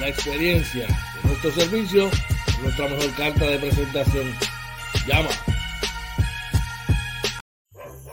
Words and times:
La 0.00 0.08
experiencia 0.08 0.88
de 0.88 1.28
nuestro 1.28 1.52
servicio, 1.52 2.10
nuestra 2.60 2.88
mejor 2.88 3.14
carta 3.14 3.46
de 3.46 3.58
presentación. 3.58 4.34
Llama. 5.06 5.28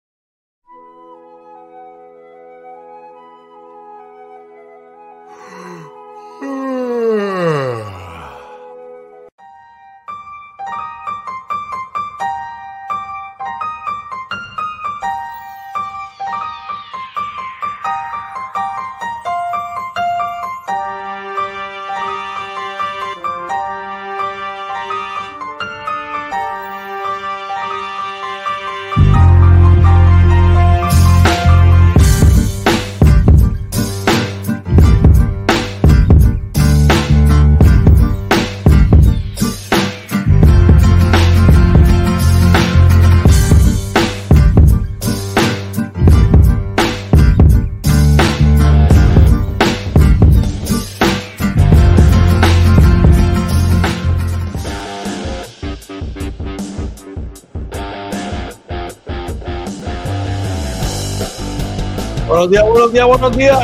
Buenos 62.47 62.63
días, 62.63 62.65
buenos 62.65 62.93
días, 62.93 63.07
buenos 63.07 63.37
días. 63.37 63.59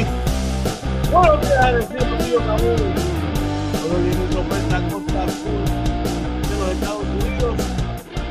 Buenos 1.10 1.42
días, 1.42 1.70
en 1.74 1.88
Trompeta, 4.30 4.78
Costa 4.92 5.28
Sur 5.30 5.62
de 6.50 6.56
los 6.60 6.70
Estados 6.70 7.04
Unidos. 7.04 7.56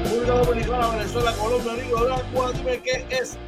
República 0.05 0.33
Dominicana, 0.35 0.89
Venezuela, 0.89 1.33
Colombia, 1.37 1.73
Nicaragua. 1.73 2.53
Dime 2.53 2.83
qué 2.83 3.07
es 3.09 3.39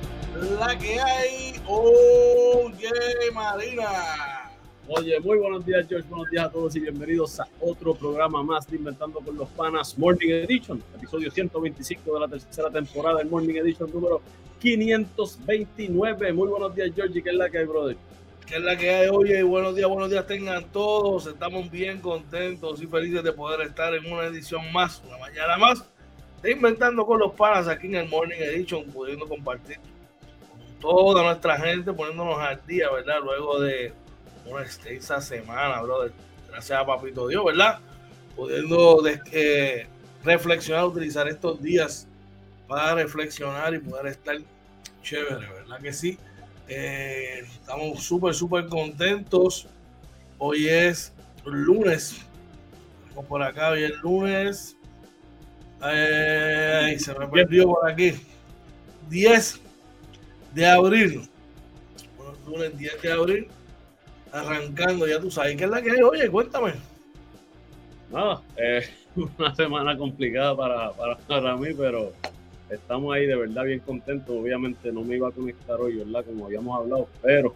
la 0.59 0.78
que 0.78 0.98
hay. 0.98 1.60
Oye, 1.66 2.91
Marina. 3.34 3.91
Oye, 4.88 5.20
muy 5.20 5.37
buenos 5.37 5.66
días, 5.66 5.84
George. 5.87 6.09
Buenos 6.09 6.31
días 6.31 6.47
a 6.47 6.50
todos 6.50 6.75
y 6.75 6.81
bienvenidos 6.81 7.38
a 7.38 7.47
otro 7.64 7.94
programa 7.94 8.42
más 8.42 8.69
de 8.69 8.76
Inventando 8.76 9.20
con 9.20 9.36
los 9.36 9.48
Panas 9.50 9.98
Morning 9.98 10.28
Edition, 10.28 10.82
episodio 10.94 11.30
125 11.30 12.14
de 12.14 12.20
la 12.20 12.28
tercera 12.28 12.70
temporada 12.70 13.19
del 13.19 13.28
Morning 13.28 13.54
Edition 13.54 13.91
número 13.91 14.20
529. 14.60 16.32
Muy 16.32 16.48
buenos 16.48 16.75
días, 16.75 16.91
George. 16.94 17.22
¿Qué 17.22 17.30
es 17.30 17.36
la 17.36 17.48
que 17.48 17.58
hay, 17.58 17.64
brother? 17.64 17.97
¿Qué 18.47 18.56
es 18.56 18.62
la 18.62 18.76
que 18.76 18.91
hay? 18.91 19.08
Oye, 19.08 19.42
buenos 19.42 19.75
días, 19.75 19.88
buenos 19.88 20.10
días 20.10 20.26
tengan 20.26 20.64
todos. 20.72 21.26
Estamos 21.26 21.70
bien 21.70 22.00
contentos 22.00 22.82
y 22.82 22.86
felices 22.86 23.25
de 23.25 23.32
poder 23.32 23.62
estar 23.62 23.94
en 23.94 24.12
una 24.12 24.25
edición 24.25 24.70
más, 24.72 25.02
una 25.06 25.16
mañana 25.16 25.56
más, 25.56 25.84
de 26.42 26.52
Inventando 26.52 27.06
con 27.06 27.19
los 27.19 27.32
Panas 27.32 27.66
aquí 27.66 27.86
en 27.86 27.94
el 27.94 28.08
Morning 28.08 28.36
Edition, 28.38 28.84
pudiendo 28.91 29.26
compartir 29.26 29.78
con 30.50 30.81
toda 30.81 31.22
nuestra 31.22 31.58
gente, 31.58 31.94
poniéndonos 31.94 32.38
al 32.38 32.60
día, 32.66 32.91
¿verdad? 32.91 33.20
Luego 33.25 33.60
de 33.60 33.94
una 34.44 34.60
extensa 34.60 35.22
semana, 35.22 35.81
brother. 35.81 36.12
Gracias 36.54 36.78
a 36.78 36.87
Papito 36.87 37.26
Dios, 37.26 37.44
¿verdad? 37.44 37.81
Pudiendo 38.37 39.03
eh, 39.32 39.88
reflexionar, 40.22 40.84
utilizar 40.84 41.26
estos 41.26 41.60
días 41.60 42.06
para 42.69 42.94
reflexionar 42.94 43.75
y 43.75 43.81
poder 43.81 44.06
estar 44.06 44.37
chévere, 45.03 45.48
¿verdad 45.53 45.81
que 45.81 45.93
sí? 45.93 46.16
Eh, 46.69 47.41
estamos 47.44 48.04
súper, 48.04 48.34
súper 48.34 48.66
contentos. 48.66 49.66
Hoy 50.38 50.69
es 50.69 51.12
lunes. 51.44 52.25
Vamos 53.09 53.26
por 53.26 53.43
acá, 53.43 53.70
hoy 53.70 53.82
es 53.82 53.97
lunes. 54.00 54.76
Eh, 55.84 56.97
se 57.00 57.19
me 57.19 57.26
perdió 57.26 57.66
por 57.66 57.91
aquí. 57.91 58.12
10 59.10 59.61
de 60.55 60.67
abril. 60.67 61.29
Bueno, 62.17 62.32
lunes 62.46 62.79
10 62.79 63.02
de 63.02 63.12
abril 63.12 63.49
arrancando, 64.34 65.06
ya 65.06 65.20
tú 65.20 65.31
sabes. 65.31 65.56
¿Qué 65.56 65.64
es 65.64 65.70
la 65.70 65.81
que 65.81 65.92
hay? 65.92 66.02
Oye, 66.02 66.28
cuéntame. 66.28 66.75
Nada, 68.10 68.42
eh, 68.56 68.82
una 69.38 69.54
semana 69.54 69.96
complicada 69.96 70.56
para, 70.56 70.92
para, 70.92 71.16
para, 71.16 71.56
mí, 71.56 71.69
pero 71.76 72.12
estamos 72.69 73.14
ahí 73.14 73.26
de 73.26 73.36
verdad 73.36 73.64
bien 73.64 73.81
contentos. 73.81 74.34
Obviamente 74.36 74.92
no 74.92 75.02
me 75.02 75.16
iba 75.16 75.28
a 75.28 75.32
conectar 75.32 75.81
hoy, 75.81 75.96
¿verdad? 75.96 76.25
Como 76.25 76.46
habíamos 76.46 76.78
hablado, 76.78 77.08
pero 77.22 77.54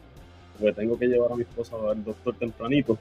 pues 0.59 0.75
tengo 0.75 0.99
que 0.99 1.07
llevar 1.07 1.33
a 1.33 1.37
mi 1.37 1.43
esposa 1.43 1.77
al 1.91 2.05
doctor 2.05 2.35
tempranito. 2.37 2.99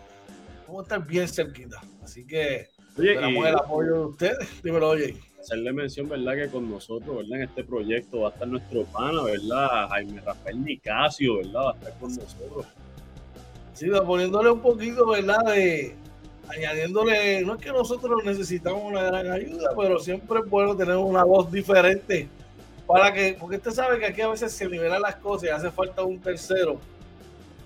Vamos 0.66 0.80
a 0.80 0.82
estar 0.82 1.06
bien 1.06 1.28
cerquita. 1.28 1.80
Así 2.02 2.26
que 2.26 2.68
esperamos 2.96 3.46
el 3.46 3.54
apoyo 3.54 3.94
de 3.94 4.06
ustedes. 4.06 4.62
Dímelo, 4.62 4.90
oye. 4.90 5.16
Hacerle 5.38 5.72
mención, 5.72 6.08
¿verdad? 6.08 6.34
Que 6.36 6.48
con 6.48 6.70
nosotros, 6.70 7.16
¿verdad? 7.16 7.38
En 7.38 7.42
este 7.42 7.64
proyecto 7.64 8.20
va 8.20 8.28
a 8.28 8.32
estar 8.32 8.48
nuestro 8.48 8.84
pana, 8.84 9.22
¿verdad? 9.22 9.88
Jaime 9.88 10.20
Rafael 10.20 10.62
Nicasio, 10.62 11.38
¿verdad? 11.38 11.60
Va 11.60 11.70
a 11.70 11.74
estar 11.74 11.98
con 11.98 12.14
nosotros. 12.14 12.66
Sí, 13.72 13.88
va 13.88 14.04
poniéndole 14.04 14.50
un 14.50 14.60
poquito, 14.60 15.06
¿verdad? 15.06 15.42
De, 15.46 15.94
añadiéndole, 16.48 17.42
no 17.42 17.54
es 17.54 17.62
que 17.62 17.72
nosotros 17.72 18.22
necesitamos 18.24 18.82
una 18.84 19.02
gran 19.04 19.30
ayuda, 19.30 19.70
pero 19.78 19.98
siempre 19.98 20.40
es 20.40 20.50
bueno 20.50 20.76
tener 20.76 20.96
una 20.96 21.24
voz 21.24 21.50
diferente 21.50 22.28
para 22.92 23.12
que, 23.12 23.36
porque 23.38 23.56
usted 23.56 23.70
sabe 23.70 23.98
que 23.98 24.06
aquí 24.06 24.20
a 24.20 24.28
veces 24.28 24.52
se 24.52 24.68
nivelan 24.68 25.00
las 25.00 25.16
cosas 25.16 25.48
y 25.48 25.48
hace 25.48 25.70
falta 25.70 26.02
un 26.02 26.18
tercero, 26.18 26.80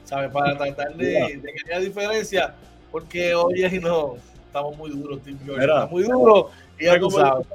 ¿sabe? 0.05 0.29
Para 0.29 0.56
tratar 0.56 0.94
de, 0.94 1.41
de 1.43 1.53
que 1.53 1.73
haya 1.73 1.81
diferencia, 1.81 2.55
porque 2.91 3.35
hoy 3.35 3.65
y 3.65 3.79
no, 3.79 4.17
estamos 4.47 4.76
muy 4.76 4.91
duros, 4.91 5.21
George, 5.25 5.65
está 5.65 5.87
muy 5.87 6.03
duro 6.03 6.50
y 6.79 6.85
ya 6.85 6.99
tú 6.99 7.11
sabes. 7.11 7.47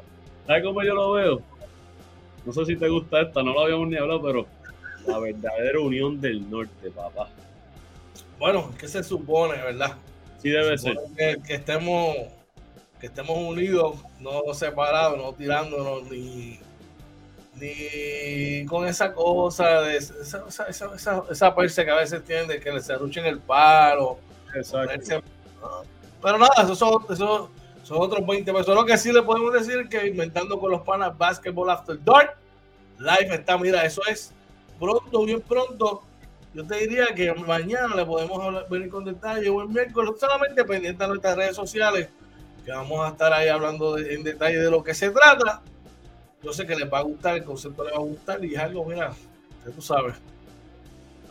¿Sabes 0.47 0.63
cómo 0.63 0.81
yo 0.81 0.95
lo 0.95 1.11
veo? 1.11 1.41
No 2.43 2.53
sé 2.53 2.65
si 2.65 2.75
te 2.75 2.89
gusta 2.89 3.21
esta, 3.21 3.43
no 3.43 3.53
lo 3.53 3.61
habíamos 3.61 3.87
ni 3.87 3.97
hablado, 3.97 4.23
pero 4.23 4.47
la 5.05 5.19
verdadera 5.19 5.79
unión 5.79 6.19
del 6.19 6.49
norte, 6.49 6.89
papá. 6.89 7.29
Bueno, 8.39 8.71
¿qué 8.79 8.87
se 8.87 9.03
supone, 9.03 9.61
verdad? 9.61 9.95
Sí 10.39 10.49
debe 10.49 10.75
ser. 10.77 10.97
Que, 11.15 11.37
que, 11.45 11.53
estemos 11.55 12.15
que 12.99 13.07
estemos 13.07 13.37
unidos, 13.37 13.97
no 14.19 14.53
separados, 14.53 15.17
no 15.17 15.33
tirándonos 15.33 16.09
ni 16.09 16.59
ni 17.59 18.65
con 18.65 18.87
esa 18.87 19.13
cosa 19.13 19.81
de 19.81 19.97
esa, 19.97 20.43
esa, 20.47 20.67
esa, 20.95 21.23
esa 21.29 21.55
que 21.85 21.91
a 21.91 21.95
veces 21.95 22.23
tienen 22.23 22.47
de 22.47 22.59
que 22.59 22.71
les 22.71 22.89
en 22.89 23.25
el 23.25 23.39
palo. 23.39 24.19
Exacto. 24.55 25.21
Pero 26.21 26.37
nada, 26.37 26.63
esos 26.63 26.77
son, 26.77 27.05
eso 27.09 27.49
son 27.83 27.97
otros 27.97 28.25
20 28.25 28.51
pesos. 28.51 28.75
Lo 28.75 28.85
que 28.85 28.97
sí 28.97 29.11
le 29.11 29.21
podemos 29.21 29.53
decir 29.53 29.87
que 29.89 30.07
inventando 30.07 30.59
con 30.59 30.71
los 30.71 30.81
panas 30.81 31.17
Basketball 31.17 31.69
After 31.69 31.97
Dark, 32.03 32.35
live 32.97 33.35
está, 33.35 33.57
mira, 33.57 33.85
eso 33.85 34.01
es 34.07 34.33
pronto, 34.79 35.25
bien 35.25 35.41
pronto. 35.41 36.03
Yo 36.53 36.65
te 36.65 36.75
diría 36.75 37.07
que 37.15 37.33
mañana 37.33 37.95
le 37.95 38.05
podemos 38.05 38.69
venir 38.69 38.89
con 38.89 39.05
detalle 39.05 39.47
o 39.49 39.61
el 39.61 39.69
miércoles, 39.69 40.11
solamente 40.19 40.65
pendiente 40.65 41.03
a 41.03 41.07
nuestras 41.07 41.37
redes 41.37 41.55
sociales, 41.55 42.09
que 42.65 42.71
vamos 42.71 43.05
a 43.05 43.09
estar 43.09 43.31
ahí 43.31 43.47
hablando 43.47 43.97
en 43.97 44.23
detalle 44.23 44.57
de 44.57 44.71
lo 44.71 44.83
que 44.83 44.93
se 44.93 45.11
trata 45.11 45.61
yo 46.41 46.53
sé 46.53 46.65
que 46.65 46.75
les 46.75 46.91
va 46.91 46.99
a 46.99 47.03
gustar, 47.03 47.35
el 47.37 47.43
concepto 47.43 47.83
les 47.83 47.93
va 47.93 47.97
a 47.97 48.01
gustar 48.01 48.43
y 48.45 48.53
es 48.53 48.59
algo, 48.59 48.85
mira, 48.85 49.13
que 49.63 49.71
tú 49.71 49.81
sabes. 49.81 50.15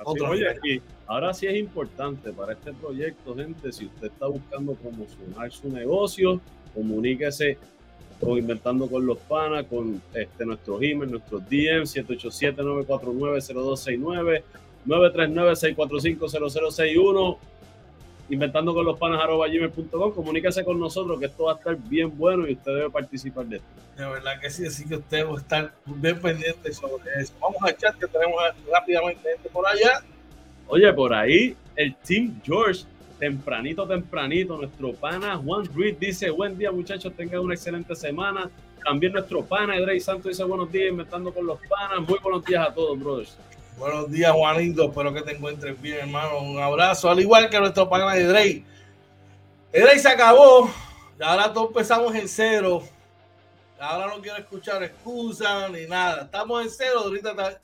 oye, 0.05 0.83
ahora 1.07 1.33
sí 1.33 1.47
es 1.47 1.57
importante 1.57 2.33
para 2.33 2.53
este 2.53 2.73
proyecto, 2.73 3.35
gente, 3.35 3.73
si 3.73 3.87
usted 3.87 4.09
está 4.09 4.27
buscando 4.27 4.75
promocionar 4.75 5.51
su 5.51 5.71
negocio, 5.71 6.41
comuníquese 6.75 7.57
con 8.21 8.37
Inventando 8.37 8.87
con 8.89 9.07
los 9.07 9.17
Panas, 9.19 9.65
con 9.67 10.03
este, 10.13 10.45
nuestros 10.45 10.83
email, 10.83 11.13
nuestros 11.13 11.49
DM, 11.49 11.85
787-949-0269, 11.85 14.43
939-645-0061 14.87 17.39
inventando 18.31 18.75
con 18.75 18.85
los 18.85 18.99
panas 18.99 19.21
gmail.com. 19.27 20.13
Comuníquese 20.13 20.65
con 20.65 20.79
nosotros 20.79 21.19
que 21.19 21.27
esto 21.27 21.45
va 21.45 21.53
a 21.53 21.57
estar 21.57 21.77
bien 21.77 22.17
bueno 22.17 22.47
y 22.47 22.53
usted 22.53 22.75
debe 22.75 22.91
participar 22.91 23.47
de 23.47 23.57
esto. 23.57 23.69
De 23.97 24.07
verdad 24.09 24.41
que 24.41 24.51
sí, 24.51 24.67
así 24.67 24.87
que 24.87 24.97
usted 24.97 25.27
va 25.27 25.35
a 25.35 25.39
estar 25.39 25.73
bien 25.87 26.21
pendiente 26.21 26.73
sobre 26.73 27.11
eso. 27.19 27.33
Vamos 27.41 27.63
a 27.63 27.71
echar 27.71 27.97
que 27.97 28.07
tenemos 28.07 28.37
rápidamente 28.71 29.29
gente 29.29 29.49
por 29.49 29.67
allá. 29.67 30.03
Oye, 30.69 30.93
por 30.93 31.15
ahí 31.15 31.57
el 31.77 31.95
Team 31.97 32.41
George, 32.45 32.85
tempranito, 33.19 33.87
tempranito, 33.87 34.57
nuestro 34.57 34.93
pana 34.93 35.37
Juan 35.37 35.65
Ruiz 35.75 35.99
dice: 35.99 36.31
Buen 36.31 36.57
día, 36.59 36.71
muchachos, 36.71 37.13
tengan 37.15 37.41
una 37.41 37.55
excelente 37.55 37.95
semana. 37.97 38.51
También 38.85 39.13
nuestro 39.13 39.45
pana 39.45 39.77
Edrey 39.77 39.99
Santos 39.99 40.27
dice: 40.27 40.45
Buenos 40.45 40.71
días, 40.71 40.91
inventando 40.91 41.33
con 41.33 41.47
los 41.47 41.59
panas. 41.69 42.07
Muy 42.07 42.19
buenos 42.23 42.45
días 42.45 42.69
a 42.69 42.75
todos, 42.75 42.99
brothers. 42.99 43.37
Buenos 43.79 44.11
días, 44.11 44.33
Juanito. 44.33 44.87
Espero 44.87 45.15
que 45.15 45.23
te 45.23 45.37
encuentres 45.37 45.81
bien, 45.81 45.99
hermano. 45.99 46.41
Un 46.41 46.59
abrazo. 46.59 47.09
Al 47.09 47.21
igual 47.21 47.49
que 47.49 47.61
nuestro 47.61 47.89
pana 47.89 48.13
de 48.13 48.25
Drey. 48.25 48.65
Drey 49.73 49.99
se 50.01 50.09
acabó. 50.09 50.69
Y 51.19 51.23
ahora 51.23 51.53
todos 51.53 51.69
empezamos 51.69 52.13
en 52.17 52.27
cero. 52.27 52.83
Ahora 53.79 54.13
no 54.13 54.21
quiero 54.21 54.37
escuchar 54.39 54.83
excusas 54.83 55.71
ni 55.71 55.87
nada. 55.87 56.23
Estamos 56.25 56.61
en 56.65 56.71
cero. 56.71 57.03
Ahorita 57.05 57.61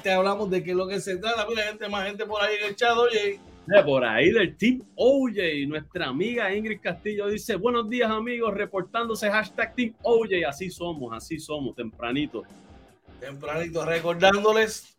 te, 0.00 0.12
hablamos 0.12 0.48
de 0.48 0.62
qué 0.62 0.70
es 0.70 0.76
lo 0.76 0.86
que 0.86 1.00
se 1.00 1.16
trata. 1.16 1.44
Mira, 1.48 1.64
gente, 1.64 1.88
más 1.88 2.06
gente 2.06 2.24
por 2.24 2.40
ahí 2.40 2.54
en 2.60 2.68
el 2.68 2.76
chat, 2.76 2.96
oye. 2.96 3.40
Por 3.84 4.04
ahí 4.04 4.30
del 4.30 4.56
Team 4.56 4.82
OJ, 4.94 5.66
nuestra 5.66 6.06
amiga 6.06 6.54
Ingrid 6.54 6.80
Castillo 6.80 7.26
dice: 7.26 7.56
Buenos 7.56 7.90
días, 7.90 8.10
amigos, 8.10 8.54
reportándose 8.54 9.28
hashtag 9.28 9.74
Team 9.74 9.94
OJ. 10.02 10.46
Así 10.48 10.70
somos, 10.70 11.12
así 11.12 11.40
somos, 11.40 11.74
tempranito. 11.74 12.44
Tempranito, 13.20 13.84
recordándoles 13.84 14.97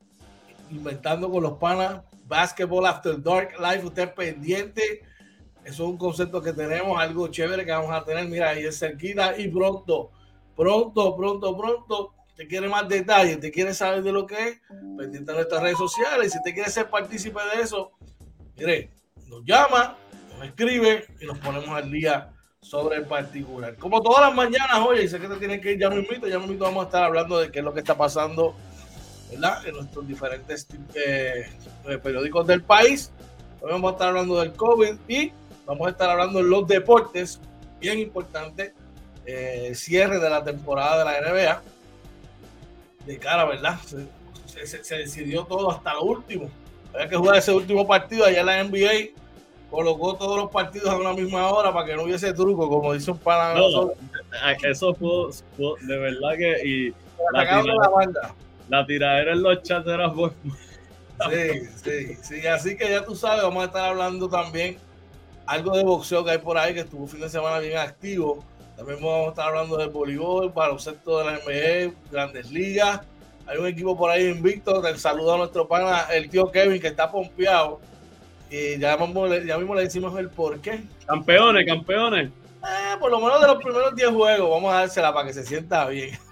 inventando 0.72 1.30
con 1.30 1.44
los 1.44 1.54
panas, 1.54 2.02
Basketball 2.26 2.86
After 2.86 3.22
Dark 3.22 3.56
Live, 3.60 3.86
usted 3.86 4.14
pendiente. 4.14 5.02
Eso 5.64 5.84
es 5.84 5.90
un 5.90 5.98
concepto 5.98 6.42
que 6.42 6.54
tenemos, 6.54 7.00
algo 7.00 7.28
chévere 7.28 7.66
que 7.66 7.72
vamos 7.72 7.92
a 7.92 8.04
tener, 8.04 8.28
mira, 8.28 8.50
ahí 8.50 8.66
es 8.66 8.80
cerquita 8.80 9.38
y 9.38 9.48
pronto, 9.50 10.12
pronto, 10.56 11.16
pronto, 11.16 11.58
pronto. 11.58 12.14
Te 12.36 12.48
quiere 12.48 12.70
más 12.70 12.88
detalles, 12.88 13.40
te 13.40 13.52
quiere 13.52 13.74
saber 13.74 14.02
de 14.02 14.14
lo 14.14 14.26
que 14.26 14.36
es, 14.36 14.62
pendiente 14.98 15.32
de 15.32 15.38
nuestras 15.40 15.62
redes 15.62 15.78
sociales. 15.78 16.32
Si 16.32 16.42
te 16.42 16.54
quiere 16.54 16.70
ser 16.70 16.90
partícipe 16.90 17.40
de 17.54 17.62
eso, 17.62 17.92
mire, 18.56 18.92
nos 19.28 19.44
llama, 19.44 19.98
nos 20.32 20.48
escribe 20.48 21.06
y 21.20 21.26
nos 21.26 21.38
ponemos 21.40 21.70
al 21.70 21.92
día 21.92 22.32
sobre 22.62 22.98
el 22.98 23.06
particular. 23.06 23.76
Como 23.76 24.02
todas 24.02 24.22
las 24.22 24.36
mañanas, 24.36 24.80
oye, 24.88 25.08
sé 25.08 25.20
que 25.20 25.28
te 25.28 25.36
tienen 25.36 25.60
que 25.60 25.74
ir, 25.74 25.80
ya 25.80 25.90
me 25.90 25.98
invito, 25.98 26.28
ya 26.28 26.40
me 26.40 26.56
vamos 26.56 26.84
a 26.84 26.86
estar 26.86 27.04
hablando 27.04 27.38
de 27.38 27.52
qué 27.52 27.60
es 27.60 27.66
lo 27.66 27.74
que 27.74 27.82
está 27.82 27.98
pasando 27.98 28.56
¿verdad? 29.30 29.66
En 29.68 29.76
nuestros 29.76 30.08
diferentes 30.08 30.68
eh, 30.96 31.50
eh, 31.88 31.98
periódicos 31.98 32.48
del 32.48 32.64
país. 32.64 33.12
Hoy 33.62 33.72
vamos 33.72 33.92
a 33.92 33.94
estar 33.94 34.08
hablando 34.10 34.40
del 34.40 34.54
COVID 34.54 34.96
y 35.08 35.32
vamos 35.66 35.88
a 35.88 35.92
estar 35.92 36.10
hablando 36.10 36.40
de 36.40 36.46
los 36.46 36.68
deportes, 36.68 37.40
bien 37.80 38.00
importante, 38.00 38.74
eh, 39.26 39.74
cierre 39.76 40.20
de 40.20 40.30
la 40.30 40.44
temporada 40.44 41.00
de 41.00 41.06
la 41.06 41.32
NBA. 41.32 41.62
De 43.06 43.18
cara, 43.18 43.46
¿verdad? 43.46 43.80
Se, 43.86 44.98
decidió 44.98 45.46
todo 45.46 45.72
hasta 45.72 45.94
lo 45.94 46.04
último. 46.04 46.50
Había 46.94 47.08
que 47.08 47.16
jugar 47.16 47.38
ese 47.38 47.52
último 47.52 47.88
partido 47.88 48.26
allá 48.26 48.40
en 48.40 48.46
la 48.46 48.64
NBA. 48.64 49.20
Colocó 49.70 50.16
todos 50.16 50.38
los 50.38 50.50
partidos 50.50 50.90
a 50.90 50.98
una 50.98 51.14
misma 51.14 51.48
hora 51.50 51.72
para 51.72 51.86
que 51.86 51.96
no 51.96 52.04
hubiese 52.04 52.34
truco, 52.34 52.68
como 52.68 52.94
dice 52.94 53.12
un 53.12 53.20
pana. 53.20 53.54
No, 53.54 53.92
eso 54.64 54.96
fue, 54.96 55.30
de 55.82 55.98
verdad 55.98 56.36
que. 56.36 56.68
Y 56.68 56.94
la, 57.34 57.62
la 57.62 57.90
banda 57.90 58.36
la 58.70 58.86
tiradera 58.86 59.34
en 59.34 59.44
los 59.44 59.62
chats 59.64 59.88
era 59.88 60.08
buena. 60.08 60.36
Sí, 61.30 61.68
sí, 61.84 62.16
sí. 62.22 62.48
Así 62.48 62.78
que 62.78 62.90
ya 62.90 63.04
tú 63.04 63.16
sabes, 63.16 63.44
vamos 63.44 63.64
a 63.64 63.66
estar 63.66 63.90
hablando 63.90 64.30
también 64.30 64.78
algo 65.46 65.76
de 65.76 65.84
boxeo 65.84 66.24
que 66.24 66.32
hay 66.32 66.38
por 66.38 66.58
ahí, 66.58 66.74
que 66.74 66.82
estuvo 66.82 67.08
fin 67.08 67.22
de 67.22 67.30
semana 67.30 67.60
bien 67.60 67.78
activo. 67.78 68.46
También 68.78 69.02
vamos 69.02 69.28
a 69.28 69.30
estar 69.32 69.48
hablando 69.48 69.76
del 69.78 69.90
voleibol, 69.90 70.50
baloncesto 70.50 71.20
de 71.20 71.26
la 71.26 71.40
ME, 71.46 71.94
grandes 72.12 72.50
ligas. 72.52 73.02
Hay 73.48 73.58
un 73.58 73.68
equipo 73.68 73.98
por 73.98 74.12
ahí 74.12 74.28
invicto. 74.28 74.82
Te 74.82 74.98
saludo 74.98 75.34
a 75.34 75.38
nuestro 75.40 75.68
pana, 75.68 76.04
el 76.14 76.30
tío 76.30 76.52
Kevin, 76.52 76.80
que 76.80 76.88
está 76.88 77.12
pompeado. 77.12 77.82
Y 78.50 78.78
ya, 78.80 78.98
ya 79.46 79.58
mismo 79.58 79.76
le 79.76 79.82
decimos 79.82 80.18
el 80.18 80.30
por 80.30 80.62
qué. 80.62 80.84
Campeones, 81.06 81.66
campeones. 81.66 82.30
Eh, 82.62 82.98
por 83.00 83.10
lo 83.10 83.20
menos 83.20 83.42
de 83.42 83.48
los 83.48 83.58
primeros 83.58 83.96
10 83.96 84.10
juegos, 84.12 84.50
vamos 84.50 84.74
a 84.74 84.80
dársela 84.80 85.14
para 85.14 85.28
que 85.28 85.34
se 85.34 85.44
sienta 85.44 85.88
bien. 85.88 86.18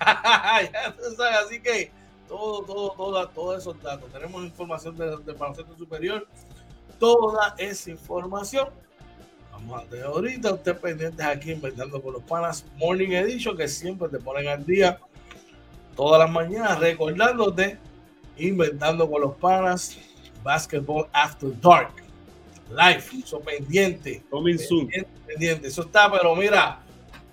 así 1.43 1.59
que 1.61 1.91
todo, 2.27 2.63
todo, 2.63 2.91
todo, 2.91 3.27
todos 3.29 3.61
esos 3.61 3.81
datos. 3.81 4.11
Tenemos 4.11 4.43
información 4.43 4.95
del, 4.97 5.23
del 5.23 5.35
baloncesto 5.35 5.75
superior, 5.77 6.27
toda 6.99 7.55
esa 7.57 7.91
información. 7.91 8.69
Vamos 9.51 9.83
a 9.83 9.85
tener 9.85 10.05
ahorita, 10.05 10.53
usted 10.53 10.77
pendientes 10.77 11.25
aquí 11.25 11.51
inventando 11.51 12.01
con 12.01 12.13
los 12.13 12.23
panas 12.23 12.65
Morning 12.77 13.11
Edition, 13.11 13.57
que 13.57 13.67
siempre 13.67 14.07
te 14.09 14.19
ponen 14.19 14.47
al 14.47 14.65
día 14.65 14.99
todas 15.95 16.19
las 16.19 16.29
mañanas, 16.29 16.79
recordándote, 16.79 17.79
inventando 18.37 19.09
con 19.09 19.21
los 19.21 19.35
panas, 19.35 19.97
Basketball 20.43 21.07
After 21.11 21.49
Dark, 21.59 21.91
live, 22.69 23.03
eso 23.23 23.39
pendiente. 23.39 24.23
Pendiente, 24.29 25.07
pendiente, 25.25 25.67
eso 25.67 25.81
está, 25.81 26.11
pero 26.11 26.35
mira, 26.35 26.79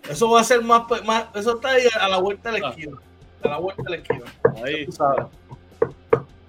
eso 0.09 0.31
va 0.31 0.41
a 0.41 0.45
ser 0.45 0.63
más, 0.63 0.85
más 1.05 1.27
eso 1.35 1.57
está 1.57 1.71
ahí 1.71 1.85
a 2.01 2.09
la 2.09 2.19
vuelta 2.19 2.51
de 2.51 2.61
la 2.61 2.69
ah. 2.69 2.71
esquina 2.71 2.99
a 3.45 3.49
la 3.49 3.59
vuelta 3.59 3.83
de 3.83 3.91
la 3.91 3.97
esquina. 3.97 4.25
Ahí. 4.65 4.89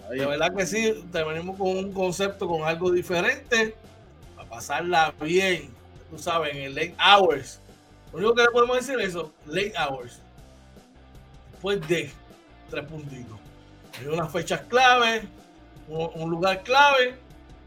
Ahí. 0.09 0.19
De 0.19 0.25
verdad 0.25 0.55
que 0.55 0.65
sí, 0.65 1.05
te 1.11 1.23
venimos 1.23 1.57
con 1.57 1.69
un 1.69 1.91
concepto, 1.91 2.47
con 2.47 2.63
algo 2.63 2.91
diferente, 2.91 3.75
para 4.35 4.47
pasarla 4.47 5.13
bien, 5.19 5.69
tú 6.09 6.17
sabes, 6.17 6.55
en 6.55 6.61
el 6.61 6.75
late 6.75 6.95
hours. 6.99 7.59
Lo 8.11 8.19
único 8.19 8.35
que 8.35 8.43
le 8.43 8.49
podemos 8.49 8.77
decir 8.77 8.99
es 8.99 9.09
eso, 9.09 9.33
late 9.47 9.73
hours. 9.77 10.21
Después 11.51 11.87
de 11.87 12.11
tres 12.69 12.85
puntitos. 12.85 13.39
Hay 13.99 14.07
unas 14.07 14.31
fechas 14.31 14.61
clave, 14.61 15.23
un, 15.87 16.09
un 16.15 16.29
lugar 16.29 16.63
clave, 16.63 17.15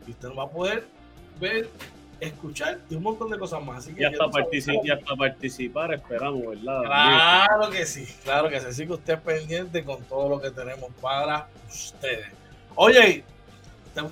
y 0.07 0.13
usted 0.13 0.29
no 0.29 0.37
va 0.37 0.45
a 0.45 0.49
poder 0.51 0.87
ver 1.41 1.69
escuchar 2.21 2.81
y 2.91 2.95
un 2.95 3.03
montón 3.03 3.31
de 3.31 3.39
cosas 3.39 3.63
más. 3.65 3.79
Así 3.79 3.95
que 3.95 4.03
y, 4.03 4.05
hasta 4.05 4.25
hasta 4.25 5.17
participar 5.17 5.95
esperamos, 5.95 6.47
¿verdad? 6.49 6.83
Claro 6.83 7.71
que 7.71 7.87
sí, 7.87 8.07
claro 8.25 8.49
que 8.49 8.61
sí. 8.61 8.67
Así 8.67 8.87
que 8.87 8.93
usted 8.93 9.15
es 9.15 9.21
pendiente 9.21 9.85
con 9.85 10.03
todo 10.05 10.29
lo 10.29 10.41
que 10.41 10.51
tenemos 10.51 10.91
para 11.01 11.49
ustedes. 11.69 12.27
Oye, 12.75 13.25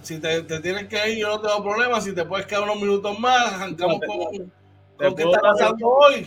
si 0.03 0.19
te, 0.19 0.43
tienes 0.43 0.89
que 0.89 1.11
ir, 1.11 1.19
yo 1.19 1.29
no 1.29 1.41
tengo 1.41 1.63
problema. 1.63 2.01
Si 2.01 2.15
te 2.15 2.25
puedes 2.25 2.47
quedar 2.47 2.63
unos 2.63 2.81
minutos 2.81 3.19
más, 3.19 3.53
arrancamos 3.55 4.01
con, 4.07 5.15
qué 5.15 5.23
está 5.23 5.41
pasando 5.41 5.89
hoy. 5.89 6.27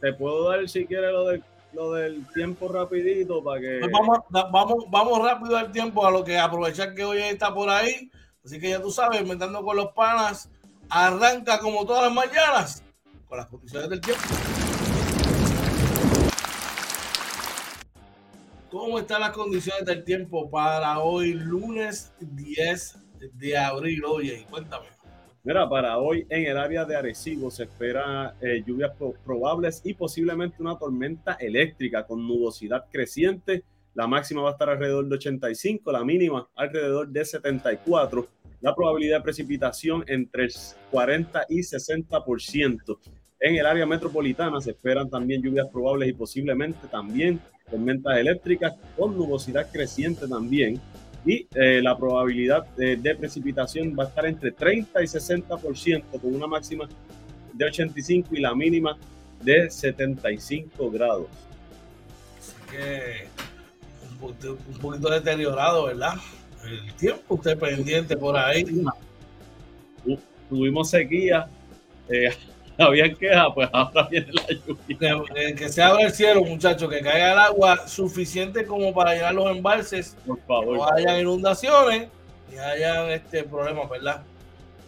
Te 0.00 0.12
puedo 0.12 0.50
dar, 0.50 0.68
si 0.68 0.86
quieres, 0.86 1.12
lo 1.12 1.26
del, 1.26 1.44
lo 1.72 1.92
del 1.92 2.26
tiempo 2.32 2.68
rapidito 2.68 3.42
para 3.42 3.60
que... 3.60 3.78
Pues 3.80 3.92
vamos, 3.92 4.18
vamos, 4.30 4.84
vamos 4.90 5.24
rápido 5.24 5.56
al 5.56 5.72
tiempo 5.72 6.06
a 6.06 6.10
lo 6.10 6.22
que 6.22 6.38
aprovechar 6.38 6.94
que 6.94 7.04
hoy 7.04 7.18
está 7.18 7.52
por 7.54 7.70
ahí. 7.70 8.10
Así 8.44 8.60
que 8.60 8.70
ya 8.70 8.80
tú 8.80 8.90
sabes, 8.90 9.20
inventando 9.20 9.62
con 9.62 9.76
los 9.76 9.92
panas 9.92 10.50
arranca 10.88 11.58
como 11.58 11.84
todas 11.84 12.04
las 12.04 12.12
mañanas 12.12 12.82
con 13.26 13.38
las 13.38 13.46
condiciones 13.46 13.90
del 13.90 14.00
tiempo. 14.00 14.24
¿Cómo 18.70 18.98
están 18.98 19.20
las 19.20 19.30
condiciones 19.30 19.84
del 19.84 20.04
tiempo 20.04 20.50
para 20.50 20.98
hoy, 20.98 21.32
lunes 21.32 22.12
10 22.20 22.98
de 23.32 23.56
abril? 23.56 24.04
Oye, 24.04 24.46
cuéntame. 24.50 24.86
Mira, 25.44 25.68
para 25.68 25.98
hoy 25.98 26.26
en 26.28 26.46
el 26.46 26.58
área 26.58 26.84
de 26.84 26.96
Arecibo 26.96 27.50
se 27.50 27.62
espera 27.64 28.34
eh, 28.40 28.64
lluvias 28.66 28.90
probables 29.24 29.80
y 29.84 29.94
posiblemente 29.94 30.56
una 30.60 30.76
tormenta 30.76 31.34
eléctrica 31.34 32.04
con 32.04 32.26
nubosidad 32.26 32.86
creciente. 32.90 33.62
La 33.94 34.08
máxima 34.08 34.42
va 34.42 34.50
a 34.50 34.52
estar 34.52 34.68
alrededor 34.68 35.08
de 35.08 35.14
85, 35.14 35.92
la 35.92 36.04
mínima 36.04 36.48
alrededor 36.56 37.08
de 37.08 37.24
74 37.24 38.28
la 38.60 38.74
probabilidad 38.74 39.18
de 39.18 39.22
precipitación 39.22 40.04
entre 40.06 40.44
el 40.44 40.52
40 40.90 41.46
y 41.48 41.58
60%. 41.58 42.98
En 43.40 43.56
el 43.56 43.66
área 43.66 43.86
metropolitana 43.86 44.60
se 44.60 44.70
esperan 44.70 45.10
también 45.10 45.42
lluvias 45.42 45.66
probables 45.72 46.08
y 46.08 46.12
posiblemente 46.14 46.88
también 46.88 47.40
tormentas 47.70 48.16
eléctricas 48.16 48.74
con 48.96 49.16
nubosidad 49.16 49.70
creciente 49.70 50.26
también. 50.26 50.80
Y 51.24 51.46
eh, 51.54 51.82
la 51.82 51.98
probabilidad 51.98 52.64
de, 52.76 53.14
precipitación 53.16 53.96
va 53.98 54.04
a 54.04 54.06
estar 54.06 54.26
entre 54.26 54.52
30 54.52 55.02
y 55.02 55.06
60% 55.06 56.20
con 56.20 56.34
una 56.34 56.46
máxima 56.46 56.88
de 57.52 57.64
85 57.64 58.28
y 58.36 58.40
la 58.40 58.54
mínima 58.54 58.96
de 59.42 59.68
75 59.68 60.90
grados. 60.90 61.26
Así 62.38 62.54
que 62.70 63.26
un 64.20 64.78
poquito 64.80 65.10
deteriorado, 65.10 65.86
¿verdad? 65.86 66.14
El 66.66 66.94
tiempo, 66.94 67.34
usted 67.34 67.58
pendiente 67.58 68.16
por 68.16 68.36
ahí. 68.36 68.64
Tuvimos 70.48 70.90
sequía, 70.90 71.48
eh, 72.08 72.30
había 72.78 73.12
quejas, 73.12 73.46
pues 73.54 73.68
ahora 73.72 74.08
viene 74.08 74.28
la 74.32 74.46
lluvia. 74.48 75.54
Que, 75.54 75.68
se 75.68 75.82
abra 75.82 76.04
el 76.04 76.12
cielo, 76.12 76.44
muchachos, 76.44 76.88
que 76.90 77.00
caiga 77.00 77.32
el 77.32 77.38
agua 77.38 77.88
suficiente 77.88 78.66
como 78.66 78.92
para 78.94 79.14
llenar 79.14 79.34
los 79.34 79.56
embalses, 79.56 80.16
por 80.26 80.40
favor, 80.42 80.76
no 80.76 80.92
haya 80.92 81.20
inundaciones 81.20 82.08
y 82.52 82.58
haya 82.58 83.12
este 83.14 83.44
problema, 83.44 83.86
¿verdad? 83.86 84.22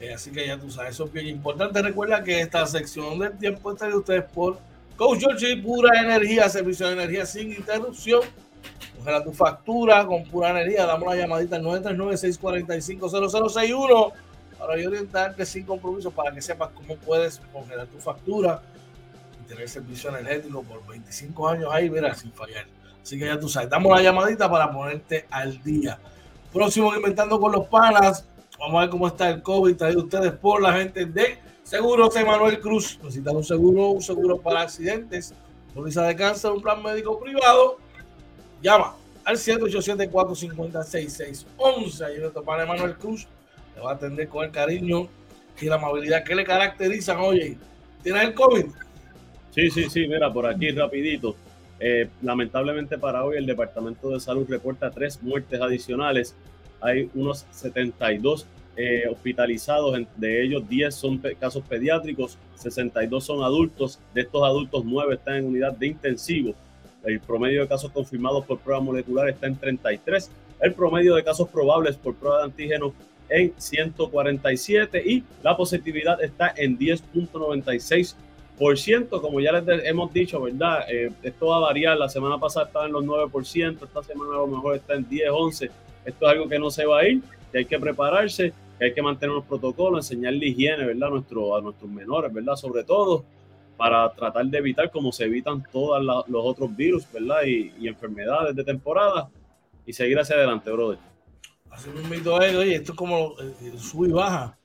Eh, 0.01 0.15
así 0.15 0.31
que 0.31 0.47
ya 0.47 0.57
tú 0.59 0.71
sabes, 0.71 0.93
eso 0.93 1.07
es 1.07 1.13
bien 1.13 1.27
importante. 1.27 1.83
Recuerda 1.83 2.23
que 2.23 2.41
esta 2.41 2.65
sección 2.67 3.19
del 3.19 3.37
tiempo 3.37 3.73
está 3.73 3.89
de 3.89 3.97
ustedes 3.97 4.25
por 4.33 4.59
Coach 4.97 5.21
George 5.21 5.57
Pura 5.57 6.01
Energía, 6.01 6.49
servicio 6.49 6.87
de 6.87 6.93
energía 6.93 7.27
sin 7.27 7.53
interrupción 7.53 8.21
Congela 8.99 9.23
tu 9.23 9.33
factura 9.33 10.05
con 10.07 10.25
pura 10.25 10.51
energía. 10.51 10.85
Damos 10.85 11.07
una 11.07 11.17
llamadita 11.17 11.57
al 11.57 11.63
939-645-0061 11.63 14.13
para 14.59 14.73
orientarte 14.73 15.47
sin 15.47 15.65
compromiso 15.65 16.11
para 16.11 16.33
que 16.33 16.43
sepas 16.43 16.71
cómo 16.75 16.97
puedes 16.97 17.41
congelar 17.53 17.87
tu 17.87 18.01
factura 18.01 18.61
y 19.41 19.45
tener 19.47 19.69
servicio 19.69 20.11
energético 20.11 20.65
por 20.65 20.85
25 20.85 21.49
años 21.49 21.69
ahí, 21.73 21.89
mira, 21.89 22.13
sin 22.17 22.33
fallar. 22.33 22.67
Así 23.01 23.17
que 23.17 23.27
ya 23.27 23.39
tú 23.39 23.49
sabes, 23.49 23.71
damos 23.71 23.93
una 23.93 24.03
llamadita 24.03 24.51
para 24.51 24.73
ponerte 24.73 25.27
al 25.31 25.63
día. 25.63 26.01
Próximo 26.53 26.93
Inventando 26.95 27.39
con 27.39 27.53
los 27.53 27.69
Panas. 27.69 28.27
Vamos 28.59 28.79
a 28.79 28.81
ver 28.81 28.91
cómo 28.91 29.07
está 29.07 29.31
el 29.31 29.43
COVID 29.43 29.77
traído 29.77 30.03
ustedes 30.03 30.33
por 30.33 30.61
la 30.61 30.73
gente 30.73 31.07
de 31.07 31.39
Seguros 31.63 32.17
Emanuel 32.17 32.59
Cruz. 32.59 32.99
Necesitan 33.01 33.37
un 33.37 33.45
seguro, 33.45 33.91
un 33.91 34.03
seguro 34.03 34.39
para 34.39 34.63
accidentes, 34.63 35.33
póliza 35.73 36.03
de 36.03 36.17
cáncer, 36.17 36.51
un 36.51 36.61
plan 36.61 36.83
médico 36.83 37.21
privado 37.21 37.79
Llama 38.63 38.95
al 39.25 39.37
787-450-6611. 39.37 42.03
Ahí 42.03 42.19
nuestro 42.19 42.43
padre 42.43 42.67
Manuel 42.67 42.95
Cruz 42.95 43.29
te 43.75 43.81
va 43.81 43.93
a 43.93 43.95
atender 43.95 44.29
con 44.29 44.45
el 44.45 44.51
cariño 44.51 45.09
y 45.61 45.67
la 45.67 45.75
amabilidad 45.75 46.25
que 46.25 46.35
le 46.35 46.45
caracterizan. 46.45 47.19
Oye, 47.19 47.59
¿tienes 48.03 48.25
el 48.25 48.33
COVID? 48.35 48.65
Sí, 49.51 49.71
sí, 49.71 49.91
sí, 49.91 50.09
mira, 50.09 50.33
por 50.33 50.47
aquí 50.47 50.71
rapidito. 50.71 51.37
Eh, 51.79 52.09
lamentablemente 52.23 52.97
para 52.99 53.25
hoy 53.25 53.37
el 53.37 53.47
Departamento 53.47 54.11
de 54.11 54.19
Salud 54.19 54.47
reporta 54.49 54.91
tres 54.91 55.23
muertes 55.23 55.61
adicionales. 55.61 56.35
Hay 56.81 57.11
unos 57.15 57.47
72 57.51 58.47
eh, 58.77 59.05
hospitalizados, 59.11 59.99
de 60.17 60.43
ellos 60.43 60.67
10 60.69 60.95
son 60.95 61.19
casos 61.39 61.63
pediátricos, 61.69 62.39
62 62.55 63.25
son 63.25 63.43
adultos, 63.43 63.99
de 64.15 64.23
estos 64.23 64.43
adultos 64.43 64.85
9 64.85 65.17
están 65.17 65.35
en 65.37 65.45
unidad 65.47 65.73
de 65.73 65.89
intensivo 65.89 66.55
el 67.09 67.21
promedio 67.21 67.63
de 67.63 67.69
casos 67.69 67.91
confirmados 67.91 68.45
por 68.45 68.59
prueba 68.59 68.83
molecular 68.83 69.31
está 69.31 69.47
en 69.47 69.57
33. 69.57 70.31
El 70.61 70.75
promedio 70.75 71.15
de 71.15 71.25
casos 71.25 71.49
probables 71.49 71.97
por 71.97 72.15
prueba 72.15 72.37
de 72.39 72.45
antígeno 72.45 72.93
en 73.31 73.55
147 73.57 75.03
y 75.05 75.25
la 75.43 75.57
positividad 75.57 76.23
está 76.23 76.53
en 76.57 76.79
10.96%. 76.79 79.21
Como 79.21 79.41
ya 79.41 79.53
les 79.53 79.87
hemos 79.87 80.13
dicho, 80.13 80.43
¿verdad? 80.43 80.85
Eh, 80.91 81.11
esto 81.23 81.47
va 81.47 81.57
a 81.57 81.61
variar. 81.61 81.97
La 81.97 82.11
semana 82.11 82.39
pasada 82.39 82.67
estaba 82.67 82.85
en 82.87 82.93
los 82.93 83.05
9%, 83.05 83.85
esta 83.85 84.03
semana 84.03 84.35
a 84.35 84.39
lo 84.39 84.49
mejor 84.49 84.75
está 84.77 84.95
en 84.95 85.09
10, 85.09 85.31
11. 85.31 85.71
Esto 86.05 86.27
es 86.27 86.33
algo 86.33 86.47
que 86.49 86.59
no 86.59 86.71
se 86.71 86.85
va 86.85 86.99
a 87.01 87.09
ir, 87.09 87.23
que 87.53 87.59
hay 87.59 87.65
que 87.65 87.79
prepararse, 87.79 88.53
que 88.79 88.87
hay 88.87 88.93
que 88.93 89.03
mantener 89.03 89.35
los 89.35 89.45
protocolos, 89.45 90.11
enseñarle 90.11 90.47
higiene, 90.47 90.85
¿verdad? 90.85 91.09
A, 91.09 91.13
nuestro, 91.13 91.57
a 91.57 91.63
nuestros 91.63 91.91
menores, 91.91 92.31
¿verdad? 92.33 92.57
Sobre 92.57 92.85
todo 92.85 93.25
para 93.79 94.13
tratar 94.13 94.45
de 94.47 94.59
evitar 94.59 94.91
como 94.91 95.13
se 95.13 95.25
evitan 95.25 95.63
todos 95.71 96.05
los 96.05 96.45
otros 96.45 96.77
virus, 96.77 97.11
¿verdad? 97.13 97.43
Y, 97.47 97.87
enfermedades 97.87 98.55
de 98.57 98.65
temporada 98.65 99.31
y 99.87 99.93
seguir 99.93 100.19
hacia 100.19 100.35
adelante, 100.35 100.71
brother. 100.71 100.99
Así 101.71 101.89
mito 102.11 102.43
es, 102.43 102.57
oye, 102.57 102.75
esto 102.75 102.93
es 102.93 102.99
como 102.99 103.35
sube 103.79 104.09
y 104.09 104.13
baja. 104.13 104.59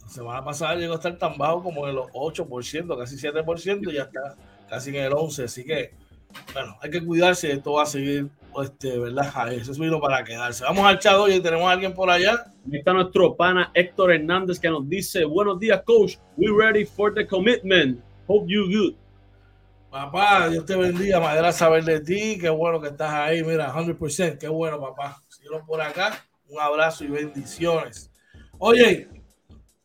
La 0.00 0.08
semana 0.08 0.44
pasada 0.44 0.76
llegó 0.76 0.92
a 0.92 0.96
estar 0.96 1.18
tan 1.18 1.36
bajo 1.36 1.62
como 1.62 1.88
en 1.88 1.96
los 1.96 2.06
8%, 2.12 2.96
casi 2.96 3.16
7%, 3.16 3.90
y 3.90 3.94
ya 3.94 4.02
está 4.02 4.36
casi 4.68 4.90
en 4.90 4.96
el 4.96 5.12
11%. 5.12 5.44
Así 5.44 5.64
que, 5.64 5.90
bueno, 6.54 6.76
hay 6.80 6.90
que 6.90 7.04
cuidarse, 7.04 7.50
esto 7.50 7.72
va 7.72 7.82
a 7.82 7.86
seguir, 7.86 8.28
este, 8.62 8.96
¿verdad? 8.96 9.52
Eso 9.54 9.72
es 9.72 9.78
vino 9.78 10.00
para 10.00 10.22
quedarse. 10.22 10.62
Vamos 10.62 10.84
al 10.84 11.00
chat, 11.00 11.16
oye, 11.16 11.40
tenemos 11.40 11.66
a 11.66 11.72
alguien 11.72 11.94
por 11.94 12.08
allá. 12.08 12.34
Aquí 12.64 12.76
está 12.76 12.92
nuestro 12.92 13.34
pana 13.34 13.72
Héctor 13.74 14.12
Hernández 14.12 14.60
que 14.60 14.70
nos 14.70 14.88
dice, 14.88 15.24
buenos 15.24 15.58
días, 15.58 15.82
coach, 15.84 16.14
we 16.36 16.46
ready 16.56 16.84
for 16.84 17.12
the 17.12 17.26
commitment. 17.26 18.00
Hope 18.26 18.46
you 18.48 18.66
good. 18.66 18.94
Papá, 19.90 20.48
Dios 20.48 20.64
te 20.64 20.74
bendiga, 20.74 21.20
madera 21.20 21.52
saber 21.52 21.84
de 21.84 22.00
ti, 22.00 22.38
qué 22.40 22.48
bueno 22.48 22.80
que 22.80 22.88
estás 22.88 23.12
ahí, 23.12 23.42
mira, 23.42 23.72
100%, 23.74 24.38
qué 24.38 24.48
bueno, 24.48 24.80
papá. 24.80 25.22
Síguelo 25.28 25.64
por 25.66 25.82
acá, 25.82 26.24
un 26.48 26.58
abrazo 26.58 27.04
y 27.04 27.08
bendiciones. 27.08 28.10
Oye, 28.58 29.08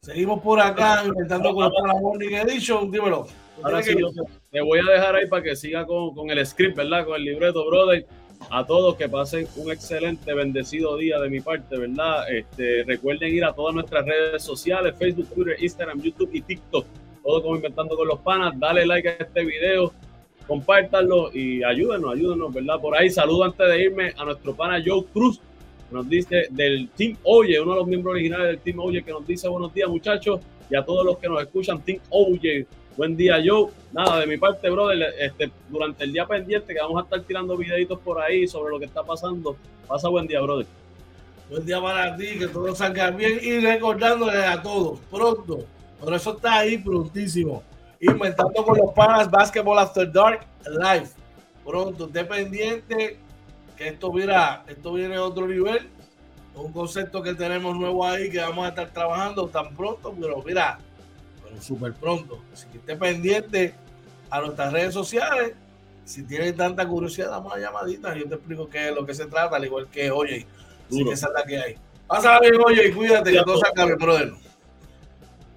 Seguimos 0.07 0.41
por 0.41 0.57
acá 0.61 1.03
inventando 1.05 1.53
con 1.53 1.65
la 1.65 1.93
Morning 1.95 2.31
Edition. 2.31 2.89
Dímelo. 2.89 3.27
Ahora 3.61 3.83
sí, 3.83 3.93
te 4.49 4.61
voy 4.61 4.79
a 4.79 4.89
dejar 4.93 5.15
ahí 5.15 5.27
para 5.27 5.43
que 5.43 5.53
siga 5.53 5.85
con, 5.85 6.15
con, 6.15 6.29
el 6.31 6.45
script, 6.45 6.77
¿verdad? 6.77 7.05
Con 7.05 7.17
el 7.17 7.25
libreto, 7.25 7.65
brother. 7.65 8.05
A 8.49 8.65
todos 8.65 8.95
que 8.95 9.09
pasen 9.09 9.49
un 9.57 9.69
excelente, 9.69 10.33
bendecido 10.33 10.95
día 10.95 11.19
de 11.19 11.29
mi 11.29 11.41
parte, 11.41 11.77
¿verdad? 11.77 12.23
Este, 12.31 12.85
recuerden 12.85 13.33
ir 13.33 13.43
a 13.43 13.51
todas 13.51 13.75
nuestras 13.75 14.05
redes 14.05 14.41
sociales, 14.43 14.95
Facebook, 14.97 15.27
Twitter, 15.35 15.57
Instagram, 15.59 16.01
YouTube 16.01 16.29
y 16.31 16.41
TikTok. 16.41 16.85
Todo 17.27 17.43
como 17.43 17.57
Inventando 17.57 17.97
con 17.97 18.07
los 18.07 18.19
Panas. 18.19 18.57
Dale 18.57 18.85
like 18.85 19.09
a 19.09 19.11
este 19.11 19.43
video, 19.43 19.91
compártanlo 20.47 21.29
y 21.33 21.61
ayúdenos, 21.61 22.13
ayúdenos, 22.13 22.53
¿verdad? 22.53 22.79
Por 22.79 22.95
ahí 22.95 23.09
saludo 23.09 23.43
antes 23.43 23.67
de 23.67 23.83
irme 23.83 24.13
a 24.17 24.23
nuestro 24.23 24.55
pana 24.55 24.81
Joe 24.83 25.03
Cruz, 25.11 25.41
nos 25.91 26.07
dice 26.07 26.47
del 26.51 26.87
Team 26.95 27.17
Oye, 27.23 27.59
uno 27.59 27.73
de 27.73 27.79
los 27.79 27.87
miembros 27.87 28.13
originales 28.13 28.47
del 28.47 28.59
Team 28.59 28.79
Oye, 28.79 29.03
que 29.03 29.11
nos 29.11 29.27
dice 29.27 29.49
buenos 29.49 29.73
días, 29.73 29.89
muchachos, 29.89 30.39
y 30.69 30.77
a 30.77 30.85
todos 30.85 31.05
los 31.05 31.17
que 31.17 31.27
nos 31.27 31.41
escuchan, 31.41 31.81
Team 31.81 31.99
Oye. 32.11 32.65
Buen 32.95 33.17
día, 33.17 33.43
Joe. 33.45 33.71
Nada, 33.91 34.21
de 34.21 34.25
mi 34.25 34.37
parte, 34.37 34.69
brother, 34.69 35.13
este, 35.19 35.51
durante 35.67 36.05
el 36.05 36.13
día 36.13 36.25
pendiente 36.25 36.73
que 36.73 36.79
vamos 36.79 37.01
a 37.01 37.03
estar 37.03 37.21
tirando 37.23 37.57
videitos 37.57 37.99
por 37.99 38.21
ahí 38.21 38.47
sobre 38.47 38.71
lo 38.71 38.79
que 38.79 38.85
está 38.85 39.03
pasando. 39.03 39.57
Pasa 39.85 40.07
buen 40.07 40.27
día, 40.27 40.39
brother. 40.39 40.65
Buen 41.49 41.65
día 41.65 41.81
para 41.81 42.15
ti, 42.15 42.39
que 42.39 42.47
todo 42.47 42.73
salga 42.73 43.11
bien 43.11 43.37
y 43.43 43.59
recordándole 43.59 44.45
a 44.45 44.61
todos, 44.61 44.99
pronto, 45.11 45.65
por 45.99 46.13
eso 46.13 46.35
está 46.35 46.59
ahí 46.59 46.77
prontísimo, 46.77 47.63
inventando 47.99 48.63
con 48.63 48.77
los 48.77 48.93
panas 48.93 49.29
Basketball 49.29 49.79
After 49.79 50.11
Dark 50.11 50.45
Live. 50.65 51.09
Pronto, 51.65 52.05
esté 52.05 52.23
pendiente 52.23 53.19
que 53.75 53.89
esto, 53.89 54.11
mira, 54.11 54.63
esto 54.67 54.93
viene 54.93 55.15
a 55.15 55.23
otro 55.23 55.47
nivel. 55.47 55.89
Un 56.55 56.71
concepto 56.71 57.21
que 57.21 57.35
tenemos 57.35 57.77
nuevo 57.77 58.05
ahí 58.05 58.31
que 58.31 58.39
vamos 58.39 58.65
a 58.65 58.69
estar 58.69 58.89
trabajando 58.89 59.47
tan 59.47 59.75
pronto, 59.75 60.15
pero 60.19 60.41
mira, 60.43 60.79
pero 61.43 61.61
súper 61.61 61.93
pronto. 61.93 62.41
Así 62.51 62.67
que 62.69 62.77
esté 62.77 62.95
pendiente 62.95 63.75
a 64.29 64.41
nuestras 64.41 64.73
redes 64.73 64.93
sociales. 64.93 65.53
Si 66.03 66.23
tienen 66.23 66.55
tanta 66.55 66.87
curiosidad, 66.87 67.29
damos 67.29 67.53
una 67.53 67.61
llamadita. 67.61 68.15
Yo 68.15 68.27
te 68.27 68.35
explico 68.35 68.67
qué 68.69 68.89
es 68.89 68.95
lo 68.95 69.05
que 69.05 69.13
se 69.13 69.27
trata, 69.27 69.57
al 69.57 69.65
igual 69.65 69.87
que 69.87 70.09
oye. 70.09 70.47
Así 70.89 71.03
que 71.03 71.11
esa 71.11 71.27
es 71.27 71.33
la 71.33 71.43
que 71.43 71.59
hay. 71.59 71.77
Pásala 72.07 72.39
bien, 72.39 72.53
oye, 72.65 72.87
y 72.87 72.91
cuídate, 72.91 73.31
que 73.31 73.43
todo 73.43 73.59
salga 73.59 73.85
bien, 73.85 73.97
brother. 73.97 74.33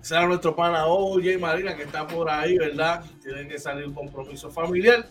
Ese 0.02 0.14
era 0.14 0.26
nuestro 0.26 0.56
pana 0.56 0.86
Oye 0.86 1.36
Marina, 1.36 1.76
que 1.76 1.82
está 1.82 2.06
por 2.06 2.30
ahí, 2.30 2.56
¿verdad? 2.56 3.04
Tienen 3.22 3.48
que 3.48 3.58
salir 3.58 3.86
un 3.86 3.94
compromiso 3.94 4.50
familiar. 4.50 5.06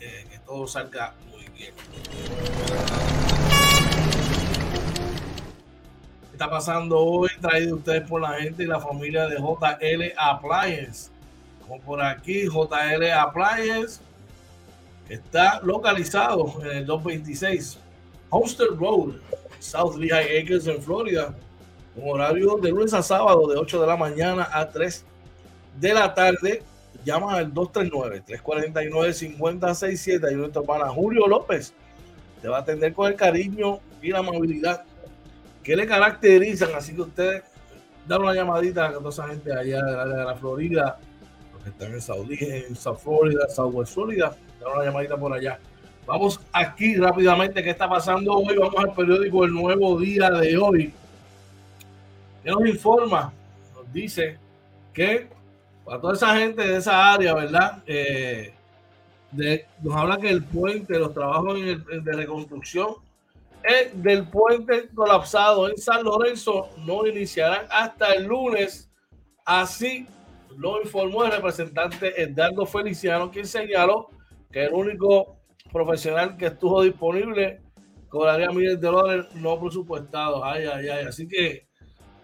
Eh, 0.00 0.26
que 0.30 0.38
todo 0.40 0.66
salga 0.66 1.14
¿Qué 1.56 1.72
está 6.32 6.50
pasando 6.50 6.98
hoy? 6.98 7.30
Traído 7.40 7.76
ustedes 7.76 8.06
por 8.06 8.20
la 8.20 8.34
gente 8.34 8.64
y 8.64 8.66
la 8.66 8.78
familia 8.78 9.26
de 9.26 9.36
JL 9.36 10.12
Appliance. 10.18 11.10
Como 11.62 11.80
por 11.80 12.02
aquí, 12.02 12.46
JL 12.46 13.10
Appliance 13.10 14.00
está 15.08 15.60
localizado 15.62 16.52
en 16.62 16.78
el 16.78 16.86
226 16.86 17.78
Homestead 18.28 18.76
Road, 18.76 19.14
South 19.60 19.96
Lehigh 19.96 20.42
Acres 20.42 20.66
en 20.66 20.82
Florida, 20.82 21.34
con 21.96 22.08
horario 22.10 22.58
de 22.58 22.70
lunes 22.70 22.94
a 22.94 23.02
sábado 23.02 23.48
de 23.48 23.56
8 23.56 23.80
de 23.80 23.86
la 23.86 23.96
mañana 23.96 24.46
a 24.52 24.68
3 24.68 25.04
de 25.80 25.94
la 25.94 26.12
tarde 26.14 26.62
llama 27.04 27.36
al 27.36 27.54
239-349-5067 27.54 30.32
y 30.32 30.34
nuestro 30.34 30.62
pana 30.62 30.88
Julio 30.88 31.26
López 31.26 31.72
te 32.42 32.48
va 32.48 32.58
a 32.58 32.60
atender 32.60 32.92
con 32.92 33.10
el 33.10 33.16
cariño 33.16 33.80
y 34.02 34.10
la 34.10 34.18
amabilidad 34.18 34.84
que 35.62 35.74
le 35.74 35.86
caracterizan. 35.86 36.74
Así 36.74 36.94
que 36.94 37.00
ustedes 37.02 37.44
dan 38.06 38.20
una 38.22 38.34
llamadita 38.34 38.88
a 38.88 38.92
toda 38.92 39.08
esa 39.10 39.28
gente 39.28 39.50
allá 39.52 39.82
de 39.82 39.92
la, 39.92 40.04
de 40.04 40.24
la 40.24 40.34
Florida, 40.34 40.98
los 41.54 41.62
que 41.62 41.70
están 41.70 41.92
en 41.92 42.02
Saudi, 42.02 42.36
en 42.40 42.76
South 42.76 42.98
Florida, 42.98 43.48
Southwest 43.48 43.94
Florida, 43.94 44.36
dan 44.60 44.72
una 44.74 44.84
llamadita 44.84 45.16
por 45.16 45.32
allá. 45.32 45.58
Vamos 46.06 46.38
aquí 46.52 46.96
rápidamente, 46.96 47.62
¿qué 47.62 47.70
está 47.70 47.88
pasando 47.88 48.34
hoy? 48.34 48.54
Vamos 48.56 48.78
al 48.78 48.92
periódico 48.94 49.44
El 49.44 49.54
Nuevo 49.54 49.98
Día 49.98 50.28
de 50.30 50.58
hoy. 50.58 50.92
Nos 52.46 52.68
informa, 52.68 53.32
nos 53.74 53.92
dice 53.92 54.38
que 54.92 55.28
para 55.84 56.00
toda 56.00 56.14
esa 56.14 56.36
gente 56.36 56.66
de 56.66 56.76
esa 56.76 57.12
área, 57.12 57.34
¿verdad? 57.34 57.82
Eh, 57.86 58.54
nos 59.82 59.96
habla 59.96 60.16
que 60.16 60.30
el 60.30 60.44
puente, 60.44 60.98
los 60.98 61.12
trabajos 61.12 61.58
de 61.60 62.12
reconstrucción 62.12 62.94
del 63.94 64.28
puente 64.28 64.88
colapsado 64.94 65.68
en 65.68 65.76
San 65.76 66.04
Lorenzo 66.04 66.70
no 66.84 67.06
iniciarán 67.06 67.66
hasta 67.70 68.12
el 68.12 68.24
lunes. 68.24 68.88
Así 69.44 70.06
lo 70.56 70.80
informó 70.80 71.24
el 71.24 71.32
representante 71.32 72.20
Edgardo 72.20 72.64
Feliciano, 72.64 73.30
quien 73.30 73.46
señaló 73.46 74.08
que 74.52 74.64
el 74.64 74.72
único 74.72 75.36
profesional 75.72 76.36
que 76.36 76.46
estuvo 76.46 76.82
disponible 76.82 77.60
cobraría 78.08 78.50
miles 78.50 78.80
de 78.80 78.86
dólares 78.86 79.26
no 79.34 79.58
presupuestados. 79.60 80.40
Ay, 80.44 80.64
ay, 80.64 80.88
ay. 80.88 81.04
Así 81.06 81.26
que 81.26 81.65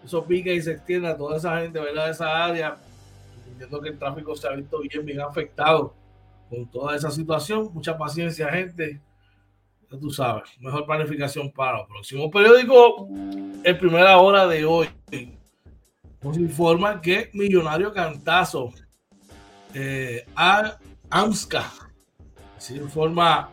eso 0.03 0.23
pica 0.25 0.51
y 0.51 0.61
se 0.61 0.73
extiende 0.73 1.07
a 1.07 1.17
toda 1.17 1.37
esa 1.37 1.59
gente, 1.59 1.79
¿verdad? 1.79 2.09
Esa 2.09 2.45
área 2.45 2.77
entiendo 3.53 3.81
que 3.81 3.89
el 3.89 3.99
tráfico 3.99 4.35
se 4.35 4.47
ha 4.47 4.51
visto 4.51 4.79
bien, 4.79 5.05
bien 5.05 5.21
afectado 5.21 5.93
con 6.49 6.69
toda 6.69 6.95
esa 6.95 7.11
situación. 7.11 7.69
Mucha 7.73 7.97
paciencia, 7.97 8.49
gente. 8.49 9.01
Ya 9.91 9.99
tú 9.99 10.09
sabes, 10.09 10.49
mejor 10.59 10.85
planificación 10.85 11.51
para 11.51 11.81
el 11.81 11.87
próximo 11.87 12.29
periódico. 12.29 13.07
En 13.63 13.77
primera 13.77 14.17
hora 14.17 14.47
de 14.47 14.65
hoy 14.65 14.89
nos 16.21 16.37
informa 16.37 16.99
que 17.01 17.29
Millonario 17.33 17.93
Cantazo 17.93 18.71
eh, 19.73 20.25
a 20.35 20.77
AMSCA, 21.09 21.71
se 22.57 22.75
informa 22.75 23.51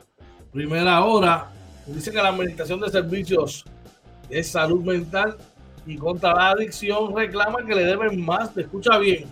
primera 0.53 1.05
hora, 1.05 1.51
dice 1.87 2.11
que 2.11 2.17
la 2.17 2.29
Administración 2.29 2.81
de 2.81 2.91
Servicios 2.91 3.65
de 4.29 4.43
Salud 4.43 4.85
Mental 4.85 5.37
y 5.91 5.97
contra 5.97 6.33
la 6.33 6.51
adicción 6.51 7.17
reclama 7.17 7.67
que 7.67 7.75
le 7.75 7.85
deben 7.85 8.25
más, 8.25 8.55
te 8.55 8.61
escucha 8.61 8.97
bien, 8.97 9.29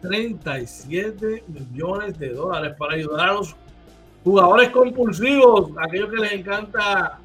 37 0.00 1.44
millones 1.46 2.18
de 2.18 2.30
dólares 2.30 2.74
para 2.78 2.94
ayudar 2.94 3.28
a 3.28 3.32
los 3.34 3.54
jugadores 4.24 4.70
compulsivos, 4.70 5.70
aquellos 5.76 6.08
que 6.10 6.16
les 6.16 6.32
encanta 6.32 7.18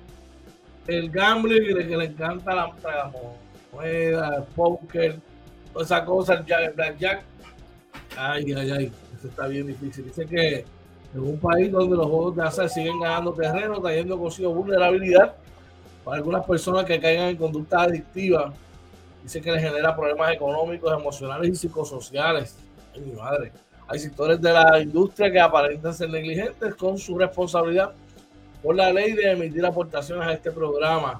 el 0.86 1.10
gambling, 1.10 1.77
que 1.77 1.97
les 1.97 2.10
encanta 2.10 2.53
la, 2.53 2.73
moneda, 3.71 4.36
el 4.36 4.43
poker, 4.53 5.17
toda 5.71 5.86
esa 5.86 6.03
cosa, 6.03 6.34
el 6.34 6.73
blackjack. 6.73 7.23
Ay, 8.17 8.51
ay, 8.51 8.71
ay, 8.71 8.91
eso 9.17 9.30
está 9.30 9.47
bien 9.47 9.67
difícil. 9.67 10.03
Dice 10.03 10.25
que 10.25 10.65
en 11.13 11.21
un 11.21 11.39
país 11.39 11.71
donde 11.71 11.95
los 11.95 12.06
juegos 12.06 12.36
de 12.36 12.43
azar 12.43 12.67
siguen 12.67 12.99
ganando 12.99 13.32
terreno, 13.32 13.80
trayendo 13.80 14.19
consigo 14.19 14.53
vulnerabilidad 14.53 15.36
para 16.07 16.19
algunas 16.19 16.45
personas 16.45 16.85
que 16.85 17.01
caigan 17.01 17.27
en 17.27 17.35
conductas 17.35 17.81
adictivas, 17.81 18.53
dice 19.23 19.41
que 19.41 19.51
les 19.51 19.61
genera 19.61 19.93
problemas 19.93 20.31
económicos, 20.31 20.93
emocionales 20.93 21.49
y 21.49 21.55
psicosociales 21.57 22.55
mi 22.97 23.11
madre. 23.11 23.51
Hay 23.89 23.99
sectores 23.99 24.39
de 24.39 24.53
la 24.53 24.79
industria 24.79 25.29
que 25.29 25.41
aparentan 25.41 25.93
ser 25.93 26.09
negligentes 26.09 26.75
con 26.75 26.97
su 26.97 27.17
responsabilidad 27.17 27.91
por 28.63 28.77
la 28.77 28.89
ley 28.93 29.11
de 29.11 29.31
emitir 29.31 29.65
aportaciones 29.65 30.25
a 30.25 30.31
este 30.31 30.49
programa. 30.49 31.19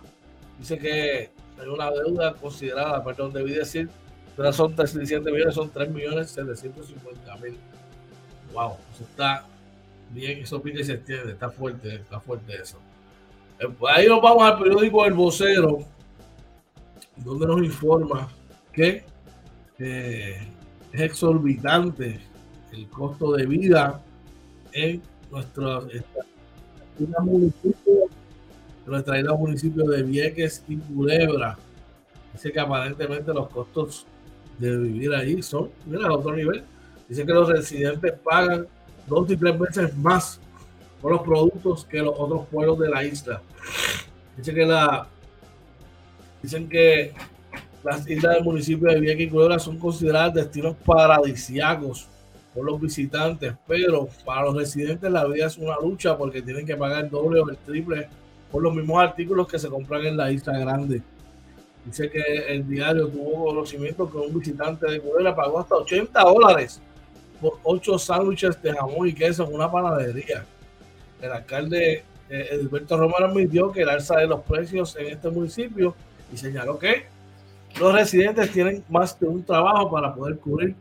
Dice 0.58 0.80
que 0.80 1.32
hay 1.60 1.68
una 1.68 1.92
deuda 1.92 2.34
considerada, 2.36 3.04
perdón, 3.04 3.34
debí 3.34 3.52
decir, 3.52 3.90
pero 4.38 4.54
son 4.54 4.74
37 4.74 5.30
millones, 5.30 5.54
son 5.54 5.70
3 5.70 5.90
millones 5.90 6.30
750 6.30 7.36
mil. 7.40 7.58
Wow, 8.54 8.78
eso 8.94 9.04
está 9.04 9.44
bien, 10.12 10.40
eso 10.40 10.62
pique 10.62 10.80
y 10.80 10.86
se 10.86 10.94
extiende, 10.94 11.34
está 11.34 11.50
fuerte, 11.50 11.96
está 11.96 12.22
fuerte 12.22 12.56
eso. 12.56 12.78
Ahí 13.90 14.08
nos 14.08 14.22
vamos 14.22 14.44
al 14.44 14.60
periódico 14.60 15.04
El 15.06 15.14
Vocero, 15.14 15.80
donde 17.16 17.48
nos 17.48 17.64
informa 17.64 18.28
que 18.72 19.04
eh, 19.80 20.48
es 20.92 21.02
exorbitante 21.02 22.20
el 22.72 22.88
costo 22.90 23.34
de 23.34 23.48
vida 23.48 24.00
en 24.74 25.02
nuestra 25.32 25.82
municipio, 27.22 27.94
nuestra 28.86 29.20
isla 29.20 29.34
municipio 29.34 29.86
de 29.86 30.04
Vieques 30.04 30.64
y 30.68 30.78
Culebra. 30.78 31.58
Dice 32.34 32.52
que 32.52 32.60
aparentemente 32.60 33.34
los 33.34 33.50
costos 33.50 34.06
de 34.60 34.78
vivir 34.78 35.14
allí 35.16 35.42
son, 35.42 35.72
mira, 35.88 36.14
otro 36.14 36.36
nivel. 36.36 36.64
Dice 37.10 37.26
que 37.26 37.34
los 37.34 37.50
residentes 37.50 38.14
pagan 38.24 38.68
dos 39.08 39.30
y 39.32 39.38
tres 39.38 39.58
veces 39.58 39.98
más 39.98 40.40
por 41.02 41.12
los 41.12 41.22
productos 41.22 41.86
que 41.86 42.00
los 42.00 42.14
otros 42.18 42.48
pueblos 42.48 42.80
de 42.80 42.90
la 42.90 43.04
isla. 43.04 43.42
Dice 44.36 44.54
que 44.54 44.66
la, 44.66 45.08
dicen 46.42 46.70
que 46.70 47.14
las 47.84 48.08
islas 48.08 48.36
del 48.36 48.44
municipio 48.44 48.90
de 48.90 49.00
Vieques 49.00 49.28
y 49.28 49.30
Culebra 49.30 49.60
son 49.60 49.78
consideradas 49.80 50.34
destinos 50.34 50.76
paradisíacos 50.86 52.08
por 52.54 52.66
los 52.66 52.82
visitantes, 52.82 53.54
pero 53.68 54.08
para 54.26 54.44
los 54.44 54.56
residentes 54.56 55.12
la 55.12 55.26
vida 55.26 55.46
es 55.46 55.58
una 55.58 55.80
lucha 55.80 56.18
porque 56.18 56.42
tienen 56.42 56.66
que 56.66 56.76
pagar 56.76 57.06
el 57.06 57.10
doble 57.10 57.40
o 57.40 57.50
el 57.50 57.58
triple 57.58 58.10
por 58.52 58.64
los 58.64 58.74
mismos 58.74 59.00
artículos 59.00 59.48
que 59.48 59.60
se 59.60 59.70
compran 59.70 60.06
en 60.06 60.18
la 60.18 60.32
isla 60.32 60.58
grande. 60.58 61.02
Dice 61.86 62.10
que 62.10 62.22
el 62.50 62.68
diario 62.68 63.08
tuvo 63.08 63.46
conocimiento 63.46 64.10
que 64.10 64.18
un 64.18 64.38
visitante 64.38 64.92
de 64.92 65.00
Cudera 65.00 65.36
pagó 65.36 65.60
hasta 65.60 65.76
80 65.76 66.22
dólares 66.22 66.82
por 67.40 67.60
8 67.64 67.98
sándwiches 67.98 68.62
de 68.62 68.74
jamón 68.74 69.08
y 69.08 69.14
queso 69.14 69.46
en 69.46 69.54
una 69.54 69.72
panadería. 69.72 70.46
El 71.22 71.32
alcalde 71.32 72.04
eh, 72.30 72.48
Edilberto 72.52 72.98
Romero 72.98 73.26
admitió 73.26 73.72
que 73.72 73.82
el 73.82 73.90
alza 73.90 74.18
de 74.18 74.28
los 74.28 74.42
precios 74.42 74.96
en 74.98 75.08
este 75.08 75.30
municipio 75.30 75.96
y 76.32 76.38
señaló 76.38 76.78
que 76.78 77.06
los 77.80 77.94
residentes 77.94 78.52
tienen 78.52 78.84
más 78.90 79.20
de 79.20 79.28
un 79.28 79.44
trabajo 79.44 79.90
para 79.90 80.14
poder 80.14 80.38
cubrir 80.40 80.76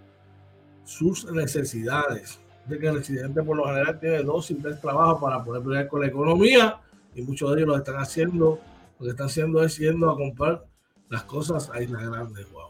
sus 0.85 1.31
necesidades. 1.31 2.39
De 2.67 2.79
que 2.79 2.89
el 2.89 2.97
residente 2.97 3.43
por 3.43 3.57
lo 3.57 3.67
general 3.67 4.01
tiene 4.01 4.23
dos 4.23 4.51
y 4.51 4.55
tres 4.55 4.81
trabajos 4.81 5.21
para 5.21 5.43
poder 5.45 5.63
pelear 5.63 5.87
con 5.87 6.01
la 6.01 6.09
economía 6.09 6.81
y 7.15 7.23
muchos 7.23 7.51
de 7.51 7.59
ellos 7.59 7.69
lo 7.69 7.77
están 7.77 7.97
haciendo, 7.97 8.61
lo 8.99 9.05
que 9.05 9.11
están 9.11 9.27
haciendo 9.27 9.63
es 9.63 9.77
yendo 9.79 10.11
a 10.11 10.17
comprar 10.17 10.65
las 11.09 11.23
cosas 11.23 11.71
a 11.71 11.81
Isla 11.81 12.03
Grande, 12.03 12.45
wow. 12.53 12.69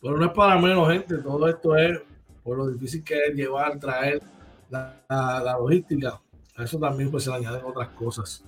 Pero 0.00 0.16
no 0.16 0.26
es 0.26 0.32
para 0.32 0.60
menos 0.60 0.88
gente, 0.90 1.18
todo 1.18 1.48
esto 1.48 1.76
es 1.76 2.00
por 2.44 2.56
lo 2.56 2.68
difícil 2.68 3.02
que 3.02 3.18
es 3.26 3.34
llevar, 3.34 3.78
traer 3.78 4.22
la, 4.70 4.94
la, 5.08 5.56
logística. 5.58 6.20
A 6.58 6.64
eso 6.64 6.78
también 6.78 7.10
pues 7.10 7.24
se 7.24 7.30
le 7.30 7.36
añaden 7.36 7.64
otras 7.64 7.88
cosas, 7.90 8.44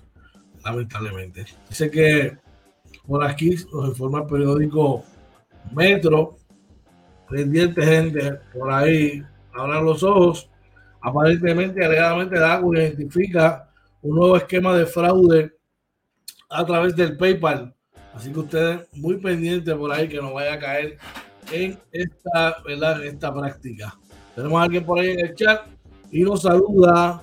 lamentablemente. 0.65 1.47
Dice 1.69 1.91
que 1.91 2.37
por 3.07 3.25
aquí 3.25 3.55
nos 3.73 3.89
informa 3.89 4.23
el 4.23 4.27
periódico 4.27 5.05
Metro, 5.73 6.37
pendiente 7.29 7.83
gente, 7.83 8.41
por 8.53 8.73
ahí, 8.73 9.23
abran 9.53 9.85
los 9.85 10.03
ojos. 10.03 10.51
Aparentemente, 11.01 11.85
alegadamente, 11.85 12.39
DACO 12.39 12.75
identifica 12.75 13.71
un 14.03 14.17
nuevo 14.17 14.37
esquema 14.37 14.77
de 14.77 14.87
fraude 14.87 15.53
a 16.49 16.67
través 16.67 16.97
del 16.97 17.17
PayPal. 17.17 17.73
Así 18.13 18.33
que 18.33 18.41
ustedes 18.41 18.89
muy 18.95 19.19
pendientes 19.19 19.73
por 19.75 19.93
ahí 19.93 20.09
que 20.09 20.21
no 20.21 20.35
vaya 20.35 20.55
a 20.55 20.59
caer 20.59 20.99
en 21.53 21.79
esta, 21.93 22.57
¿verdad? 22.67 23.05
esta 23.05 23.33
práctica. 23.33 23.97
Tenemos 24.35 24.61
a 24.61 24.65
alguien 24.65 24.85
por 24.85 24.99
ahí 24.99 25.11
en 25.11 25.21
el 25.21 25.35
chat 25.37 25.67
y 26.11 26.23
nos 26.23 26.43
saluda. 26.43 27.23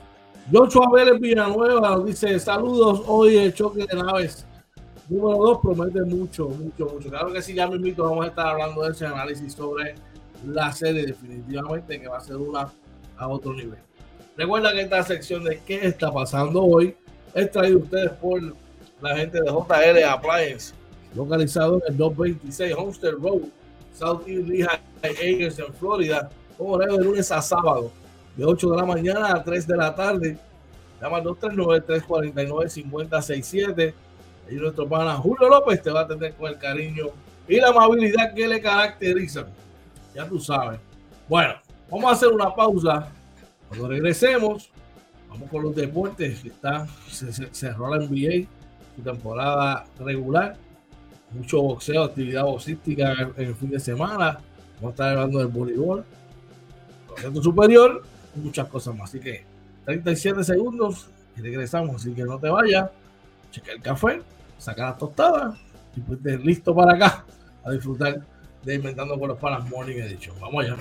Joshua 0.49 0.87
Vélez 0.93 1.19
Villanueva 1.19 1.99
dice 2.05 2.39
saludos 2.39 3.03
hoy 3.05 3.35
el 3.35 3.53
choque 3.53 3.85
de 3.85 3.97
naves. 3.97 4.45
Número 5.09 5.37
dos 5.39 5.59
promete 5.61 6.01
mucho, 6.03 6.47
mucho, 6.47 6.85
mucho. 6.85 7.09
Claro 7.09 7.33
que 7.33 7.41
sí, 7.41 7.53
ya 7.53 7.67
me 7.67 7.75
invito, 7.75 8.03
vamos 8.03 8.23
a 8.23 8.29
estar 8.29 8.47
hablando 8.47 8.81
de 8.83 8.91
ese 8.91 9.05
análisis 9.05 9.51
sobre 9.51 9.95
la 10.45 10.71
serie 10.71 11.05
definitivamente 11.05 11.99
que 11.99 12.07
va 12.07 12.19
a 12.19 12.21
ser 12.21 12.37
una 12.37 12.71
a 13.17 13.27
otro 13.27 13.53
nivel. 13.53 13.79
Recuerda 14.37 14.71
que 14.71 14.81
esta 14.81 15.03
sección 15.03 15.43
de 15.43 15.59
qué 15.65 15.85
está 15.85 16.13
pasando 16.13 16.63
hoy 16.63 16.95
es 17.33 17.51
traído 17.51 17.79
ustedes 17.79 18.11
por 18.11 18.41
la 19.01 19.17
gente 19.17 19.41
de 19.41 19.47
JL 19.47 20.03
Appliance, 20.05 20.73
localizado 21.13 21.81
en 21.85 21.91
el 21.91 21.97
226 21.97 22.73
Homestead 22.73 23.13
Road, 23.21 23.41
South 23.93 24.21
East 24.25 24.47
Lehigh 24.47 24.79
en 25.03 25.73
Florida, 25.73 26.29
con 26.57 26.75
horario 26.75 26.97
de 26.99 27.03
lunes 27.03 27.31
a 27.33 27.41
sábado, 27.41 27.91
de 28.37 28.45
8 28.45 28.69
de 28.69 28.77
la 28.77 28.85
mañana 28.85 29.35
a 29.35 29.43
3 29.43 29.67
de 29.67 29.75
la 29.75 29.93
tarde. 29.95 30.37
Llama 31.01 31.17
al 31.17 31.23
239-349-5067. 31.23 33.93
Y 34.49 34.55
nuestro 34.55 34.87
pana 34.87 35.15
Julio 35.15 35.49
López 35.49 35.81
te 35.81 35.91
va 35.91 35.99
a 36.01 36.03
atender 36.03 36.33
con 36.35 36.49
el 36.49 36.57
cariño 36.57 37.07
y 37.47 37.59
la 37.59 37.69
amabilidad 37.69 38.33
que 38.33 38.47
le 38.47 38.61
caracterizan. 38.61 39.47
Ya 40.13 40.27
tú 40.27 40.39
sabes. 40.39 40.79
Bueno, 41.27 41.55
vamos 41.89 42.09
a 42.09 42.13
hacer 42.13 42.29
una 42.29 42.55
pausa 42.55 43.11
cuando 43.67 43.89
regresemos, 43.89 44.69
vamos 45.29 45.49
con 45.49 45.63
los 45.63 45.75
deportes. 45.75 46.45
Está, 46.45 46.87
se, 47.09 47.33
cerró 47.51 47.93
la 47.93 48.05
NBA, 48.05 48.47
su 48.95 49.01
temporada 49.03 49.85
regular. 49.99 50.55
Mucho 51.31 51.61
boxeo, 51.61 52.03
actividad 52.03 52.45
boxística 52.45 53.11
en, 53.35 53.47
el 53.47 53.55
fin 53.55 53.71
de 53.71 53.81
semana. 53.81 54.39
Vamos 54.75 54.83
a 54.83 54.89
estar 54.89 55.09
hablando 55.09 55.39
del 55.39 55.47
voleibol, 55.47 56.05
proyecto 57.07 57.43
superior 57.43 58.03
muchas 58.37 58.67
cosas 58.67 58.95
más. 58.95 59.09
Así 59.09 59.19
que 59.19 59.43
37 59.85 60.43
segundos 60.43 61.09
y 61.35 61.41
regresamos. 61.41 61.97
Así 61.97 62.13
que 62.13 62.23
no 62.23 62.39
te 62.39 62.49
vayas, 62.49 62.89
checa 63.51 63.71
el 63.71 63.81
café, 63.81 64.21
saca 64.57 64.85
las 64.85 64.97
tostadas 64.97 65.57
y 65.95 66.01
pues 66.01 66.19
listo 66.43 66.75
para 66.75 66.93
acá 66.93 67.25
a 67.63 67.71
disfrutar 67.71 68.21
de 68.63 68.75
Inventando 68.75 69.17
con 69.17 69.29
los 69.29 69.37
Panas 69.37 69.67
Morning 69.69 69.97
Edition. 69.97 70.35
Vamos 70.39 70.65
allá. 70.65 70.77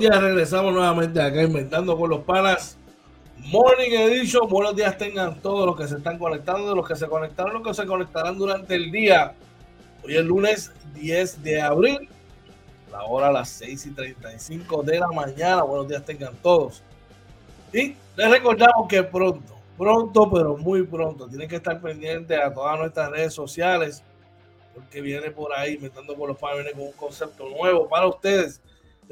Días, 0.00 0.18
regresamos 0.18 0.72
nuevamente 0.72 1.20
acá 1.20 1.42
inventando 1.42 1.94
con 1.94 2.08
los 2.08 2.20
panas. 2.20 2.78
Morning 3.36 3.90
Edition, 3.90 4.48
buenos 4.48 4.74
días 4.74 4.96
tengan 4.96 5.38
todos 5.42 5.66
los 5.66 5.76
que 5.76 5.86
se 5.86 5.98
están 5.98 6.18
conectando, 6.18 6.74
los 6.74 6.88
que 6.88 6.96
se 6.96 7.06
conectaron, 7.06 7.52
los 7.52 7.62
que 7.62 7.74
se 7.74 7.86
conectarán 7.86 8.38
durante 8.38 8.76
el 8.76 8.90
día. 8.90 9.34
Hoy 10.02 10.16
es 10.16 10.24
lunes 10.24 10.72
10 10.94 11.42
de 11.42 11.60
abril, 11.60 12.08
la 12.90 13.04
hora 13.04 13.28
a 13.28 13.32
las 13.32 13.50
6 13.50 13.86
y 13.86 13.90
35 13.90 14.82
de 14.84 15.00
la 15.00 15.08
mañana. 15.08 15.64
Buenos 15.64 15.86
días 15.86 16.02
tengan 16.02 16.34
todos. 16.36 16.82
Y 17.70 17.94
les 18.16 18.30
recordamos 18.30 18.88
que 18.88 19.02
pronto, 19.02 19.54
pronto, 19.76 20.30
pero 20.30 20.56
muy 20.56 20.82
pronto, 20.82 21.28
tienen 21.28 21.46
que 21.46 21.56
estar 21.56 21.78
pendientes 21.78 22.40
a 22.40 22.54
todas 22.54 22.78
nuestras 22.78 23.10
redes 23.10 23.34
sociales, 23.34 24.02
porque 24.74 25.02
viene 25.02 25.30
por 25.30 25.52
ahí 25.52 25.74
inventando 25.74 26.14
con 26.14 26.28
los 26.28 26.38
panas, 26.38 26.64
viene 26.64 26.72
con 26.72 26.84
un 26.84 26.92
concepto 26.92 27.46
nuevo 27.50 27.86
para 27.86 28.06
ustedes 28.06 28.62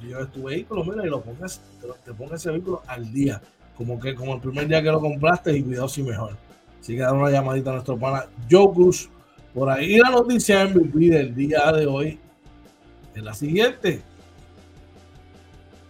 que 0.01 0.07
lleves 0.07 0.31
tu 0.31 0.43
vehículo, 0.43 0.83
mira, 0.83 1.05
y 1.05 1.09
lo 1.09 1.21
pongas, 1.21 1.61
te 2.03 2.13
pongas 2.13 2.41
ese 2.41 2.49
vehículo 2.51 2.81
al 2.87 3.11
día 3.11 3.41
como 3.77 3.99
que 3.99 4.13
como 4.15 4.35
el 4.35 4.41
primer 4.41 4.67
día 4.67 4.81
que 4.81 4.91
lo 4.91 4.99
compraste 4.99 5.55
y 5.57 5.63
cuidado 5.63 5.87
si 5.87 6.03
mejor. 6.03 6.37
Así 6.79 6.95
que 6.95 7.01
dar 7.01 7.13
una 7.13 7.31
llamadita 7.31 7.69
a 7.69 7.73
nuestro 7.73 7.97
pana 7.97 8.25
Cruz. 8.49 9.09
Por 9.53 9.69
ahí 9.69 9.97
la 9.97 10.09
noticia 10.09 10.65
MVP 10.65 11.09
del 11.09 11.35
día 11.35 11.71
de 11.71 11.85
hoy 11.85 12.19
en 13.15 13.25
la 13.25 13.33
siguiente. 13.33 14.01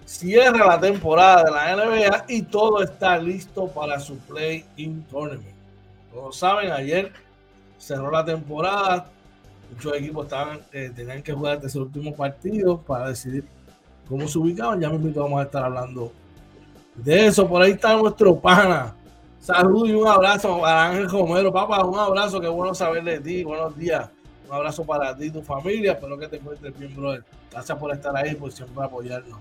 Cierra 0.05 0.67
la 0.67 0.79
temporada 0.79 1.43
de 1.43 1.51
la 1.51 1.75
NBA 1.75 2.25
y 2.27 2.41
todo 2.43 2.83
está 2.83 3.17
listo 3.17 3.67
para 3.67 3.99
su 3.99 4.17
play-in 4.19 5.03
tournament. 5.03 5.55
Todos 6.11 6.37
saben, 6.37 6.71
ayer 6.71 7.11
cerró 7.79 8.11
la 8.11 8.23
temporada. 8.23 9.09
Muchos 9.71 9.97
equipos 9.97 10.25
estaban, 10.25 10.59
eh, 10.71 10.91
tenían 10.95 11.23
que 11.23 11.33
jugar 11.33 11.59
ese 11.63 11.79
último 11.79 12.13
partido 12.13 12.79
para 12.79 13.09
decidir 13.09 13.45
cómo 14.07 14.27
se 14.27 14.37
ubicaban. 14.37 14.79
Ya 14.79 14.89
mismo 14.89 15.11
vamos 15.23 15.39
a 15.39 15.43
estar 15.43 15.63
hablando 15.63 16.11
de 16.95 17.27
eso. 17.27 17.47
Por 17.47 17.61
ahí 17.61 17.71
está 17.71 17.95
nuestro 17.95 18.39
pana. 18.39 18.95
Saludos 19.39 19.89
y 19.89 19.93
un 19.93 20.07
abrazo 20.07 20.61
para 20.61 20.85
Ángel 20.89 21.09
Romero. 21.09 21.51
Papá, 21.51 21.83
un 21.85 21.99
abrazo. 21.99 22.39
Qué 22.39 22.47
bueno 22.47 22.73
saber 22.73 23.03
de 23.03 23.19
ti. 23.19 23.43
Buenos 23.43 23.75
días. 23.77 24.09
Un 24.47 24.55
abrazo 24.55 24.85
para 24.85 25.15
ti 25.15 25.25
y 25.25 25.31
tu 25.31 25.41
familia. 25.41 25.93
Espero 25.93 26.17
que 26.17 26.27
te 26.27 26.37
encuentres 26.37 26.77
bien, 26.77 26.95
brother. 26.95 27.23
Gracias 27.51 27.77
por 27.77 27.91
estar 27.91 28.15
ahí 28.15 28.35
por 28.35 28.51
siempre 28.51 28.83
apoyarnos. 28.83 29.39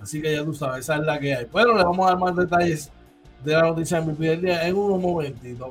Así 0.00 0.22
que 0.22 0.34
ya 0.34 0.44
tú 0.44 0.54
sabes, 0.54 0.80
esa 0.80 0.96
es 0.96 1.02
la 1.02 1.18
que 1.20 1.34
hay. 1.34 1.44
Bueno, 1.44 1.76
le 1.76 1.84
vamos 1.84 2.06
a 2.06 2.10
dar 2.10 2.18
más 2.18 2.34
detalles 2.34 2.90
de 3.44 3.52
la 3.52 3.62
noticia 3.62 4.00
mi 4.00 4.14
del 4.14 4.40
día 4.40 4.66
en 4.66 4.76
unos 4.76 5.00
momentitos. 5.00 5.70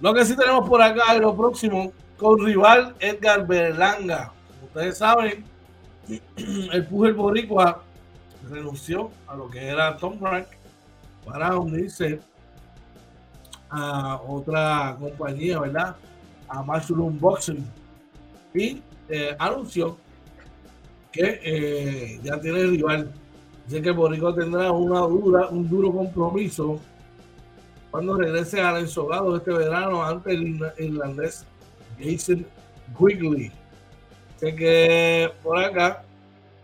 Lo 0.00 0.14
que 0.14 0.24
sí 0.24 0.36
tenemos 0.36 0.68
por 0.68 0.80
acá 0.80 1.14
es 1.14 1.20
lo 1.20 1.36
próximo 1.36 1.92
con 2.16 2.44
rival 2.44 2.94
Edgar 2.98 3.46
Berlanga. 3.46 4.32
ustedes 4.64 4.98
saben, 4.98 5.44
el 6.72 6.86
Pugel 6.86 7.14
Boricua 7.14 7.82
renunció 8.48 9.10
a 9.26 9.36
lo 9.36 9.48
que 9.48 9.66
era 9.66 9.96
Tom 9.96 10.18
Rank 10.20 10.46
para 11.24 11.58
unirse 11.58 12.20
a 13.70 14.20
otra 14.26 14.96
compañía, 14.98 15.60
¿verdad? 15.60 15.96
A 16.48 16.62
Mushroom 16.62 17.18
Boxing. 17.18 17.66
Y 18.54 18.82
eh, 19.08 19.36
anunció 19.38 19.96
que 21.12 21.40
eh, 21.42 22.20
ya 22.22 22.40
tiene 22.40 22.64
rival. 22.66 23.12
Dice 23.66 23.82
que 23.82 23.90
Boricua 23.90 24.34
tendrá 24.34 24.70
una 24.70 25.00
dura, 25.00 25.48
un 25.48 25.68
duro 25.68 25.92
compromiso 25.92 26.80
cuando 27.90 28.16
regrese 28.16 28.60
al 28.60 28.78
ensogado 28.78 29.36
este 29.36 29.52
verano 29.52 30.04
ante 30.04 30.32
el 30.32 30.60
irlandés 30.78 31.44
Jason 31.98 32.46
Quigley. 32.96 33.50
Sé 34.36 34.54
que 34.54 35.32
por 35.42 35.58
acá, 35.58 36.04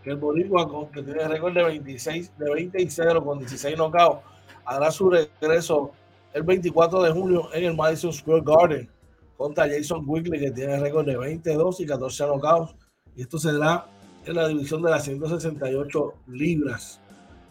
que 0.03 0.11
el 0.11 0.17
Boricua, 0.17 0.69
que 0.91 1.01
tiene 1.01 1.27
récord 1.27 1.53
de 1.53 1.63
26, 1.63 2.37
de 2.37 2.53
20 2.53 2.81
y 2.81 2.89
0 2.89 3.23
con 3.23 3.39
16 3.39 3.77
knockouts, 3.77 4.21
hará 4.65 4.91
su 4.91 5.09
regreso 5.09 5.91
el 6.33 6.43
24 6.43 7.03
de 7.03 7.11
junio 7.11 7.49
en 7.53 7.63
el 7.63 7.75
Madison 7.75 8.11
Square 8.11 8.43
Garden 8.45 8.89
contra 9.37 9.67
Jason 9.67 10.05
Quigley, 10.05 10.39
que 10.39 10.51
tiene 10.51 10.79
récord 10.79 11.05
de 11.05 11.17
22 11.17 11.79
y 11.79 11.85
14 11.85 12.25
knockouts. 12.25 12.75
Y 13.15 13.21
esto 13.21 13.37
será 13.37 13.85
en 14.25 14.35
la 14.35 14.47
división 14.47 14.81
de 14.81 14.91
las 14.91 15.03
168 15.05 16.13
libras. 16.27 16.99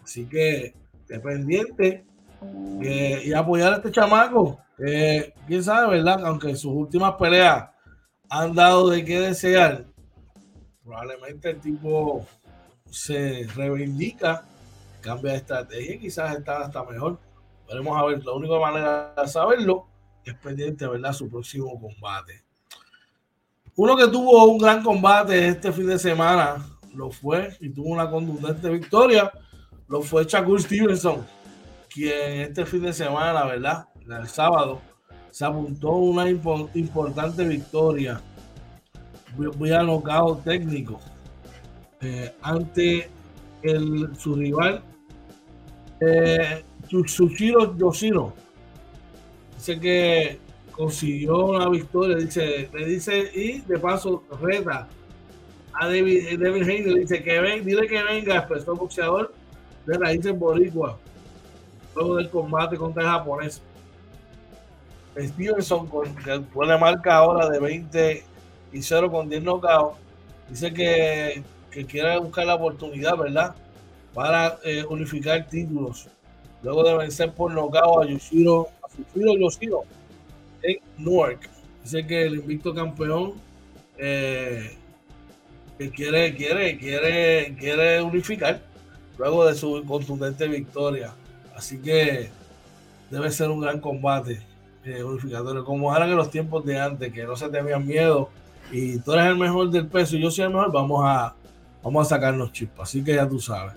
Así 0.03 0.27
que, 0.27 0.75
dependiente 1.07 2.05
eh, 2.83 3.23
y 3.25 3.33
apoyar 3.33 3.75
a 3.75 3.77
este 3.77 3.91
chamaco. 3.91 4.59
quién 5.47 5.62
sabe, 5.62 5.97
¿verdad? 5.97 6.25
Aunque 6.27 6.57
sus 6.57 6.73
últimas 6.73 7.15
peleas 7.15 7.71
han 8.29 8.55
dado 8.55 8.88
de 8.88 9.05
qué 9.05 9.21
desear, 9.21 9.85
probablemente 10.83 11.51
el 11.51 11.61
tipo 11.61 12.27
se 12.92 13.46
reivindica, 13.55 14.44
cambia 15.00 15.33
de 15.33 15.38
estrategia 15.38 15.98
quizás 15.98 16.37
está 16.37 16.59
hasta 16.59 16.85
mejor. 16.85 17.18
Veremos 17.66 17.98
a 17.98 18.05
ver, 18.05 18.24
la 18.24 18.33
única 18.33 18.59
manera 18.59 19.14
de 19.16 19.28
saberlo 19.28 19.87
es 20.24 20.35
pendiente, 20.35 20.87
¿verdad? 20.87 21.12
Su 21.12 21.28
próximo 21.28 21.81
combate. 21.81 22.44
Uno 23.74 23.96
que 23.96 24.07
tuvo 24.09 24.44
un 24.44 24.59
gran 24.59 24.83
combate 24.83 25.48
este 25.48 25.72
fin 25.72 25.87
de 25.87 25.98
semana 25.98 26.64
lo 26.94 27.11
fue 27.11 27.57
y 27.61 27.70
tuvo 27.70 27.88
una 27.88 28.11
contundente 28.11 28.68
victoria, 28.68 29.33
lo 29.88 30.02
fue 30.02 30.24
Shakur 30.24 30.61
Stevenson 30.61 31.24
quien 31.88 32.40
este 32.40 32.64
fin 32.66 32.83
de 32.83 32.92
semana, 32.92 33.44
¿verdad? 33.44 33.88
El 34.09 34.28
sábado, 34.28 34.81
se 35.31 35.44
apuntó 35.44 35.92
una 35.92 36.28
importante 36.28 37.44
victoria. 37.44 38.20
Voy 39.37 39.72
a 39.72 39.83
técnico 40.44 41.00
eh, 42.03 42.35
ante 42.43 43.09
el, 43.62 44.11
su 44.17 44.35
rival 44.35 44.83
eh, 46.01 46.65
Yoshiro. 46.88 48.35
Dice 49.57 49.81
que 49.81 50.38
consiguió 50.73 51.47
una 51.47 51.69
victoria, 51.69 52.17
dice, 52.17 52.69
le 52.73 52.87
dice, 52.87 53.31
y 53.35 53.61
de 53.61 53.79
paso 53.79 54.25
reta 54.41 54.88
a 55.75 55.87
David, 55.87 56.41
David 56.41 56.69
Haynes, 56.69 56.95
dice 56.95 57.23
que 57.23 57.41
ven, 57.41 57.65
dile 57.65 57.87
que 57.87 58.03
venga, 58.03 58.37
expresó 58.37 58.75
boxeador 58.75 59.33
de 59.87 59.99
raíces 59.99 60.37
boricua 60.37 60.99
luego 61.95 62.17
del 62.17 62.31
combate 62.31 62.77
contra 62.77 63.03
el 63.03 63.09
japonés. 63.09 63.62
Stevenson, 65.17 65.87
con, 65.87 66.15
que 66.17 66.41
pone 66.41 66.77
marca 66.79 67.17
ahora 67.17 67.49
de 67.49 67.61
20 67.61 68.25
y 68.73 68.83
0 68.83 69.11
con 69.11 69.29
10 69.29 69.43
knockouts, 69.43 69.99
dice 70.49 70.73
que, 70.73 71.43
que 71.73 71.87
quiere 71.87 72.19
buscar 72.19 72.47
la 72.47 72.55
oportunidad, 72.55 73.17
¿verdad? 73.17 73.55
Para 74.15 74.59
eh, 74.65 74.85
unificar 74.89 75.49
títulos. 75.49 76.07
Luego 76.63 76.85
de 76.85 76.97
vencer 76.97 77.33
por 77.33 77.53
knockout 77.53 78.05
a 78.05 78.09
Yoshiro, 78.09 78.69
a 78.83 78.89
Yoshiro 79.15 79.85
en 80.63 80.77
Newark. 80.99 81.51
Dice 81.83 82.07
que 82.07 82.27
el 82.27 82.35
invicto 82.35 82.73
campeón 82.73 83.35
eh, 83.99 84.77
que 85.79 85.91
quiere, 85.91 86.35
quiere, 86.37 86.79
quiere, 86.79 87.57
quiere 87.59 88.03
unificar 88.03 88.61
luego 89.19 89.47
de 89.47 89.55
su 89.55 89.83
contundente 89.85 90.47
victoria. 90.47 91.13
Así 91.57 91.79
que 91.79 92.31
debe 93.11 93.31
ser 93.31 93.51
un 93.51 93.61
gran 93.61 93.81
combate 93.81 94.41
eh, 94.85 95.03
unificatorio, 95.03 95.65
como 95.65 95.95
eran 95.95 96.11
en 96.11 96.17
los 96.17 96.31
tiempos 96.31 96.65
de 96.65 96.79
antes, 96.79 97.13
que 97.13 97.25
no 97.25 97.37
se 97.37 97.49
tenían 97.49 97.87
miedo 97.87 98.31
y 98.71 98.99
tú 98.99 99.13
eres 99.13 99.27
el 99.27 99.37
mejor 99.37 99.71
del 99.71 99.87
peso 99.87 100.17
y 100.17 100.23
yo 100.23 100.31
soy 100.31 100.45
el 100.45 100.51
mejor, 100.51 100.73
vamos 100.73 101.03
a, 101.05 101.35
vamos 101.83 102.07
a 102.07 102.16
sacarnos 102.16 102.53
chispas. 102.53 102.88
Así 102.88 103.03
que 103.03 103.14
ya 103.14 103.29
tú 103.29 103.40
sabes. 103.40 103.75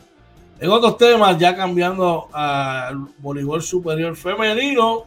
En 0.60 0.70
otros 0.70 0.98
temas, 0.98 1.38
ya 1.38 1.56
cambiando 1.56 2.30
al 2.32 3.10
voleibol 3.18 3.62
superior 3.62 4.16
femenino, 4.16 5.04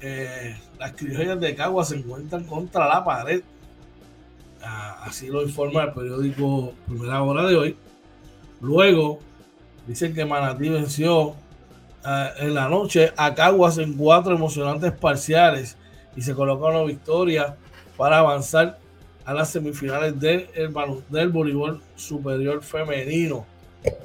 eh, 0.00 0.56
las 0.78 0.92
criollas 0.92 1.40
de 1.40 1.54
Cagua 1.54 1.84
se 1.84 1.96
encuentran 1.96 2.44
contra 2.44 2.88
la 2.88 3.04
pared. 3.04 3.42
Ah, 4.62 5.04
así 5.04 5.28
lo 5.28 5.42
informa 5.42 5.84
el 5.84 5.92
periódico 5.92 6.72
Primera 6.86 7.22
Hora 7.22 7.46
de 7.46 7.56
hoy. 7.56 7.76
Luego, 8.60 9.20
dicen 9.86 10.12
que 10.12 10.24
Manatí 10.24 10.68
venció 10.68 11.34
eh, 12.04 12.30
en 12.38 12.54
la 12.54 12.68
noche 12.68 13.12
a 13.16 13.34
Caguas 13.34 13.78
en 13.78 13.94
cuatro 13.94 14.34
emocionantes 14.34 14.92
parciales 14.92 15.76
y 16.16 16.22
se 16.22 16.34
coloca 16.34 16.66
una 16.66 16.82
victoria 16.82 17.56
para 17.96 18.18
avanzar 18.18 18.78
a 19.28 19.34
las 19.34 19.50
semifinales 19.50 20.18
del, 20.18 20.48
del 21.10 21.28
voleibol 21.28 21.82
superior 21.96 22.62
femenino. 22.62 23.44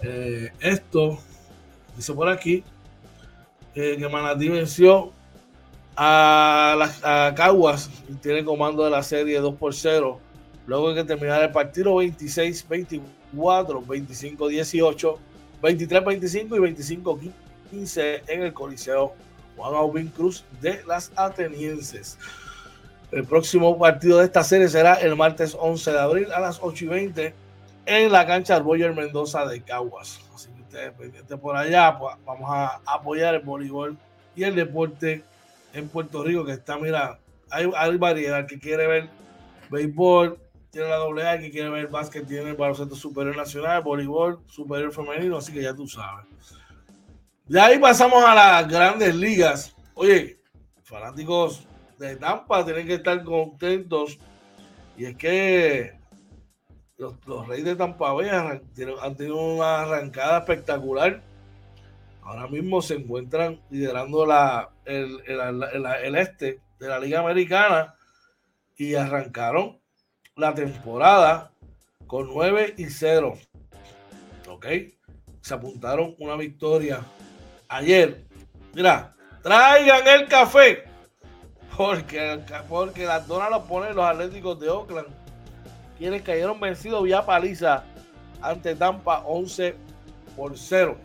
Eh, 0.01 0.51
esto, 0.59 1.17
dice 1.95 2.13
por 2.13 2.27
aquí, 2.27 2.61
eh, 3.73 3.95
que 3.97 4.09
Manatí 4.09 4.49
venció 4.49 5.13
a, 5.95 6.75
a 7.03 7.33
Caguas 7.35 7.89
y 8.09 8.15
tiene 8.15 8.43
comando 8.43 8.83
de 8.83 8.89
la 8.89 9.01
serie 9.01 9.39
2 9.39 9.55
por 9.55 9.73
0. 9.73 10.19
Luego 10.67 10.89
de 10.89 10.95
que 10.95 11.07
terminar 11.07 11.41
el 11.41 11.51
partido 11.51 11.93
26-24, 11.93 13.01
25-18, 13.33 15.17
23-25 15.61 16.35
y 17.21 17.31
25-15 17.71 18.23
en 18.27 18.41
el 18.41 18.51
Coliseo 18.51 19.13
Juan 19.55 19.73
Aubin 19.73 20.09
Cruz 20.09 20.43
de 20.59 20.83
las 20.85 21.13
Atenienses. 21.15 22.17
El 23.13 23.25
próximo 23.25 23.77
partido 23.77 24.17
de 24.17 24.25
esta 24.25 24.43
serie 24.43 24.67
será 24.67 24.95
el 24.95 25.15
martes 25.15 25.55
11 25.59 25.91
de 25.91 25.99
abril 25.99 26.31
a 26.31 26.39
las 26.39 26.59
8 26.59 26.85
y 26.85 26.87
20 26.87 27.35
en 27.85 28.11
la 28.11 28.25
cancha 28.25 28.57
Boyer 28.59 28.95
Mendoza 28.95 29.45
de 29.45 29.61
Caguas. 29.61 30.19
Así 30.33 30.49
que 30.49 30.61
ustedes 30.61 30.93
pendientes 30.93 31.39
por 31.39 31.55
allá, 31.55 31.95
pues, 31.99 32.15
vamos 32.25 32.49
a 32.49 32.81
apoyar 32.87 33.35
el 33.35 33.41
voleibol 33.41 33.95
y 34.35 34.43
el 34.43 34.55
deporte 34.55 35.23
en 35.73 35.89
Puerto 35.89 36.23
Rico, 36.23 36.43
que 36.43 36.53
está, 36.53 36.79
mira, 36.79 37.19
hay, 37.51 37.69
hay 37.75 37.97
variedad 37.97 38.47
que 38.47 38.57
quiere 38.57 38.87
ver 38.87 39.09
béisbol, 39.69 40.39
tiene 40.71 40.89
la 40.89 40.95
doble 40.95 41.27
A, 41.27 41.39
que 41.39 41.51
quiere 41.51 41.69
ver 41.69 41.89
básquet, 41.89 42.25
tiene 42.25 42.49
el 42.49 42.55
baloncesto 42.55 42.95
superior 42.95 43.37
nacional, 43.37 43.83
voleibol 43.83 44.39
superior 44.47 44.91
femenino, 44.91 45.37
así 45.37 45.53
que 45.53 45.61
ya 45.61 45.75
tú 45.75 45.87
sabes. 45.87 46.25
De 47.45 47.61
ahí 47.61 47.77
pasamos 47.77 48.23
a 48.25 48.33
las 48.33 48.67
grandes 48.67 49.13
ligas. 49.13 49.75
Oye, 49.93 50.39
fanáticos 50.81 51.67
de 51.97 52.15
Tampa 52.15 52.65
tienen 52.65 52.87
que 52.87 52.95
estar 52.95 53.23
contentos. 53.23 54.17
Y 54.97 55.05
es 55.05 55.17
que 55.17 55.93
los, 56.97 57.47
Reyes 57.47 57.65
de 57.65 57.75
Tampa 57.75 58.13
Bay 58.13 58.29
han, 58.29 58.61
tenido 58.73 59.37
una 59.37 59.81
arrancada 59.81 60.39
espectacular. 60.39 61.21
Ahora 62.21 62.47
mismo 62.47 62.81
se 62.81 62.95
encuentran 62.95 63.61
liderando 63.69 64.25
la, 64.25 64.69
el, 64.85 65.19
el, 65.25 66.15
este 66.15 66.61
de 66.79 66.87
la 66.87 66.99
Liga 66.99 67.19
Americana 67.19 67.95
y 68.77 68.95
arrancaron 68.95 69.79
la 70.35 70.53
temporada 70.53 71.51
con 72.07 72.27
9 72.27 72.75
y 72.77 72.85
0. 72.85 73.37
¿Ok? 74.47 74.65
Se 75.41 75.53
apuntaron 75.53 76.15
una 76.19 76.37
victoria 76.37 77.01
ayer. 77.67 78.25
Mira, 78.73 79.13
traigan 79.41 80.07
el 80.07 80.27
café. 80.27 80.92
Porque, 81.77 82.39
porque 82.69 83.05
las 83.05 83.27
donas 83.27 83.49
los 83.49 83.63
ponen 83.63 83.95
los 83.95 84.05
Atléticos 84.05 84.59
de 84.59 84.69
Oakland. 84.69 85.07
Quienes 85.97 86.21
cayeron 86.21 86.59
vencidos 86.59 87.03
vía 87.03 87.25
paliza 87.25 87.83
ante 88.41 88.75
Tampa 88.75 89.23
11 89.25 89.75
por 90.35 90.57
0. 90.57 90.97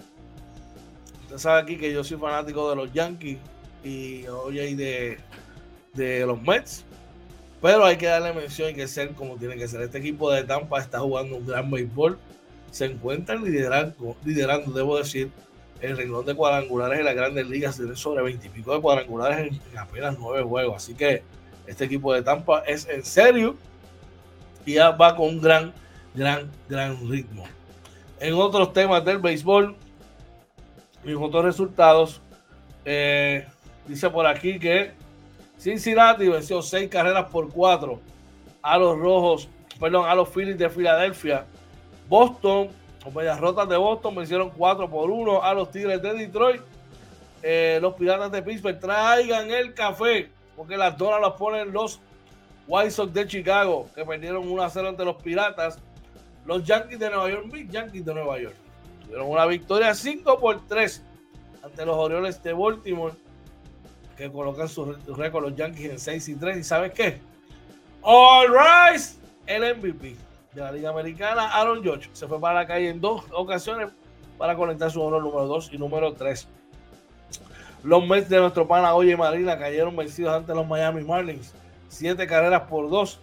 Usted 1.23 1.39
sabe 1.39 1.61
aquí 1.61 1.77
que 1.77 1.93
yo 1.93 2.03
soy 2.05 2.19
fanático 2.19 2.69
de 2.71 2.77
los 2.77 2.93
Yankees 2.93 3.39
y 3.85 4.27
oye 4.27 4.75
de, 4.75 5.19
de 5.95 6.27
los 6.27 6.41
Mets. 6.43 6.85
Pero 7.61 7.85
hay 7.85 7.97
que 7.97 8.07
darle 8.07 8.33
mención 8.33 8.71
y 8.71 8.75
que 8.75 8.87
ser 8.87 9.15
como 9.15 9.37
tiene 9.37 9.57
que 9.57 9.67
ser. 9.67 9.81
Este 9.83 9.99
equipo 9.99 10.31
de 10.31 10.45
Tampa 10.45 10.79
está 10.79 11.01
jugando 11.01 11.37
un 11.37 11.47
gran 11.47 11.71
béisbol. 11.71 12.19
Se 12.71 12.85
encuentran 12.85 13.43
liderando, 13.43 14.17
liderando 14.25 14.71
debo 14.73 14.99
decir, 14.99 15.31
el 15.81 15.97
renglón 15.97 16.27
de 16.27 16.35
cuadrangulares 16.35 16.99
en 16.99 17.05
las 17.05 17.15
grandes 17.15 17.49
ligas. 17.49 17.77
Tiene 17.77 17.97
sobre 17.97 18.23
20 18.23 18.47
y 18.47 18.51
pico 18.51 18.75
de 18.75 18.81
cuadrangulares 18.81 19.53
en, 19.53 19.79
apenas 19.79 20.17
9 20.19 20.43
juegos. 20.43 20.77
Así 20.77 20.95
que 20.95 21.23
este 21.67 21.85
equipo 21.85 22.13
de 22.15 22.23
Tampa 22.23 22.61
es 22.67 22.89
en 22.89 23.05
serio 23.05 23.57
y 24.65 24.75
ya 24.75 24.91
va 24.91 25.15
con 25.17 25.29
un 25.29 25.41
gran, 25.41 25.73
gran, 26.15 26.51
gran 26.69 27.09
ritmo. 27.09 27.45
En 28.21 28.35
otros 28.35 28.73
temas 28.73 29.05
del 29.05 29.19
béisbol, 29.19 29.77
mis 31.05 31.17
otros 31.17 31.45
resultados, 31.45 32.21
eh, 32.85 33.47
dice 33.87 34.11
por 34.11 34.27
aquí 34.27 34.59
que 34.59 34.93
Cincinnati 35.59 36.29
venció 36.29 36.63
seis 36.63 36.89
carreras 36.89 37.31
por 37.31 37.49
cuatro 37.51 38.01
a 38.63 38.79
los 38.79 38.99
rojos, 38.99 39.49
perdón, 39.79 40.09
a 40.09 40.15
los 40.15 40.29
Phillies 40.29 40.59
de 40.59 40.69
Filadelfia. 40.69 41.47
Boston, 42.09 42.69
las 43.09 43.15
medias 43.15 43.41
rotas 43.41 43.69
de 43.69 43.77
Boston 43.77 44.15
vencieron 44.15 44.51
4 44.51 44.91
por 44.91 45.11
1 45.11 45.43
a 45.43 45.55
los 45.55 45.71
Tigres 45.71 46.03
de 46.03 46.13
Detroit. 46.13 46.61
Eh, 47.43 47.79
los 47.81 47.95
Piratas 47.95 48.31
de 48.31 48.43
Pittsburgh 48.43 48.79
traigan 48.79 49.51
el 49.51 49.73
café, 49.73 50.31
porque 50.57 50.77
las 50.77 50.97
donas 50.99 51.21
las 51.21 51.33
ponen 51.33 51.73
los 51.73 52.01
White 52.67 52.91
Sox 52.91 53.15
de 53.15 53.27
Chicago, 53.27 53.89
que 53.95 54.05
perdieron 54.05 54.47
1 54.47 54.63
a 54.63 54.69
0 54.69 54.89
ante 54.89 55.05
los 55.05 55.17
Piratas. 55.23 55.79
Los 56.45 56.65
Yankees 56.65 56.99
de 56.99 57.09
Nueva 57.11 57.31
York, 57.31 57.47
Big 57.51 57.71
Yankees 57.71 58.05
de 58.05 58.15
Nueva 58.15 58.39
York, 58.39 58.55
tuvieron 59.03 59.31
una 59.31 59.47
victoria 59.47 59.95
5 59.95 60.39
por 60.39 60.67
3 60.67 61.03
ante 61.63 61.87
los 61.87 61.97
Orioles 61.97 62.43
de 62.43 62.53
Baltimore 62.53 63.15
que 64.17 64.31
colocan 64.31 64.69
su 64.69 64.85
récord 65.17 65.45
los 65.45 65.57
Yankees 65.57 65.91
en 65.93 65.99
6 65.99 66.29
y 66.29 66.35
3. 66.35 66.59
¿Y 66.59 66.65
sabes 66.65 66.93
qué? 66.93 67.21
All 68.03 68.49
Rise, 68.49 69.17
el 69.47 69.77
MVP 69.77 70.28
de 70.53 70.61
la 70.61 70.73
Liga 70.73 70.91
Americana, 70.91 71.49
Aaron 71.55 71.83
George, 71.83 72.09
se 72.13 72.27
fue 72.27 72.41
para 72.41 72.61
la 72.61 72.67
calle 72.67 72.89
en 72.89 73.01
dos 73.01 73.25
ocasiones 73.33 73.91
para 74.37 74.57
conectar 74.57 74.91
su 74.91 75.03
honor 75.03 75.23
número 75.23 75.47
2 75.47 75.71
y 75.73 75.79
número 75.79 76.15
3. 76.15 76.49
Los 77.85 78.07
Mets 78.07 78.29
de 78.29 78.39
nuestro 78.39 78.67
pana 78.67 78.95
Oye 78.95 79.17
Marina 79.17 79.57
cayeron 79.57 79.95
vencidos 79.97 80.35
ante 80.35 80.55
los 80.55 80.67
Miami 80.67 81.05
Marlins. 81.05 81.55
Siete 81.89 82.27
carreras 82.27 82.63
por 82.63 82.91
dos. 82.91 83.21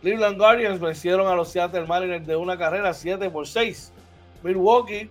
Cleveland 0.00 0.38
Guardians 0.38 0.80
vencieron 0.80 1.26
a 1.26 1.34
los 1.34 1.48
Seattle 1.48 1.86
Mariners 1.86 2.26
de 2.26 2.36
una 2.36 2.56
carrera, 2.56 2.94
7 2.94 3.28
por 3.30 3.46
6. 3.46 3.92
Milwaukee 4.42 5.10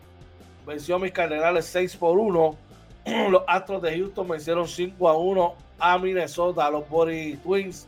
venció 0.65 0.95
a 0.95 0.99
mis 0.99 1.11
Cardenales 1.11 1.65
6 1.65 1.97
por 1.97 2.17
1. 2.17 2.57
los 3.29 3.43
Astros 3.47 3.81
de 3.81 3.97
Houston 3.97 4.27
vencieron 4.27 4.67
5 4.67 5.09
a 5.09 5.17
1 5.17 5.55
a 5.79 5.97
Minnesota, 5.97 6.65
a 6.65 6.71
los 6.71 6.87
Body 6.87 7.35
Twins. 7.37 7.87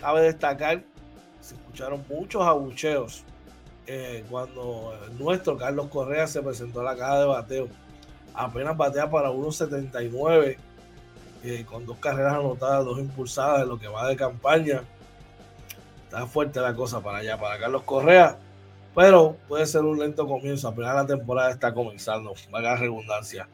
Cabe 0.00 0.22
destacar, 0.22 0.82
escucharon 1.78 2.04
muchos 2.08 2.42
abucheos 2.42 3.24
eh, 3.86 4.24
cuando 4.28 4.92
nuestro 5.16 5.56
Carlos 5.56 5.86
Correa 5.86 6.26
se 6.26 6.42
presentó 6.42 6.80
a 6.80 6.84
la 6.84 6.96
caja 6.96 7.20
de 7.20 7.26
bateo. 7.26 7.68
Apenas 8.34 8.76
batea 8.76 9.08
para 9.08 9.30
1.79, 9.30 10.56
eh, 11.44 11.64
con 11.68 11.86
dos 11.86 11.96
carreras 11.98 12.34
anotadas, 12.34 12.84
dos 12.84 12.98
impulsadas 12.98 13.62
en 13.62 13.68
lo 13.68 13.78
que 13.78 13.86
va 13.86 14.08
de 14.08 14.16
campaña. 14.16 14.82
Está 16.04 16.26
fuerte 16.26 16.60
la 16.60 16.74
cosa 16.74 17.00
para 17.00 17.18
allá, 17.18 17.38
para 17.38 17.60
Carlos 17.60 17.82
Correa. 17.84 18.36
Pero 18.94 19.36
puede 19.46 19.64
ser 19.64 19.82
un 19.82 20.00
lento 20.00 20.26
comienzo. 20.26 20.66
Apenas 20.66 20.96
la 20.96 21.06
temporada 21.06 21.50
está 21.50 21.72
comenzando, 21.72 22.34
valga 22.50 22.74
redundancia. 22.74 23.48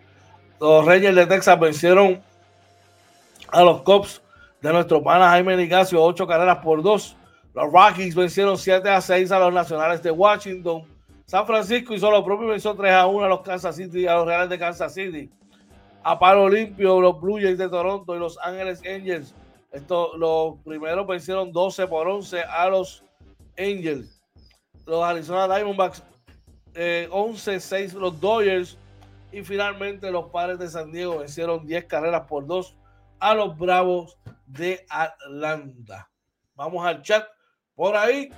Los 0.58 0.86
Reyes 0.86 1.14
de 1.14 1.26
Texas 1.26 1.60
vencieron 1.60 2.22
a 3.48 3.62
los 3.62 3.82
Cops 3.82 4.22
de 4.62 4.72
nuestro 4.72 5.02
pana 5.02 5.28
Jaime 5.28 5.58
Nicasio, 5.58 6.02
ocho 6.02 6.26
carreras 6.26 6.58
por 6.58 6.82
dos. 6.82 7.18
Los 7.54 7.72
Rockies 7.72 8.14
vencieron 8.14 8.58
7 8.58 8.88
a 8.88 9.00
6 9.00 9.30
a 9.30 9.38
los 9.38 9.54
Nacionales 9.54 10.02
de 10.02 10.10
Washington. 10.10 10.82
San 11.24 11.46
Francisco 11.46 11.94
hizo 11.94 12.10
lo 12.10 12.24
propio 12.24 12.48
venció 12.48 12.74
3 12.74 12.92
a 12.92 13.06
1 13.06 13.24
a 13.24 13.28
los 13.28 13.40
Kansas 13.42 13.76
City, 13.76 14.06
a 14.06 14.16
los 14.16 14.26
Reales 14.26 14.50
de 14.50 14.58
Kansas 14.58 14.92
City. 14.92 15.30
A 16.02 16.18
palo 16.18 16.48
limpio, 16.48 17.00
los 17.00 17.20
Blue 17.20 17.38
Jays 17.40 17.56
de 17.56 17.68
Toronto 17.68 18.14
y 18.14 18.18
los 18.18 18.38
Ángeles 18.38 18.82
Angels. 18.84 19.34
Esto, 19.70 20.16
los 20.16 20.60
primeros 20.64 21.06
vencieron 21.06 21.52
12 21.52 21.86
por 21.86 22.08
11 22.08 22.42
a 22.42 22.68
los 22.68 23.04
Angels. 23.56 24.20
Los 24.84 25.02
Arizona 25.02 25.46
Diamondbacks 25.46 26.02
11-6 26.74 27.94
eh, 27.94 27.98
los 27.98 28.20
Dodgers 28.20 28.76
y 29.30 29.42
finalmente 29.42 30.10
los 30.10 30.30
padres 30.30 30.58
de 30.58 30.68
San 30.68 30.90
Diego 30.90 31.18
vencieron 31.18 31.64
10 31.64 31.84
carreras 31.84 32.26
por 32.28 32.46
2 32.46 32.76
a 33.20 33.34
los 33.34 33.56
Bravos 33.56 34.18
de 34.46 34.84
Atlanta. 34.88 36.10
Vamos 36.54 36.84
al 36.84 37.02
chat. 37.02 37.24
Por 37.74 37.96
ahí 37.96 38.30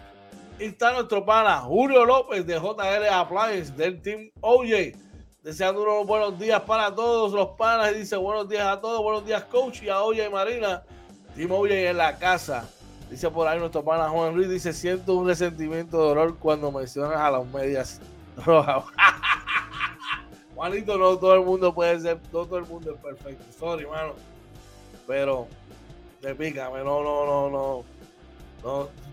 está 0.58 0.94
nuestro 0.94 1.22
pana 1.24 1.58
Julio 1.58 2.06
López 2.06 2.46
de 2.46 2.54
JL 2.54 3.06
Appliance 3.12 3.70
del 3.70 4.00
Team 4.00 4.30
OJ. 4.40 4.96
Deseando 5.42 5.82
unos 5.82 6.06
buenos 6.06 6.38
días 6.38 6.62
para 6.62 6.94
todos 6.94 7.32
los 7.32 7.48
panas. 7.50 7.92
Y 7.92 7.98
dice 7.98 8.16
buenos 8.16 8.48
días 8.48 8.66
a 8.66 8.80
todos. 8.80 9.02
Buenos 9.02 9.26
días, 9.26 9.44
coach. 9.44 9.82
Y 9.82 9.90
a 9.90 10.00
OJ 10.00 10.30
Marina. 10.32 10.82
Team 11.34 11.52
OJ 11.52 11.70
en 11.70 11.98
la 11.98 12.16
casa. 12.18 12.66
Dice 13.10 13.28
por 13.30 13.46
ahí 13.46 13.58
nuestro 13.58 13.84
pana 13.84 14.08
Juan 14.08 14.34
Luis. 14.34 14.48
Dice: 14.48 14.72
Siento 14.72 15.14
un 15.14 15.26
resentimiento 15.26 15.98
de 15.98 16.08
dolor 16.08 16.38
cuando 16.38 16.72
mencionas 16.72 17.18
a 17.20 17.30
las 17.30 17.46
medias 17.46 18.00
rojas. 18.42 18.84
Juanito, 20.54 20.96
no 20.96 21.18
todo 21.18 21.34
el 21.34 21.42
mundo 21.42 21.74
puede 21.74 22.00
ser, 22.00 22.18
todo 22.32 22.56
el 22.56 22.64
mundo 22.64 22.94
es 22.94 22.98
perfecto. 22.98 23.44
Sorry, 23.58 23.84
mano. 23.84 24.14
Pero, 25.06 25.46
te 26.22 26.34
pícame, 26.34 26.78
no, 26.78 27.02
no, 27.02 27.26
no, 27.26 27.50
no. 27.50 27.95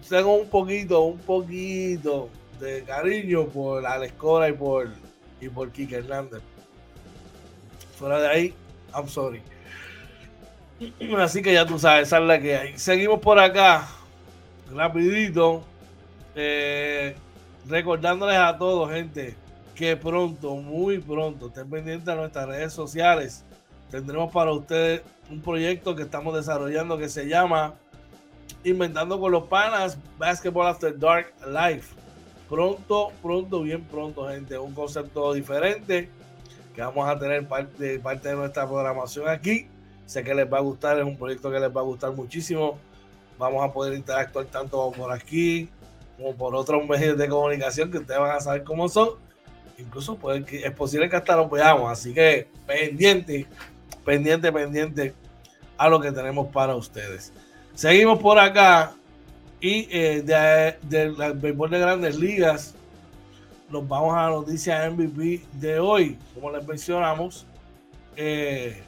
Tengo 0.10 0.36
un 0.36 0.48
poquito, 0.48 1.02
un 1.02 1.20
poquito 1.20 2.30
de 2.60 2.84
cariño 2.84 3.46
por 3.48 3.86
Alex 3.86 4.14
Cora 4.14 4.50
y 4.50 4.54
por, 4.54 4.90
y 5.40 5.50
por 5.50 5.72
Kike 5.72 5.98
Hernández. 5.98 6.42
Fuera 7.98 8.20
de 8.20 8.28
ahí, 8.28 8.54
I'm 8.94 9.08
sorry. 9.08 9.42
Así 11.18 11.42
que 11.42 11.54
ya 11.54 11.66
tú 11.66 11.80
sabes, 11.80 12.08
esa 12.08 12.18
es 12.18 12.24
la 12.24 12.40
que 12.40 12.58
hay. 12.58 12.78
Seguimos 12.78 13.20
por 13.20 13.40
acá, 13.40 13.88
rapidito. 14.74 15.64
Eh, 16.36 17.16
recordándoles 17.68 18.38
a 18.38 18.58
todos, 18.58 18.92
gente, 18.92 19.36
que 19.76 19.96
pronto, 19.96 20.56
muy 20.56 20.98
pronto, 20.98 21.48
estén 21.48 21.70
pendientes 21.70 22.06
de 22.06 22.16
nuestras 22.16 22.48
redes 22.48 22.74
sociales. 22.74 23.44
Tendremos 23.92 24.32
para 24.32 24.52
ustedes 24.52 25.02
un 25.30 25.42
proyecto 25.42 25.96
que 25.96 26.04
estamos 26.04 26.36
desarrollando 26.36 26.98
que 26.98 27.08
se 27.08 27.28
llama 27.28 27.76
Inventando 28.64 29.20
con 29.20 29.32
los 29.32 29.44
Panas 29.44 29.98
Basketball 30.18 30.68
After 30.68 30.98
Dark 30.98 31.34
Life. 31.48 31.94
Pronto, 32.50 33.12
pronto, 33.22 33.62
bien 33.62 33.84
pronto, 33.84 34.28
gente. 34.28 34.58
Un 34.58 34.74
concepto 34.74 35.34
diferente 35.34 36.10
que 36.74 36.82
vamos 36.82 37.08
a 37.08 37.18
tener 37.18 37.48
parte, 37.48 38.00
parte 38.00 38.30
de 38.30 38.36
nuestra 38.36 38.68
programación 38.68 39.28
aquí. 39.28 39.68
Sé 40.06 40.24
que 40.24 40.34
les 40.34 40.52
va 40.52 40.58
a 40.58 40.62
gustar, 40.62 40.98
es 41.00 41.06
un 41.06 41.18
proyecto 41.18 41.52
que 41.52 41.60
les 41.60 41.76
va 41.76 41.82
a 41.82 41.84
gustar 41.84 42.12
muchísimo. 42.14 42.78
Vamos 43.38 43.64
a 43.64 43.72
poder 43.72 43.94
interactuar 43.94 44.46
tanto 44.46 44.92
por 44.92 45.12
aquí 45.12 45.70
como 46.18 46.36
por 46.36 46.56
otros 46.56 46.88
medios 46.88 47.18
de 47.18 47.28
comunicación 47.28 47.92
que 47.92 47.98
ustedes 47.98 48.20
van 48.20 48.38
a 48.38 48.40
saber 48.40 48.64
cómo 48.64 48.88
son 48.88 49.24
incluso 49.78 50.18
es 50.32 50.72
posible 50.72 51.10
que 51.10 51.16
hasta 51.16 51.36
lo 51.36 51.50
veamos. 51.50 51.92
Así 51.92 52.14
que 52.14 52.48
pendiente, 52.66 53.48
pendiente, 54.06 54.52
pendiente 54.52 55.14
a 55.78 55.90
lo 55.90 56.00
que 56.00 56.12
tenemos 56.12 56.48
para 56.48 56.76
ustedes. 56.76 57.34
Seguimos 57.76 58.20
por 58.20 58.38
acá 58.38 58.94
y 59.60 59.88
eh, 59.90 60.22
del 60.84 61.16
de, 61.16 61.34
béisbol 61.34 61.72
de 61.72 61.80
grandes 61.80 62.16
ligas 62.18 62.76
nos 63.70 63.88
vamos 63.88 64.16
a 64.16 64.24
la 64.24 64.30
noticia 64.30 64.90
MVP 64.92 65.42
de 65.54 65.80
hoy. 65.80 66.18
Como 66.36 66.52
les 66.52 66.68
mencionamos, 66.68 67.48
eh, 68.16 68.84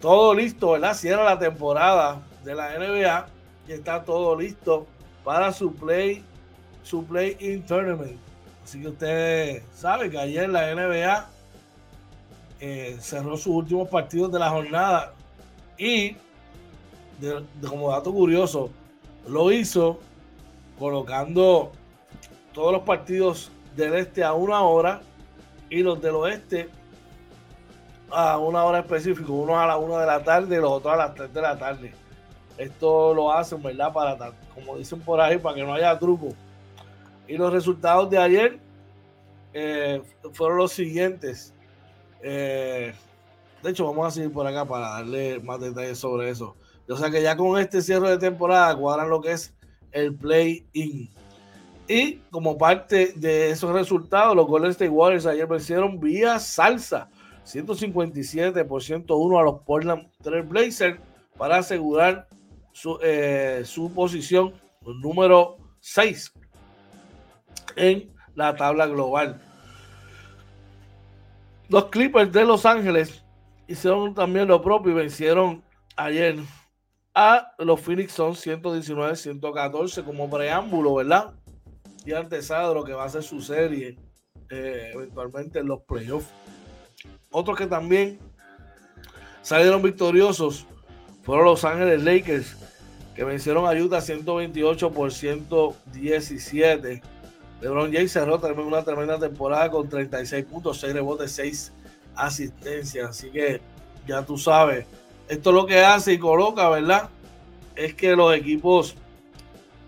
todo 0.00 0.34
listo, 0.34 0.72
¿verdad? 0.72 0.94
Cierra 0.94 1.22
la 1.22 1.38
temporada 1.38 2.20
de 2.42 2.54
la 2.54 2.76
NBA 2.76 3.26
y 3.68 3.72
está 3.72 4.02
todo 4.02 4.36
listo 4.36 4.86
para 5.22 5.52
su 5.52 5.72
play, 5.72 6.24
su 6.82 7.04
play 7.04 7.36
in 7.38 7.62
tournament. 7.62 8.18
Así 8.64 8.80
que 8.80 8.88
usted 8.88 9.62
sabe 9.72 10.10
que 10.10 10.18
ayer 10.18 10.48
la 10.48 10.74
NBA 10.74 11.28
eh, 12.58 12.96
cerró 13.00 13.36
sus 13.36 13.54
últimos 13.54 13.88
partidos 13.88 14.32
de 14.32 14.38
la 14.40 14.50
jornada 14.50 15.12
y, 15.78 16.16
como 17.68 17.90
dato 17.90 18.12
curioso, 18.12 18.70
lo 19.26 19.52
hizo 19.52 19.98
colocando 20.78 21.72
todos 22.52 22.72
los 22.72 22.82
partidos 22.82 23.50
del 23.76 23.94
este 23.94 24.24
a 24.24 24.32
una 24.32 24.62
hora 24.62 25.02
y 25.68 25.82
los 25.82 26.00
del 26.00 26.14
oeste 26.16 26.68
a 28.10 28.38
una 28.38 28.64
hora 28.64 28.80
específica, 28.80 29.30
unos 29.30 29.56
a 29.56 29.66
la 29.66 29.76
una 29.76 30.00
de 30.00 30.06
la 30.06 30.22
tarde 30.22 30.56
y 30.56 30.60
los 30.60 30.70
otros 30.70 30.92
a 30.92 30.96
las 30.96 31.14
3 31.14 31.32
de 31.32 31.42
la 31.42 31.58
tarde. 31.58 31.92
Esto 32.58 33.14
lo 33.14 33.32
hacen, 33.32 33.62
¿verdad? 33.62 33.92
Para, 33.92 34.32
como 34.54 34.76
dicen 34.76 35.00
por 35.00 35.20
ahí, 35.20 35.38
para 35.38 35.54
que 35.54 35.62
no 35.62 35.72
haya 35.72 35.98
truco. 35.98 36.28
Y 37.26 37.36
los 37.36 37.52
resultados 37.52 38.10
de 38.10 38.18
ayer 38.18 38.58
eh, 39.54 40.02
fueron 40.32 40.58
los 40.58 40.72
siguientes. 40.72 41.54
Eh, 42.22 42.92
de 43.62 43.70
hecho, 43.70 43.86
vamos 43.86 44.06
a 44.06 44.10
seguir 44.10 44.32
por 44.32 44.46
acá 44.46 44.64
para 44.64 44.90
darle 44.90 45.38
más 45.40 45.60
detalles 45.60 45.98
sobre 45.98 46.30
eso. 46.30 46.56
O 46.90 46.96
sea 46.96 47.10
que 47.10 47.22
ya 47.22 47.36
con 47.36 47.58
este 47.58 47.80
cierre 47.82 48.10
de 48.10 48.18
temporada 48.18 48.74
cuadran 48.76 49.08
lo 49.08 49.20
que 49.20 49.32
es 49.32 49.54
el 49.92 50.14
play-in. 50.14 51.08
Y 51.86 52.16
como 52.30 52.56
parte 52.56 53.12
de 53.16 53.50
esos 53.50 53.72
resultados, 53.72 54.36
los 54.36 54.46
Golden 54.46 54.70
State 54.70 54.90
Warriors 54.90 55.26
ayer 55.26 55.46
vencieron 55.46 55.98
vía 55.98 56.38
salsa 56.38 57.08
157 57.44 58.64
por 58.64 58.82
101 58.82 59.38
a 59.38 59.42
los 59.42 59.60
Portland 59.62 60.08
Trail 60.22 60.44
Blazers 60.44 61.00
para 61.36 61.58
asegurar 61.58 62.28
su, 62.72 62.98
eh, 63.02 63.62
su 63.64 63.92
posición 63.92 64.52
número 65.00 65.56
6 65.80 66.32
en 67.76 68.10
la 68.34 68.54
tabla 68.54 68.86
global. 68.86 69.40
Los 71.68 71.86
Clippers 71.86 72.32
de 72.32 72.44
Los 72.44 72.66
Ángeles 72.66 73.24
hicieron 73.66 74.14
también 74.14 74.48
lo 74.48 74.60
propio 74.62 74.92
y 74.92 74.94
vencieron 74.96 75.62
ayer 75.96 76.36
a 77.22 77.54
los 77.58 77.80
Phoenix 77.80 78.12
Suns 78.12 78.46
119-114 78.46 80.04
como 80.04 80.30
preámbulo, 80.30 80.94
¿verdad? 80.94 81.34
y 82.04 82.12
antesada 82.12 82.68
de 82.68 82.74
lo 82.74 82.84
que 82.84 82.92
va 82.92 83.04
a 83.04 83.08
ser 83.08 83.22
su 83.22 83.40
serie 83.40 83.96
eh, 84.48 84.90
eventualmente 84.94 85.58
en 85.58 85.66
los 85.66 85.80
playoffs. 85.82 86.28
Otros 87.30 87.56
que 87.56 87.66
también 87.66 88.18
salieron 89.42 89.82
victoriosos 89.82 90.66
fueron 91.22 91.44
los 91.44 91.64
Ángeles 91.64 92.02
Lakers, 92.02 92.56
que 93.14 93.24
vencieron 93.24 93.66
a 93.66 93.78
Utah 93.78 94.00
128 94.00 94.90
por 94.90 95.12
117. 95.12 97.02
LeBron 97.60 97.92
James 97.92 98.12
cerró 98.12 98.40
también 98.40 98.66
una 98.66 98.82
tremenda 98.82 99.18
temporada 99.18 99.70
con 99.70 99.88
36 99.88 100.46
puntos, 100.46 100.80
6 100.80 100.94
rebotes, 100.94 101.32
6 101.32 101.72
asistencias. 102.14 103.10
Así 103.10 103.30
que 103.30 103.60
ya 104.06 104.24
tú 104.24 104.38
sabes, 104.38 104.86
esto 105.30 105.52
lo 105.52 105.64
que 105.64 105.80
hace 105.80 106.12
y 106.12 106.18
coloca, 106.18 106.68
¿verdad? 106.68 107.08
Es 107.74 107.94
que 107.94 108.14
los 108.14 108.34
equipos 108.34 108.94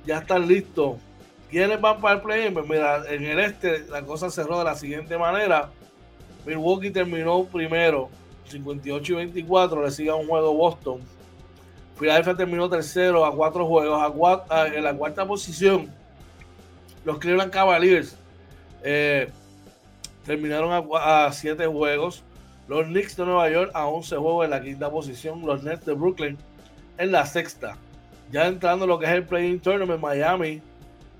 ya 0.06 0.18
están 0.18 0.48
listos 0.48 0.96
¿Quiénes 1.52 1.78
van 1.82 2.00
para 2.00 2.14
el 2.14 2.22
play? 2.22 2.50
Pues 2.50 2.66
mira, 2.66 3.02
en 3.10 3.24
el 3.24 3.38
este 3.38 3.80
la 3.90 4.00
cosa 4.00 4.30
cerró 4.30 4.56
de 4.60 4.64
la 4.64 4.74
siguiente 4.74 5.18
manera. 5.18 5.68
Milwaukee 6.46 6.90
terminó 6.90 7.44
primero, 7.44 8.08
58 8.48 9.12
y 9.12 9.16
24, 9.16 9.82
le 9.84 9.90
sigue 9.90 10.10
un 10.10 10.26
juego 10.26 10.54
Boston. 10.54 11.00
Philadelphia 12.00 12.34
terminó 12.34 12.70
tercero 12.70 13.26
a 13.26 13.36
cuatro 13.36 13.66
juegos. 13.66 14.00
A 14.48 14.66
en 14.68 14.82
la 14.82 14.94
cuarta 14.94 15.26
posición, 15.26 15.92
los 17.04 17.18
Cleveland 17.18 17.52
Cavaliers 17.52 18.16
eh, 18.82 19.28
terminaron 20.24 20.88
a, 20.94 21.30
siete 21.32 21.66
juegos. 21.66 22.24
Los 22.68 22.86
Knicks 22.86 23.16
de 23.16 23.24
Nueva 23.24 23.50
York 23.50 23.70
a 23.74 23.86
11 23.86 24.16
juegos 24.16 24.44
en 24.44 24.50
la 24.50 24.62
quinta 24.62 24.90
posición. 24.90 25.44
Los 25.44 25.62
Nets 25.62 25.84
de 25.84 25.94
Brooklyn 25.94 26.38
en 26.98 27.12
la 27.12 27.26
sexta. 27.26 27.76
Ya 28.30 28.46
entrando 28.46 28.84
en 28.84 28.90
lo 28.90 28.98
que 28.98 29.06
es 29.06 29.12
el 29.12 29.24
Playing 29.24 29.60
Tournament, 29.60 30.00
Miami 30.00 30.62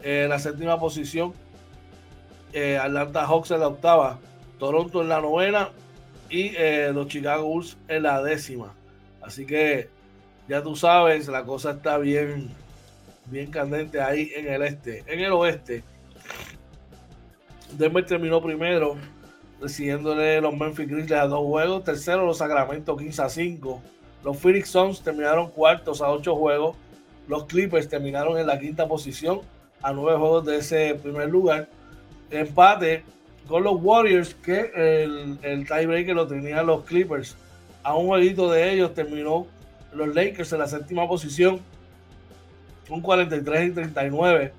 en 0.03 0.28
la 0.28 0.38
séptima 0.38 0.78
posición. 0.78 1.32
Eh, 2.53 2.78
Atlanta 2.78 3.26
Hawks 3.26 3.51
en 3.51 3.61
la 3.61 3.68
octava. 3.68 4.18
Toronto 4.59 5.03
en 5.03 5.09
la 5.09 5.20
novena. 5.20 5.70
Y 6.30 6.55
eh, 6.57 6.90
los 6.95 7.09
Chicago 7.09 7.45
Bulls 7.45 7.76
en 7.88 8.05
la 8.05 8.22
décima. 8.22 8.72
Así 9.20 9.45
que 9.45 9.88
ya 10.49 10.62
tú 10.62 10.74
sabes, 10.74 11.28
la 11.28 11.45
cosa 11.45 11.72
está 11.72 11.99
bien, 11.99 12.51
bien 13.26 13.51
candente 13.51 14.01
ahí 14.01 14.30
en 14.34 14.53
el 14.53 14.62
este. 14.62 15.05
En 15.07 15.20
el 15.20 15.32
oeste, 15.32 15.84
Denver 17.72 18.05
terminó 18.05 18.43
primero, 18.43 18.97
recibiéndole 19.62 20.40
los 20.40 20.54
Memphis 20.54 20.88
Grizzlies 20.88 21.20
a 21.20 21.26
dos 21.26 21.46
juegos. 21.46 21.84
Tercero, 21.84 22.26
los 22.26 22.38
Sacramento 22.38 22.96
15 22.96 23.22
a 23.22 23.28
5. 23.28 23.82
Los 24.24 24.36
Phoenix 24.36 24.68
Suns 24.68 25.00
terminaron 25.00 25.50
cuartos 25.50 26.02
a 26.02 26.10
ocho 26.10 26.34
juegos. 26.34 26.76
Los 27.28 27.44
Clippers 27.44 27.88
terminaron 27.88 28.36
en 28.38 28.46
la 28.46 28.58
quinta 28.58 28.88
posición 28.88 29.40
a 29.80 29.92
nueve 29.92 30.18
juegos 30.18 30.44
de 30.44 30.58
ese 30.58 30.94
primer 30.96 31.28
lugar. 31.28 31.68
Empate 32.30 33.04
con 33.46 33.62
los 33.62 33.76
Warriors, 33.80 34.34
que 34.34 34.70
el, 34.74 35.38
el 35.42 35.66
tiebreaker 35.66 36.14
lo 36.14 36.26
tenían 36.26 36.66
los 36.66 36.84
Clippers. 36.84 37.36
A 37.82 37.96
un 37.96 38.06
jueguito 38.06 38.50
de 38.50 38.72
ellos 38.72 38.94
terminó 38.94 39.46
los 39.92 40.14
Lakers 40.14 40.52
en 40.52 40.58
la 40.60 40.66
séptima 40.66 41.06
posición 41.06 41.60
con 42.88 43.00
43 43.00 43.68
y 43.68 43.72
39. 43.72 44.52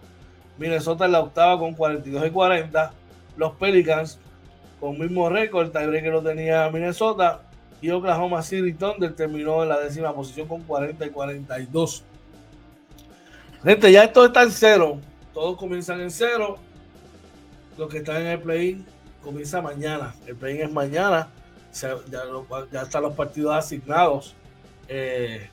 Minnesota 0.57 1.05
en 1.05 1.11
la 1.13 1.21
octava 1.21 1.59
con 1.59 1.73
42 1.73 2.27
y 2.27 2.29
40. 2.29 2.93
Los 3.37 3.53
Pelicans 3.55 4.19
con 4.83 4.99
mismo 4.99 5.29
récord, 5.29 5.67
el 5.67 5.71
tiebreaker 5.71 6.11
lo 6.11 6.21
tenía 6.21 6.69
Minnesota. 6.69 7.41
Y 7.81 7.89
Oklahoma 7.89 8.41
City 8.41 8.73
Thunder 8.73 9.13
terminó 9.13 9.63
en 9.63 9.69
la 9.69 9.79
décima 9.79 10.13
posición 10.13 10.47
con 10.47 10.61
40 10.63 11.05
y 11.05 11.09
42. 11.09 12.03
Gente, 13.63 13.91
ya 13.91 14.03
esto 14.03 14.25
está 14.25 14.43
en 14.43 14.51
cero 14.51 14.99
todos 15.33 15.57
comienzan 15.57 15.99
en 16.01 16.11
cero. 16.11 16.57
Los 17.77 17.89
que 17.89 17.97
están 17.97 18.21
en 18.21 18.27
el 18.27 18.39
play 18.39 18.85
comienza 19.23 19.61
mañana. 19.61 20.13
El 20.27 20.35
play 20.35 20.61
es 20.61 20.71
mañana. 20.71 21.27
ya, 22.71 22.81
están 22.81 23.03
los 23.03 23.15
partidos 23.15 23.55
asignados. 23.55 24.35
Eh, 24.87 25.49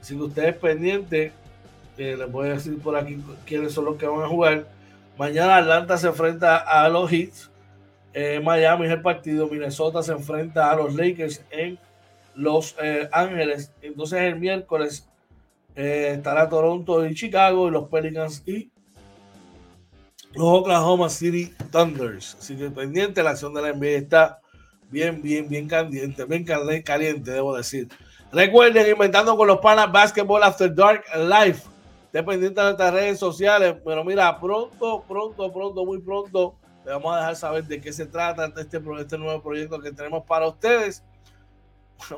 así 0.00 0.14
que 0.14 0.22
ustedes 0.22 0.56
pendientes, 0.56 1.32
eh, 1.98 2.16
les 2.16 2.30
voy 2.30 2.48
a 2.48 2.52
decir 2.52 2.78
por 2.78 2.96
aquí 2.96 3.20
quiénes 3.44 3.72
son 3.72 3.86
los 3.86 3.96
que 3.96 4.06
van 4.06 4.22
a 4.22 4.28
jugar. 4.28 4.66
Mañana 5.18 5.56
Atlanta 5.56 5.98
se 5.98 6.06
enfrenta 6.08 6.56
a 6.58 6.88
los 6.88 7.10
Heats. 7.10 7.50
Eh, 8.18 8.40
Miami 8.42 8.86
es 8.86 8.92
el 8.92 9.02
partido. 9.02 9.46
Minnesota 9.46 10.02
se 10.02 10.12
enfrenta 10.12 10.70
a 10.70 10.76
los 10.76 10.94
Lakers 10.94 11.44
en 11.50 11.78
Los 12.34 12.74
Ángeles. 13.12 13.70
Entonces 13.82 14.22
el 14.22 14.36
miércoles 14.40 15.06
estará 15.74 16.48
Toronto 16.48 17.04
y 17.04 17.14
Chicago 17.14 17.68
y 17.68 17.72
los 17.72 17.90
Pelicans 17.90 18.42
y 18.46 18.70
los 20.32 20.60
Oklahoma 20.60 21.10
City 21.10 21.52
Thunders. 21.70 22.38
Así 22.40 22.56
que 22.56 22.70
pendiente, 22.70 23.22
la 23.22 23.30
acción 23.30 23.52
de 23.52 23.60
la 23.60 23.72
NBA 23.74 23.98
está 23.98 24.40
bien, 24.90 25.20
bien, 25.20 25.46
bien 25.46 25.68
caliente, 25.68 26.24
bien 26.24 26.44
caliente, 26.82 27.30
debo 27.30 27.54
decir. 27.54 27.88
Recuerden, 28.32 28.90
inventando 28.90 29.36
con 29.36 29.46
los 29.46 29.58
panas 29.58 29.92
Basketball 29.92 30.42
After 30.42 30.74
Dark 30.74 31.04
Live. 31.14 31.58
Dependiente 32.14 32.60
de 32.60 32.66
nuestras 32.66 32.94
redes 32.94 33.18
sociales. 33.18 33.76
Pero 33.84 34.04
mira, 34.04 34.40
pronto, 34.40 35.04
pronto, 35.06 35.52
pronto, 35.52 35.84
muy 35.84 36.00
pronto, 36.00 36.56
vamos 36.92 37.14
a 37.14 37.18
dejar 37.18 37.36
saber 37.36 37.64
de 37.64 37.80
qué 37.80 37.92
se 37.92 38.06
trata 38.06 38.52
este, 38.56 38.80
este 39.00 39.18
nuevo 39.18 39.42
proyecto 39.42 39.80
que 39.80 39.92
tenemos 39.92 40.24
para 40.24 40.48
ustedes. 40.48 41.02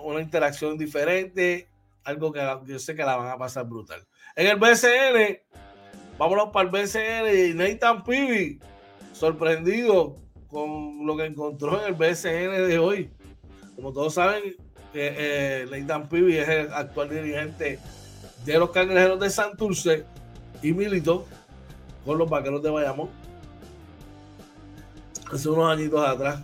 Una 0.02 0.20
interacción 0.20 0.76
diferente, 0.76 1.68
algo 2.04 2.32
que 2.32 2.40
yo 2.66 2.78
sé 2.78 2.94
que 2.94 3.04
la 3.04 3.16
van 3.16 3.28
a 3.28 3.38
pasar 3.38 3.64
brutal. 3.64 4.06
En 4.34 4.46
el 4.46 4.56
BCN, 4.56 5.48
Vámonos 6.18 6.48
para 6.48 6.68
el 6.68 6.72
BCN 6.72 7.50
y 7.50 7.54
Nathan 7.54 8.02
Pibi, 8.02 8.58
sorprendido 9.12 10.16
con 10.48 11.06
lo 11.06 11.16
que 11.16 11.26
encontró 11.26 11.80
en 11.80 11.86
el 11.86 11.94
BCN 11.94 12.68
de 12.68 12.78
hoy. 12.80 13.10
Como 13.76 13.92
todos 13.92 14.14
saben, 14.14 14.56
eh, 14.94 15.64
Pibi 16.10 16.38
es 16.38 16.48
el 16.48 16.72
actual 16.72 17.10
dirigente 17.10 17.78
de 18.44 18.58
los 18.58 18.70
cangrejeros 18.70 19.20
de 19.20 19.30
Santurce 19.30 20.04
y 20.60 20.72
militó 20.72 21.24
con 22.04 22.18
los 22.18 22.28
vaqueros 22.28 22.64
de 22.64 22.70
Bayamón 22.70 23.10
hace 25.32 25.48
unos 25.48 25.70
añitos 25.70 26.06
atrás. 26.06 26.40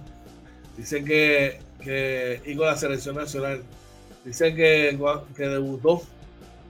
Dicen 0.76 1.04
que, 1.04 1.60
que 1.82 2.40
y 2.44 2.54
la 2.54 2.76
selección 2.76 3.16
nacional, 3.16 3.62
dicen 4.24 4.56
que, 4.56 4.98
que 5.36 5.48
debutó 5.48 6.02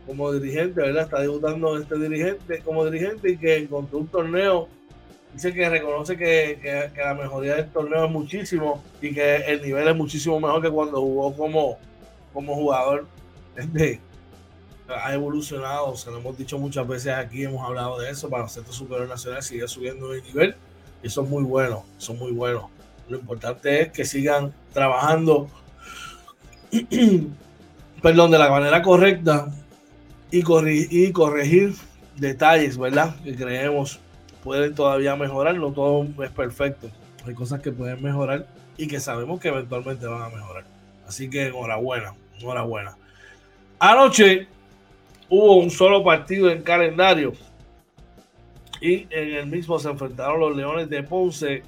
como 0.07 0.33
dirigente, 0.33 0.81
¿verdad? 0.81 1.05
Está 1.05 1.21
debutando 1.21 1.79
este 1.79 1.99
dirigente 1.99 2.61
como 2.61 2.85
dirigente 2.85 3.31
y 3.31 3.39
que 3.39 3.57
encontró 3.57 3.99
un 3.99 4.09
torneo. 4.09 4.69
Dice 5.33 5.53
que 5.53 5.69
reconoce 5.69 6.17
que, 6.17 6.91
la 6.97 7.15
mejoría 7.15 7.57
del 7.57 7.71
torneo 7.71 8.05
es 8.05 8.11
muchísimo 8.11 8.85
y 9.01 9.12
que 9.12 9.37
el 9.37 9.62
nivel 9.62 9.89
es 9.89 9.97
muchísimo 9.97 10.39
mejor 10.39 10.62
que 10.62 10.71
cuando 10.71 11.01
jugó 11.01 11.35
como, 11.35 11.79
como 12.33 12.55
jugador. 12.55 13.07
Este, 13.57 14.01
ha 14.87 15.15
evolucionado, 15.15 15.97
se 15.97 16.11
lo 16.11 16.19
hemos 16.19 16.37
dicho 16.37 16.59
muchas 16.59 16.87
veces 16.87 17.15
aquí, 17.15 17.45
hemos 17.45 17.67
hablado 17.67 17.99
de 17.99 18.11
eso, 18.11 18.29
para 18.29 18.45
el 18.45 18.51
Centro 18.51 18.73
Superior 18.73 19.09
Nacional 19.09 19.43
sigue 19.43 19.67
subiendo 19.67 20.11
de 20.11 20.21
nivel 20.21 20.55
y 21.05 21.07
es 21.07 21.17
muy 21.19 21.45
bueno, 21.45 21.85
eso 21.99 22.15
es 22.15 22.19
muy 22.19 22.33
bueno. 22.33 22.71
Lo 23.11 23.19
importante 23.19 23.83
es 23.83 23.93
que 23.93 24.07
sigan 24.07 24.55
trabajando, 24.73 25.51
perdón, 28.03 28.31
de 28.31 28.39
la 28.39 28.49
manera 28.49 28.81
correcta 28.81 29.53
y, 30.31 30.43
corregir, 31.13 31.75
detalles, 32.17 32.79
¿verdad? 32.79 33.15
Que 33.23 33.37
creemos 33.37 34.01
pueden 34.43 34.75
todavía 34.75 35.15
mejorar, 35.15 35.57
no 35.57 35.73
todo 35.73 36.07
es 36.25 36.31
perfecto. 36.31 36.89
Hay 37.27 37.35
cosas 37.35 37.61
que 37.61 37.71
pueden 37.71 38.03
mejorar 38.03 38.47
y 38.79 38.87
que 38.87 38.99
sabemos 38.99 39.41
que 39.41 39.49
eventualmente 39.49 40.07
van 40.07 40.23
a 40.23 40.35
mejorar. 40.35 40.65
Así 41.07 41.29
que 41.29 41.49
enhorabuena, 41.49 42.15
enhorabuena. 42.41 42.97
Anoche 43.79 44.49
hubo 45.29 45.59
un 45.59 45.71
solo 45.71 46.03
partido 46.03 46.49
en 46.49 46.63
calendario 46.63 47.35
y 48.81 49.07
en 49.11 49.35
el 49.35 49.47
mismo 49.47 49.79
se 49.79 49.91
enfrentaron 49.91 50.41
los 50.41 50.57
Leones 50.57 50.89
de 50.89 51.03
Ponce 51.03 51.62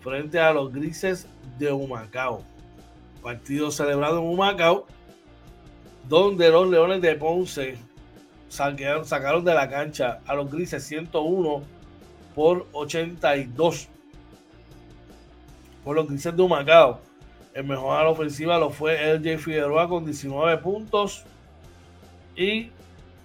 frente 0.00 0.40
a 0.40 0.52
los 0.52 0.72
Grises 0.72 1.26
de 1.58 1.72
Humacao. 1.72 2.42
Partido 3.22 3.70
celebrado 3.70 4.18
en 4.18 4.26
Humacao, 4.26 4.86
donde 6.08 6.50
los 6.50 6.68
Leones 6.68 7.00
de 7.00 7.14
Ponce 7.14 7.76
sacaron, 8.48 9.04
sacaron 9.04 9.44
de 9.44 9.54
la 9.54 9.68
cancha 9.68 10.20
a 10.26 10.34
los 10.34 10.50
Grises 10.50 10.84
101 10.84 11.62
por 12.34 12.66
82 12.72 13.88
por 15.84 15.96
los 15.96 16.08
Grises 16.08 16.36
de 16.36 16.42
Humacao. 16.42 17.00
El 17.54 17.64
mejor 17.64 17.98
a 17.98 18.04
la 18.04 18.10
ofensiva 18.10 18.58
lo 18.58 18.70
fue 18.70 19.18
LJ 19.18 19.38
Figueroa 19.38 19.88
con 19.88 20.04
19 20.04 20.58
puntos 20.58 21.24
y 22.34 22.70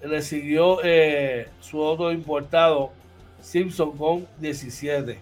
le 0.03 0.21
siguió 0.21 0.79
eh, 0.83 1.49
su 1.61 1.79
otro 1.79 2.11
importado 2.11 2.91
Simpson 3.41 3.97
con 3.97 4.27
17. 4.39 5.19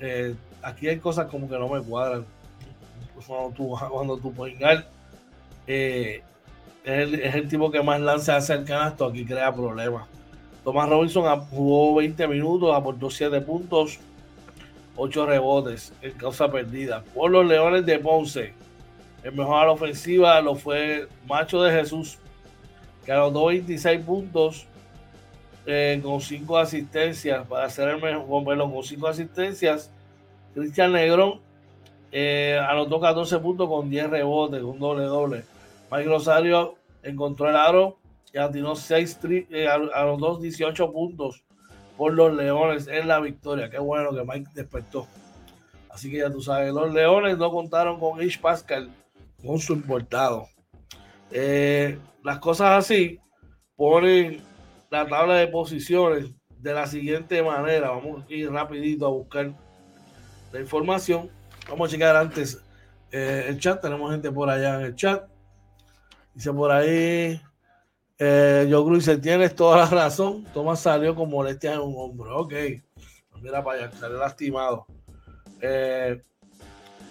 Eh, 0.00 0.34
aquí 0.62 0.88
hay 0.88 0.98
cosas 0.98 1.26
como 1.26 1.48
que 1.48 1.58
no 1.58 1.68
me 1.68 1.80
cuadran. 1.80 2.24
Cuando 3.26 3.50
tú, 3.50 3.76
cuando 3.90 4.16
tú 4.16 4.34
eh, 5.66 6.22
es, 6.84 7.34
el, 7.34 7.48
tipo 7.48 7.70
que 7.70 7.82
más 7.82 8.00
lanza 8.00 8.36
hacia 8.36 8.56
el 8.56 8.64
canasto, 8.64 9.06
aquí 9.06 9.24
crea 9.24 9.54
problemas. 9.54 10.08
Thomas 10.64 10.88
Robinson 10.88 11.40
jugó 11.46 11.96
20 11.96 12.28
minutos, 12.28 12.74
aportó 12.74 13.10
7 13.10 13.40
puntos, 13.40 13.98
8 14.96 15.26
rebotes 15.26 15.92
en 16.02 16.12
causa 16.12 16.50
perdida. 16.50 17.02
Por 17.14 17.30
los 17.30 17.46
Leones 17.46 17.84
de 17.84 17.98
Ponce, 17.98 18.54
el 19.22 19.32
mejor 19.32 19.62
a 19.62 19.66
la 19.66 19.72
ofensiva 19.72 20.40
lo 20.40 20.54
fue 20.54 21.08
Macho 21.26 21.62
de 21.62 21.72
Jesús, 21.72 22.18
que 23.04 23.12
anotó 23.12 23.46
26 23.46 24.00
puntos 24.00 24.66
eh, 25.66 26.00
con 26.02 26.20
5 26.20 26.58
asistencias 26.58 27.46
para 27.46 27.66
hacer 27.66 27.88
el 27.88 28.00
mejor, 28.00 28.26
con 28.26 28.82
5 28.82 29.06
asistencias. 29.06 29.90
Cristian 30.54 30.92
Negrón 30.92 31.40
eh, 32.10 32.58
anotó 32.68 33.00
14 33.00 33.38
puntos 33.38 33.68
con 33.68 33.88
10 33.88 34.10
rebotes, 34.10 34.62
un 34.62 34.78
doble 34.78 35.04
doble. 35.04 35.44
Mike 35.90 36.08
Rosario 36.08 36.74
encontró 37.02 37.48
el 37.48 37.56
aro 37.56 37.98
y 38.32 38.38
atinó 38.38 38.74
6 38.74 39.18
eh, 39.50 39.68
anotó 39.68 40.38
18 40.38 40.92
puntos 40.92 41.42
por 41.96 42.12
los 42.14 42.34
Leones 42.34 42.88
en 42.88 43.08
la 43.08 43.20
victoria. 43.20 43.70
Qué 43.70 43.78
bueno 43.78 44.14
que 44.14 44.24
Mike 44.24 44.50
despertó. 44.54 45.06
Así 45.88 46.10
que 46.10 46.18
ya 46.18 46.30
tú 46.30 46.40
sabes, 46.40 46.72
los 46.72 46.92
Leones 46.92 47.36
no 47.36 47.50
contaron 47.50 48.00
con 48.00 48.22
Ish 48.22 48.40
Pascal, 48.40 48.90
con 49.44 49.58
su 49.58 49.74
importado. 49.74 50.48
Eh, 51.30 51.98
las 52.24 52.38
cosas 52.38 52.84
así 52.84 53.20
ponen 53.76 54.42
la 54.92 55.06
tabla 55.06 55.36
de 55.36 55.48
posiciones 55.48 56.26
de 56.48 56.74
la 56.74 56.86
siguiente 56.86 57.42
manera. 57.42 57.88
Vamos 57.88 58.26
a 58.28 58.32
ir 58.32 58.52
rapidito 58.52 59.06
a 59.06 59.08
buscar 59.08 59.54
la 60.52 60.60
información. 60.60 61.30
Vamos 61.66 61.88
a 61.88 61.92
checar 61.92 62.14
antes 62.14 62.62
eh, 63.10 63.46
el 63.48 63.58
chat. 63.58 63.80
Tenemos 63.80 64.10
gente 64.10 64.30
por 64.30 64.50
allá 64.50 64.74
en 64.74 64.82
el 64.82 64.94
chat. 64.94 65.24
Dice 66.34 66.52
por 66.52 66.70
ahí, 66.70 67.40
eh, 68.18 68.66
yo 68.68 68.86
creo 68.86 69.18
tienes 69.18 69.54
toda 69.56 69.78
la 69.78 69.86
razón. 69.86 70.44
Tomás 70.52 70.80
salió 70.80 71.14
con 71.14 71.30
molestias 71.30 71.72
en 71.72 71.80
un 71.80 71.94
hombro. 71.96 72.40
Ok, 72.40 72.52
mira 73.40 73.64
para 73.64 73.86
allá, 73.86 73.92
salió 73.92 74.18
lastimado. 74.18 74.84
Eh, 75.62 76.20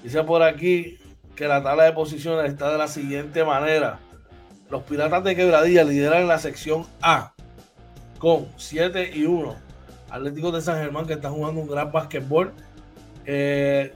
dice 0.03 0.23
por 0.23 0.43
aquí 0.43 0.99
que 1.35 1.47
la 1.47 1.63
tabla 1.63 1.85
de 1.85 1.93
posiciones 1.93 2.51
está 2.51 2.71
de 2.71 2.77
la 2.77 2.87
siguiente 2.87 3.43
manera. 3.43 3.99
Los 4.69 4.83
Piratas 4.83 5.23
de 5.23 5.35
Quebradilla 5.35 5.83
lideran 5.83 6.27
la 6.27 6.37
sección 6.37 6.85
A 7.01 7.33
con 8.21 8.47
7 8.55 9.13
y 9.15 9.25
1. 9.25 9.55
Atlético 10.11 10.51
de 10.51 10.61
San 10.61 10.77
Germán 10.77 11.07
que 11.07 11.13
está 11.13 11.31
jugando 11.31 11.59
un 11.59 11.67
gran 11.67 11.91
basquetbol. 11.91 12.53
6 13.25 13.25
eh, 13.25 13.93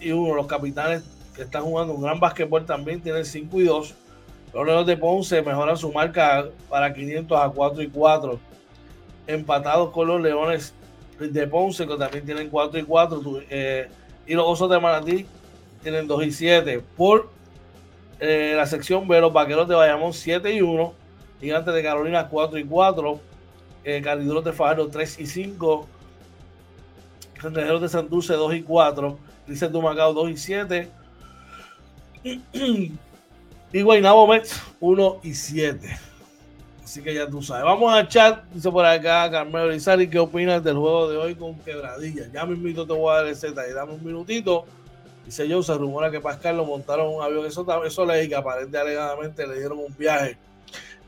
y 0.00 0.12
1. 0.12 0.34
Los 0.34 0.46
Capitanes 0.46 1.04
que 1.34 1.42
están 1.42 1.62
jugando 1.62 1.92
un 1.92 2.00
gran 2.00 2.18
basquetbol 2.18 2.64
también 2.64 3.02
tienen 3.02 3.26
5 3.26 3.60
y 3.60 3.64
2. 3.64 3.94
Los 4.54 4.66
Leones 4.66 4.86
de 4.86 4.96
Ponce 4.96 5.42
mejoran 5.42 5.76
su 5.76 5.92
marca 5.92 6.46
para 6.70 6.94
500 6.94 7.38
a 7.38 7.50
4 7.50 7.82
y 7.82 7.88
4. 7.88 8.40
Empatados 9.26 9.90
con 9.90 10.08
los 10.08 10.22
Leones 10.22 10.72
de 11.20 11.46
Ponce, 11.46 11.86
que 11.86 11.96
también 11.96 12.24
tienen 12.24 12.48
4 12.48 12.80
y 12.80 12.82
4. 12.82 13.22
Eh, 13.50 13.88
y 14.26 14.32
los 14.32 14.46
Osos 14.46 14.70
de 14.70 14.80
Manatí 14.80 15.26
tienen 15.82 16.06
2 16.06 16.24
y 16.24 16.32
7. 16.32 16.82
Por 16.96 17.28
eh, 18.20 18.54
la 18.56 18.64
sección 18.64 19.06
B, 19.06 19.20
los 19.20 19.34
Vaqueros 19.34 19.68
de 19.68 19.74
Bayamón 19.74 20.14
7 20.14 20.50
y 20.54 20.62
1. 20.62 20.94
Gigantes 21.42 21.74
de 21.74 21.82
Carolina 21.82 22.26
4 22.30 22.58
y 22.58 22.64
4. 22.64 23.35
Eh, 23.88 24.02
de 24.02 24.52
Fajardo 24.52 24.88
3 24.88 25.20
y 25.20 25.26
5. 25.26 25.86
Cangrejeros 27.40 27.80
de 27.82 27.88
Santurce 27.88 28.32
2 28.32 28.54
y 28.56 28.62
4. 28.62 29.16
Grises 29.46 29.72
de 29.72 29.80
Macao 29.80 30.12
2 30.12 30.30
y 30.30 30.36
7. 30.36 30.90
Y 33.72 33.82
Guaynabo 33.82 34.26
Mets 34.26 34.60
1 34.80 35.20
y 35.22 35.34
7. 35.34 35.98
Así 36.82 37.02
que 37.02 37.14
ya 37.14 37.28
tú 37.28 37.42
sabes. 37.42 37.64
Vamos 37.64 37.92
a 37.92 38.08
chat. 38.08 38.42
Dice 38.52 38.70
por 38.70 38.84
acá 38.84 39.30
Carmelo 39.30 39.68
Rizari. 39.68 40.08
¿Qué 40.08 40.18
opinas 40.18 40.64
del 40.64 40.76
juego 40.76 41.08
de 41.10 41.16
hoy 41.18 41.34
con 41.34 41.56
quebradilla? 41.60 42.30
Ya 42.32 42.46
me 42.46 42.54
invito, 42.54 42.86
te 42.86 42.92
voy 42.92 43.12
a 43.12 43.16
dar 43.16 43.26
el 43.26 43.36
Z 43.36 43.68
y 43.68 43.72
dame 43.72 43.92
un 43.92 44.04
minutito. 44.04 44.64
Dice 45.24 45.46
yo, 45.46 45.62
se 45.62 45.74
rumora 45.74 46.10
que 46.10 46.20
Pascal 46.20 46.56
lo 46.56 46.64
montaron 46.64 47.12
un 47.12 47.22
avión. 47.22 47.44
Eso, 47.44 47.66
eso 47.84 48.06
le 48.06 48.28
que 48.28 48.34
aparentemente 48.34 48.78
alegadamente 48.78 49.46
le 49.46 49.58
dieron 49.58 49.78
un 49.78 49.94
viaje. 49.96 50.38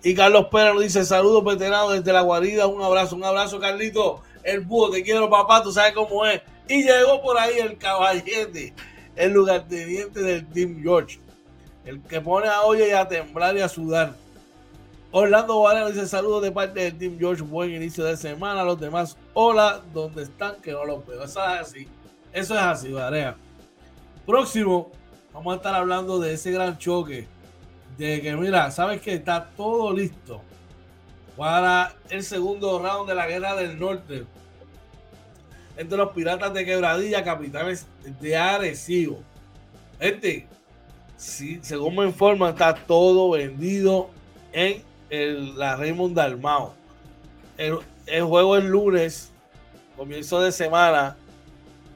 Y 0.02 0.14
Carlos 0.14 0.46
Pérez 0.50 0.74
nos 0.74 0.82
dice: 0.82 1.04
Saludos 1.04 1.44
veteranos 1.44 1.92
desde 1.92 2.12
la 2.12 2.22
guarida. 2.22 2.66
Un 2.66 2.82
abrazo, 2.82 3.16
un 3.16 3.24
abrazo, 3.24 3.58
Carlito. 3.58 4.22
El 4.42 4.60
búho, 4.60 4.90
te 4.90 5.02
quiero, 5.02 5.28
papá. 5.28 5.62
Tú 5.62 5.72
sabes 5.72 5.92
cómo 5.92 6.24
es. 6.24 6.40
Y 6.68 6.82
llegó 6.82 7.20
por 7.22 7.38
ahí 7.38 7.58
el 7.58 7.78
caballete, 7.78 8.74
el 9.16 9.32
lugarteniente 9.32 10.20
del 10.20 10.46
Team 10.46 10.80
George 10.82 11.18
el 11.88 12.02
que 12.02 12.20
pone 12.20 12.48
a 12.48 12.62
oye 12.62 12.94
a 12.94 13.08
temblar 13.08 13.56
y 13.56 13.60
a 13.60 13.68
sudar. 13.68 14.12
Orlando 15.10 15.62
Valero 15.62 15.88
dice 15.88 16.06
saludos 16.06 16.42
de 16.42 16.52
parte 16.52 16.80
del 16.80 16.98
Team 16.98 17.18
George, 17.18 17.42
buen 17.42 17.72
inicio 17.72 18.04
de 18.04 18.14
semana. 18.14 18.62
Los 18.62 18.78
demás, 18.78 19.16
hola, 19.32 19.80
¿dónde 19.94 20.24
están? 20.24 20.56
Que 20.60 20.72
no 20.72 20.84
los 20.84 21.06
veo. 21.06 21.24
Eso 21.24 21.40
es 21.40 21.60
así. 21.60 21.88
Eso 22.30 22.54
es 22.54 22.60
así, 22.60 22.92
Varea. 22.92 23.36
Próximo, 24.26 24.92
vamos 25.32 25.54
a 25.54 25.56
estar 25.56 25.74
hablando 25.74 26.18
de 26.18 26.34
ese 26.34 26.50
gran 26.50 26.76
choque. 26.76 27.26
De 27.98 28.22
que, 28.22 28.36
mira, 28.36 28.70
sabes 28.70 29.00
que 29.00 29.14
está 29.14 29.50
todo 29.56 29.92
listo 29.92 30.40
para 31.36 31.94
el 32.08 32.22
segundo 32.22 32.78
round 32.78 33.08
de 33.08 33.14
la 33.14 33.26
guerra 33.26 33.56
del 33.56 33.78
norte. 33.78 34.24
Entre 35.76 35.98
los 35.98 36.12
piratas 36.12 36.54
de 36.54 36.64
quebradilla, 36.64 37.24
capitanes 37.24 37.86
de 38.20 38.36
Arecibo. 38.36 39.20
Gente, 40.00 40.46
sí, 41.16 41.58
según 41.62 41.96
me 41.96 42.04
informan, 42.04 42.50
está 42.50 42.74
todo 42.74 43.30
vendido 43.30 44.10
en 44.52 44.82
la 45.58 45.76
Raymond 45.76 46.14
Dalmao. 46.16 46.74
El, 47.56 47.78
el, 48.06 48.22
juego 48.22 48.56
es 48.56 48.64
lunes, 48.64 49.32
comienzo 49.96 50.40
de 50.40 50.52
semana. 50.52 51.16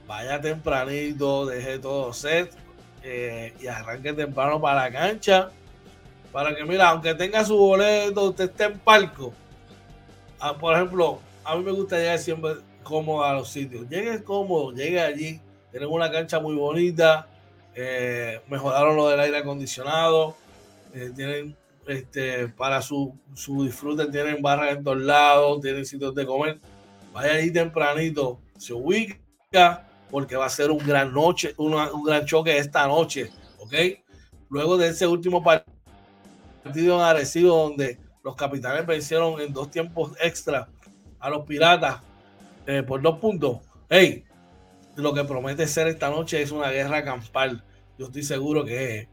Vaya 0.09 0.40
tempranito, 0.40 1.46
deje 1.46 1.78
todo 1.78 2.12
set 2.12 2.53
eh, 3.05 3.55
y 3.61 3.68
arranque 3.68 4.12
temprano 4.12 4.61
para 4.61 4.84
la 4.84 4.92
cancha. 4.92 5.50
Para 6.33 6.57
que, 6.57 6.64
mira, 6.64 6.89
aunque 6.89 7.14
tenga 7.14 7.45
su 7.45 7.57
boleto, 7.57 8.30
usted 8.30 8.45
esté 8.45 8.64
en 8.64 8.78
palco. 8.78 9.33
Ah, 10.41 10.57
por 10.57 10.74
ejemplo, 10.74 11.20
a 11.45 11.55
mí 11.57 11.62
me 11.62 11.72
gusta 11.72 11.99
llegar 11.99 12.18
siempre 12.18 12.55
cómodo 12.83 13.24
a 13.24 13.35
los 13.35 13.51
sitios. 13.51 13.89
Llegue 13.89 14.24
cómodo, 14.24 14.72
llegue 14.72 15.01
allí. 15.01 15.41
Tienen 15.70 15.91
una 15.91 16.11
cancha 16.11 16.41
muy 16.41 16.55
bonita 16.55 17.28
eh, 17.74 18.41
mejoraron 18.49 18.97
lo 18.97 19.09
del 19.09 19.20
aire 19.20 19.39
acondicionado, 19.39 20.37
eh, 20.93 21.11
tienen 21.14 21.57
este, 21.87 22.49
para 22.49 22.83
su, 22.83 23.18
su, 23.35 23.64
disfrute, 23.64 24.07
tienen 24.07 24.43
barras 24.43 24.76
en 24.76 24.85
todos 24.85 25.01
lados, 25.01 25.61
tienen 25.62 25.87
sitios 25.87 26.14
de 26.14 26.26
comer. 26.26 26.61
Vaya 27.12 27.35
ahí 27.35 27.51
tempranito, 27.51 28.41
se 28.59 28.74
ubica 28.74 29.89
porque 30.11 30.37
va 30.37 30.47
a 30.47 30.51
ser 30.51 30.70
un 30.70 30.78
gran 30.78 31.12
noche, 31.12 31.55
un 31.57 32.05
gran 32.05 32.26
choque 32.26 32.59
esta 32.59 32.87
noche, 32.87 33.30
¿ok? 33.59 33.74
Luego 34.51 34.76
de 34.76 34.89
ese 34.89 35.07
último 35.07 35.43
partido 35.43 35.71
en 36.76 37.00
Arecibo 37.00 37.56
donde 37.56 37.98
los 38.24 38.36
capitanes 38.36 38.86
vencieron 38.86 39.40
en 39.40 39.52
dos 39.52 39.70
tiempos 39.70 40.12
extra 40.20 40.68
a 41.18 41.30
los 41.30 41.46
piratas 41.46 42.00
eh, 42.66 42.82
por 42.82 43.00
dos 43.00 43.18
puntos. 43.18 43.58
Hey, 43.88 44.24
lo 44.96 45.12
que 45.14 45.24
promete 45.24 45.66
ser 45.66 45.88
esta 45.88 46.10
noche 46.10 46.42
es 46.42 46.50
una 46.50 46.70
guerra 46.70 47.04
campal. 47.04 47.64
Yo 47.98 48.06
estoy 48.06 48.22
seguro 48.22 48.64
que 48.64 49.08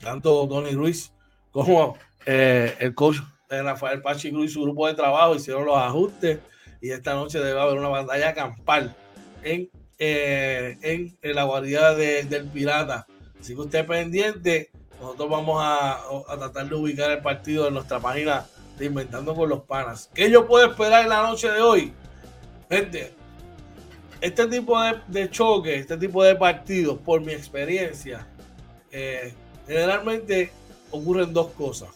tanto 0.00 0.46
Tony 0.48 0.72
Ruiz 0.72 1.12
como 1.50 1.96
eh, 2.26 2.74
el 2.78 2.94
coach 2.94 3.18
Rafael 3.60 4.00
Pachi 4.00 4.30
Cruz 4.30 4.46
y 4.46 4.54
su 4.54 4.62
grupo 4.62 4.86
de 4.86 4.94
trabajo 4.94 5.34
hicieron 5.34 5.66
los 5.66 5.76
ajustes 5.76 6.38
y 6.80 6.90
esta 6.90 7.14
noche 7.14 7.38
debe 7.38 7.60
haber 7.60 7.78
una 7.78 7.88
batalla 7.88 8.32
campal 8.32 8.96
en, 9.42 9.70
eh, 9.98 10.78
en, 10.82 11.34
la 11.34 11.44
guardia 11.44 11.90
del 11.92 12.46
Pirata. 12.46 13.06
Así 13.38 13.54
que 13.54 13.60
usted 13.60 13.86
pendiente, 13.86 14.70
nosotros 15.02 15.30
vamos 15.30 15.56
a, 15.60 16.00
tratar 16.38 16.68
de 16.68 16.76
ubicar 16.76 17.10
el 17.10 17.20
partido 17.20 17.66
en 17.66 17.74
nuestra 17.74 17.98
página 17.98 18.46
de 18.78 18.86
Inventando 18.86 19.34
con 19.34 19.48
los 19.48 19.62
Panas. 19.62 20.08
¿Qué 20.14 20.30
yo 20.30 20.46
puedo 20.46 20.70
esperar 20.70 21.02
en 21.02 21.08
la 21.08 21.22
noche 21.22 21.50
de 21.50 21.60
hoy? 21.60 21.92
Gente, 22.70 23.12
este 24.20 24.46
tipo 24.46 24.80
de, 24.80 24.94
de 25.08 25.28
choque, 25.28 25.74
este 25.74 25.96
tipo 25.96 26.22
de 26.22 26.36
partidos, 26.36 26.98
por 26.98 27.20
mi 27.20 27.32
experiencia, 27.32 28.28
eh, 28.92 29.34
generalmente 29.66 30.52
ocurren 30.92 31.32
dos 31.32 31.48
cosas. 31.48 31.90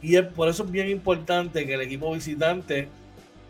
Y 0.00 0.20
por 0.22 0.48
eso 0.48 0.62
es 0.62 0.70
bien 0.70 0.88
importante 0.88 1.66
que 1.66 1.74
el 1.74 1.80
equipo 1.80 2.12
visitante 2.12 2.88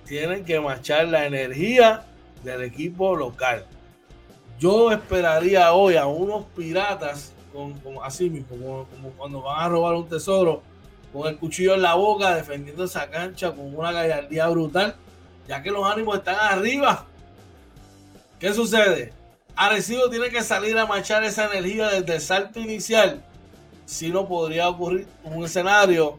tiene 0.06 0.42
que 0.42 0.58
marchar 0.58 1.08
la 1.08 1.26
energía 1.26 2.06
del 2.42 2.62
equipo 2.62 3.14
local. 3.14 3.66
Yo 4.58 4.90
esperaría 4.90 5.74
hoy 5.74 5.96
a 5.96 6.06
unos 6.06 6.46
piratas, 6.56 7.33
con, 7.54 7.80
así 8.02 8.28
mismo, 8.28 8.86
como, 8.90 9.10
cuando 9.16 9.40
van 9.40 9.60
a 9.60 9.68
robar 9.68 9.94
un 9.94 10.08
tesoro, 10.08 10.62
con 11.12 11.28
el 11.28 11.38
cuchillo 11.38 11.74
en 11.74 11.82
la 11.82 11.94
boca, 11.94 12.34
defendiendo 12.34 12.84
esa 12.84 13.08
cancha 13.08 13.52
con 13.52 13.74
una 13.74 13.92
gallardía 13.92 14.48
brutal 14.48 14.96
ya 15.46 15.62
que 15.62 15.70
los 15.70 15.86
ánimos 15.90 16.18
están 16.18 16.36
arriba. 16.36 17.06
¿Qué 18.38 18.52
sucede? 18.52 19.12
Arecibo 19.56 20.10
tiene 20.10 20.30
que 20.30 20.42
salir 20.42 20.76
a 20.78 20.86
marchar 20.86 21.22
esa 21.24 21.46
energía 21.46 21.88
desde 21.88 22.14
el 22.16 22.20
salto 22.20 22.60
inicial. 22.60 23.22
Si 23.86 24.10
no, 24.10 24.26
podría 24.26 24.68
ocurrir 24.68 25.06
un 25.22 25.44
escenario 25.44 26.18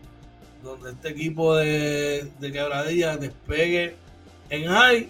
donde 0.63 0.91
este 0.91 1.09
equipo 1.09 1.55
de, 1.55 2.31
de 2.39 2.51
quebradillas 2.51 3.19
despegue 3.19 3.95
en 4.49 4.67
high 4.67 5.09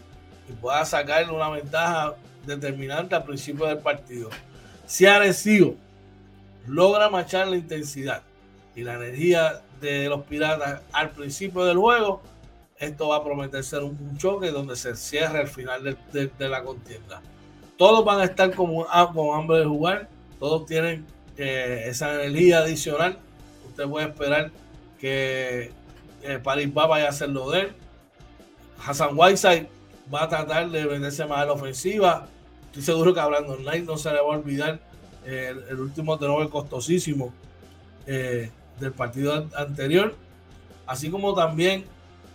y 0.50 0.54
pueda 0.54 0.84
sacarle 0.86 1.32
una 1.32 1.50
ventaja 1.50 2.16
determinante 2.46 3.16
al 3.16 3.24
principio 3.24 3.66
del 3.66 3.80
partido. 3.80 4.30
Si 4.86 5.06
Arecibo 5.06 5.76
logra 6.68 7.10
marchar 7.10 7.48
la 7.48 7.56
intensidad 7.56 8.24
y 8.76 8.84
la 8.84 8.96
energía 8.96 9.62
de 9.80 10.10
los 10.10 10.24
piratas 10.24 10.82
al 10.92 11.12
principio 11.12 11.64
del 11.66 11.78
juego, 11.78 12.22
esto 12.78 13.10
va 13.10 13.18
a 13.18 13.24
prometer 13.24 13.64
ser 13.64 13.84
un, 13.84 14.18
choque 14.18 14.52
donde 14.52 14.76
se 14.76 14.96
cierre 14.96 15.42
el 15.42 15.48
final 15.48 15.98
de, 16.12 16.50
la 16.50 16.64
contienda. 16.64 17.22
Todos 17.78 18.04
van 18.04 18.20
a 18.20 18.26
estar 18.26 18.54
como, 18.54 18.86
ah, 18.90 19.12
con 19.14 19.38
hambre 19.38 19.60
de 19.60 19.66
jugar, 19.66 20.10
todos 20.40 20.66
tienen 20.66 21.06
eh, 21.38 21.86
esa 21.88 22.14
energía 22.16 22.60
adicional. 22.60 23.18
Usted 23.68 23.86
puede 23.86 24.08
esperar 24.08 24.52
que 25.00 25.72
eh, 26.22 26.40
Paris 26.44 26.70
va 26.76 26.88
vaya 26.88 27.08
a 27.08 27.10
hacer 27.10 27.30
lo 27.30 27.50
de 27.52 27.62
él. 27.62 27.74
Hassan 28.86 29.18
Whiteside 29.18 29.68
va 30.14 30.24
a 30.24 30.30
tratar 30.30 30.70
de 30.70 30.86
venderse 30.86 31.26
más 31.26 31.40
a 31.40 31.46
la 31.46 31.54
ofensiva. 31.54 32.28
Estoy 32.68 32.84
seguro 32.84 33.14
que 33.14 33.22
Brandon 33.22 33.58
Knight 33.58 33.86
no 33.86 33.98
se 33.98 34.10
le 34.12 34.16
va 34.16 34.34
a 34.34 34.38
olvidar 34.38 34.80
eh, 35.26 35.54
el, 35.70 35.80
último 35.80 36.18
tenor 36.20 36.48
costosísimo 36.50 37.34
eh, 38.06 38.52
del 38.80 38.92
partido 38.92 39.48
anterior. 39.56 40.14
Así 40.86 41.10
como 41.10 41.34
también 41.34 41.86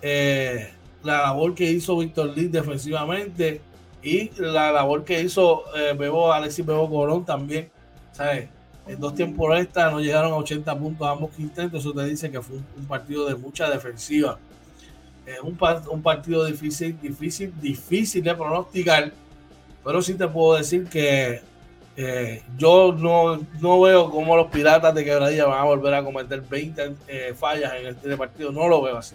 eh, 0.02 0.70
la 1.04 1.22
labor 1.22 1.54
que 1.54 1.70
hizo 1.70 1.98
Víctor 1.98 2.36
Lee 2.36 2.48
defensivamente 2.48 3.60
y 4.02 4.30
la 4.40 4.72
labor 4.72 5.04
que 5.04 5.22
hizo 5.22 5.64
eh, 5.76 5.94
Bebo, 5.96 6.32
Alexis 6.32 6.66
Bebo 6.66 6.90
Colón 6.90 7.24
también. 7.24 7.70
¿sabes? 8.12 8.48
En 8.88 8.98
dos 8.98 9.14
esta 9.58 9.90
no 9.90 10.00
llegaron 10.00 10.32
a 10.32 10.36
80 10.36 10.76
puntos 10.76 11.06
ambos 11.06 11.30
intentos. 11.38 11.80
Eso 11.80 11.92
te 11.92 12.04
dice 12.06 12.30
que 12.30 12.40
fue 12.40 12.56
un, 12.56 12.86
partido 12.86 13.26
de 13.26 13.36
mucha 13.36 13.70
defensiva. 13.70 14.38
Un, 15.44 15.56
un, 15.90 16.02
partido 16.02 16.44
difícil, 16.44 16.98
difícil, 17.00 17.52
difícil 17.60 18.24
de 18.24 18.34
pronosticar. 18.34 19.12
Pero 19.84 20.02
sí 20.02 20.14
te 20.14 20.26
puedo 20.26 20.56
decir 20.56 20.88
que 20.88 21.40
eh, 22.02 22.42
yo 22.56 22.92
no, 22.92 23.46
no, 23.60 23.80
veo 23.80 24.10
cómo 24.10 24.36
los 24.36 24.46
piratas 24.46 24.94
de 24.94 25.04
quebradilla 25.04 25.46
van 25.46 25.58
a 25.58 25.64
volver 25.64 25.94
a 25.94 26.02
cometer 26.02 26.40
20 26.40 27.34
fallas 27.34 27.74
en 27.74 27.88
este 27.88 28.16
partido. 28.16 28.52
No 28.52 28.68
lo 28.68 28.80
veo 28.80 28.96
así. 28.96 29.14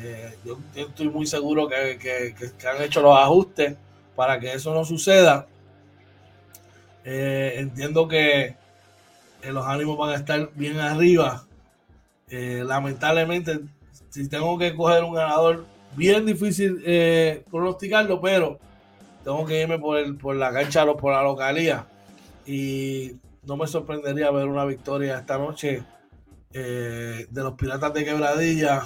Eh, 0.00 0.32
yo, 0.44 0.58
estoy 0.76 1.08
muy 1.08 1.26
seguro 1.26 1.68
que, 1.68 2.34
han 2.68 2.82
hecho 2.82 3.02
los 3.02 3.16
ajustes 3.16 3.76
para 4.14 4.38
que 4.38 4.52
eso 4.52 4.72
no 4.72 4.84
suceda. 4.84 5.46
Eh, 7.04 7.54
entiendo 7.56 8.06
que 8.06 8.54
eh, 9.42 9.52
los 9.52 9.66
ánimos 9.66 9.98
van 9.98 10.10
a 10.10 10.16
estar 10.16 10.50
bien 10.54 10.78
arriba. 10.78 11.44
lamentablemente, 12.30 13.60
si 14.10 14.28
tengo 14.28 14.58
que 14.58 14.74
coger 14.74 15.02
un 15.02 15.14
ganador, 15.14 15.66
bien 15.96 16.26
difícil 16.26 16.82
pronosticarlo, 17.50 18.20
pero 18.20 18.58
tengo 19.32 19.46
que 19.46 19.60
irme 19.60 19.78
por, 19.78 19.98
el, 19.98 20.16
por 20.16 20.36
la 20.36 20.52
cancha, 20.52 20.86
por 20.94 21.12
la 21.12 21.22
localía. 21.22 21.86
Y 22.46 23.20
no 23.42 23.56
me 23.56 23.66
sorprendería 23.66 24.30
ver 24.30 24.46
una 24.46 24.64
victoria 24.64 25.18
esta 25.18 25.38
noche 25.38 25.82
de 26.50 27.26
los 27.30 27.52
Piratas 27.52 27.92
de 27.92 28.04
Quebradilla 28.04 28.82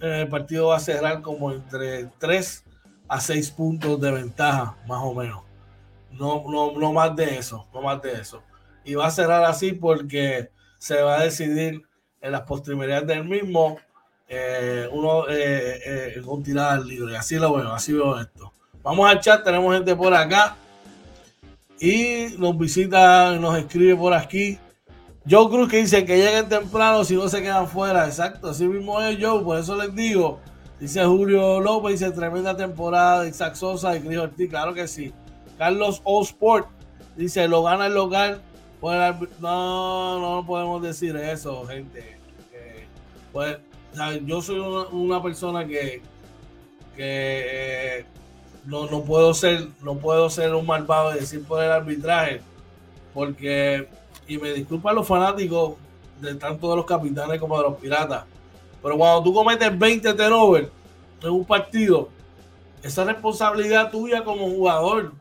el 0.00 0.28
partido 0.28 0.68
va 0.68 0.76
a 0.76 0.80
cerrar 0.80 1.22
como 1.22 1.52
entre 1.52 2.06
3 2.18 2.64
a 3.08 3.20
6 3.20 3.50
puntos 3.50 4.00
de 4.00 4.12
ventaja, 4.12 4.76
más 4.86 5.00
o 5.02 5.14
menos. 5.14 5.42
No, 6.12 6.44
no, 6.48 6.72
no 6.72 6.92
más 6.92 7.14
de 7.16 7.38
eso, 7.38 7.66
no 7.72 7.82
más 7.82 8.00
de 8.02 8.12
eso. 8.12 8.42
Y 8.84 8.94
va 8.94 9.06
a 9.06 9.10
cerrar 9.10 9.44
así 9.44 9.72
porque 9.72 10.50
se 10.78 11.02
va 11.02 11.18
a 11.18 11.24
decidir 11.24 11.82
en 12.20 12.32
las 12.32 12.42
postrimerías 12.42 13.06
del 13.06 13.24
mismo 13.24 13.78
eh, 14.28 14.88
uno 14.92 15.28
eh, 15.28 15.80
eh, 16.16 16.22
con 16.24 16.42
tiradas 16.42 16.84
libre. 16.84 17.16
Así 17.16 17.36
lo 17.36 17.54
veo, 17.54 17.72
así 17.72 17.92
veo 17.92 18.20
esto. 18.20 18.52
Vamos 18.88 19.06
al 19.06 19.20
chat, 19.20 19.44
tenemos 19.44 19.74
gente 19.74 19.94
por 19.94 20.14
acá. 20.14 20.56
Y 21.78 22.28
nos 22.38 22.56
visita, 22.56 23.36
nos 23.36 23.58
escribe 23.58 23.94
por 23.94 24.14
aquí 24.14 24.58
Joe 25.28 25.50
Cruz 25.50 25.68
que 25.68 25.76
dice 25.76 26.06
que 26.06 26.16
lleguen 26.16 26.48
temprano 26.48 27.04
si 27.04 27.14
no 27.14 27.28
se 27.28 27.42
quedan 27.42 27.68
fuera. 27.68 28.06
Exacto, 28.06 28.48
así 28.48 28.66
mismo 28.66 28.98
es 29.02 29.18
Joe, 29.20 29.44
por 29.44 29.58
eso 29.58 29.76
les 29.76 29.94
digo. 29.94 30.40
Dice 30.80 31.04
Julio 31.04 31.60
López, 31.60 32.00
dice 32.00 32.10
tremenda 32.12 32.56
temporada 32.56 33.24
de 33.24 33.28
Isaac 33.28 33.56
Sosa 33.56 33.94
y 33.94 34.00
Cris 34.00 34.16
Ortiz, 34.16 34.48
claro 34.48 34.72
que 34.72 34.88
sí. 34.88 35.12
Carlos 35.58 36.00
Osport 36.04 36.68
dice, 37.14 37.46
lo 37.46 37.62
gana 37.64 37.88
el 37.88 37.94
local. 37.94 38.40
No, 39.38 40.18
no 40.18 40.46
podemos 40.46 40.80
decir 40.80 41.14
eso, 41.14 41.66
gente. 41.66 42.16
pues, 43.34 43.58
yo 44.24 44.40
soy 44.40 44.60
una, 44.92 45.22
persona 45.22 45.66
que, 45.66 46.00
que 46.96 48.06
no, 48.64 48.86
no, 48.86 49.02
puedo 49.02 49.34
ser, 49.34 49.68
no 49.82 49.96
puedo 49.96 50.28
ser 50.30 50.54
un 50.54 50.66
malvado 50.66 51.14
y 51.14 51.20
decir 51.20 51.44
por 51.44 51.62
el 51.62 51.70
arbitraje, 51.70 52.40
porque 53.14 53.88
y 54.26 54.36
me 54.38 54.52
disculpan 54.52 54.94
los 54.94 55.06
fanáticos 55.06 55.74
de 56.20 56.34
tanto 56.34 56.70
de 56.70 56.76
los 56.76 56.84
capitanes 56.84 57.40
como 57.40 57.56
de 57.56 57.62
los 57.64 57.78
piratas, 57.78 58.24
pero 58.82 58.96
cuando 58.96 59.22
tú 59.22 59.32
cometes 59.32 59.76
20 59.76 60.14
turnovers 60.14 60.68
en 61.22 61.30
un 61.30 61.44
partido, 61.44 62.08
esa 62.82 63.04
responsabilidad 63.04 63.90
tuya 63.90 64.22
como 64.22 64.48
jugador, 64.48 65.12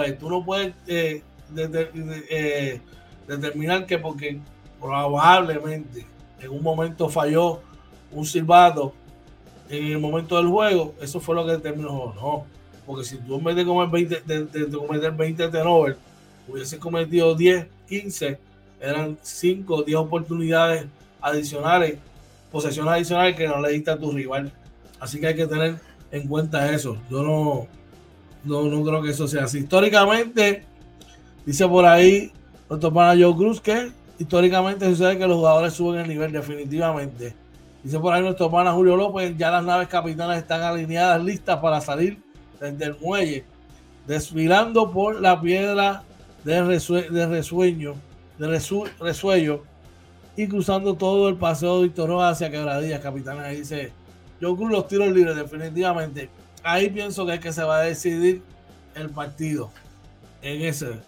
ver, 0.00 0.18
tú 0.18 0.28
no 0.28 0.44
puedes 0.44 0.74
eh, 0.86 1.22
eh, 1.56 2.80
determinar 3.26 3.86
que 3.86 3.98
porque 3.98 4.40
probablemente 4.80 6.06
en 6.40 6.50
un 6.50 6.62
momento 6.62 7.08
falló 7.08 7.60
un 8.12 8.24
silbato 8.24 8.92
en 9.68 9.86
el 9.86 9.98
momento 9.98 10.36
del 10.36 10.46
juego, 10.46 10.94
eso 11.00 11.20
fue 11.20 11.34
lo 11.34 11.44
que 11.44 11.52
determinó. 11.52 12.14
No, 12.14 12.44
porque 12.86 13.04
si 13.04 13.18
tú 13.18 13.36
en 13.36 13.44
vez 13.44 13.56
de, 13.56 13.64
comer 13.64 13.88
20, 13.88 14.22
de, 14.24 14.68
cometer 14.70 15.12
20 15.12 15.48
turnovers, 15.48 15.98
hubiese 16.48 16.78
cometido 16.78 17.34
10, 17.34 17.66
15, 17.88 18.38
eran 18.80 19.18
5 19.20 19.74
o 19.74 19.82
10 19.82 19.98
oportunidades 19.98 20.86
adicionales, 21.20 21.98
posesiones 22.50 22.92
adicionales 22.92 23.36
que 23.36 23.46
no 23.46 23.60
le 23.60 23.72
diste 23.72 23.90
a 23.90 23.98
tu 23.98 24.10
rival. 24.10 24.52
Así 25.00 25.20
que 25.20 25.26
hay 25.26 25.36
que 25.36 25.46
tener 25.46 25.76
en 26.10 26.26
cuenta 26.26 26.72
eso. 26.72 26.96
Yo 27.10 27.22
no, 27.22 27.66
no, 28.44 28.84
creo 28.84 29.02
que 29.02 29.10
eso 29.10 29.28
sea 29.28 29.44
así. 29.44 29.58
Históricamente, 29.58 30.64
dice 31.44 31.68
por 31.68 31.84
ahí 31.84 32.32
nuestro 32.68 32.92
pana 32.92 33.20
Joe 33.20 33.34
Cruz 33.34 33.60
que 33.60 33.92
históricamente 34.18 34.86
sucede 34.86 35.18
que 35.18 35.26
los 35.26 35.36
jugadores 35.36 35.74
suben 35.74 36.00
el 36.00 36.08
nivel 36.08 36.32
definitivamente. 36.32 37.34
Dice 37.82 37.98
por 37.98 38.12
ahí 38.12 38.22
nuestro 38.22 38.50
pana 38.50 38.72
Julio 38.72 38.96
López, 38.96 39.36
ya 39.36 39.50
las 39.50 39.64
naves 39.64 39.88
capitanas 39.88 40.38
están 40.38 40.62
alineadas, 40.62 41.22
listas 41.22 41.58
para 41.58 41.80
salir 41.80 42.20
desde 42.60 42.84
el 42.84 42.96
muelle, 42.98 43.44
desfilando 44.06 44.90
por 44.90 45.20
la 45.20 45.40
piedra 45.40 46.02
de, 46.44 46.62
resueño, 47.26 47.94
de 48.38 48.48
resuello 49.00 49.62
y 50.36 50.46
cruzando 50.48 50.94
todo 50.94 51.28
el 51.28 51.36
paseo 51.36 51.78
de 51.78 51.84
Víctor 51.84 52.22
hacia 52.22 52.50
Quebradillas, 52.50 53.00
capitán. 53.00 53.40
Ahí 53.40 53.58
dice, 53.58 53.92
yo 54.40 54.56
cruz 54.56 54.70
los 54.70 54.88
tiros 54.88 55.08
libres, 55.08 55.36
definitivamente. 55.36 56.30
Ahí 56.62 56.90
pienso 56.90 57.26
que 57.26 57.34
es 57.34 57.40
que 57.40 57.52
se 57.52 57.62
va 57.62 57.78
a 57.78 57.82
decidir 57.82 58.42
el 58.94 59.10
partido. 59.10 59.70
En 60.40 60.62
ese. 60.62 61.00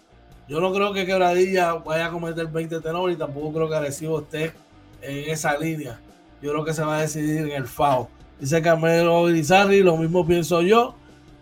Yo 0.49 0.59
no 0.59 0.73
creo 0.73 0.91
que 0.91 1.05
Quebradilla 1.05 1.73
vaya 1.75 2.07
a 2.07 2.11
cometer 2.11 2.47
20 2.47 2.81
tenores 2.81 3.15
y 3.15 3.19
tampoco 3.19 3.53
creo 3.53 3.69
que 3.69 3.75
Arecibo 3.75 4.19
esté 4.19 4.53
en 5.01 5.29
esa 5.29 5.57
línea. 5.57 5.99
Yo 6.41 6.51
creo 6.51 6.65
que 6.65 6.73
se 6.73 6.83
va 6.83 6.97
a 6.97 7.01
decidir 7.01 7.39
en 7.39 7.51
el 7.51 7.67
FAO. 7.67 8.09
Dice 8.39 8.61
Carmelo 8.61 9.29
Irizarri, 9.29 9.81
lo 9.81 9.97
mismo 9.97 10.25
pienso 10.25 10.61
yo. 10.61 10.95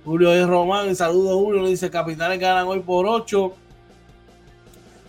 Julio 0.03 0.33
es 0.33 0.45
Román, 0.45 0.89
y 0.89 0.95
saludos 0.95 1.35
Julio, 1.35 1.65
dice 1.67 1.89
Capitales 1.89 2.39
ganan 2.39 2.67
hoy 2.67 2.79
por 2.79 3.05
8. 3.05 3.53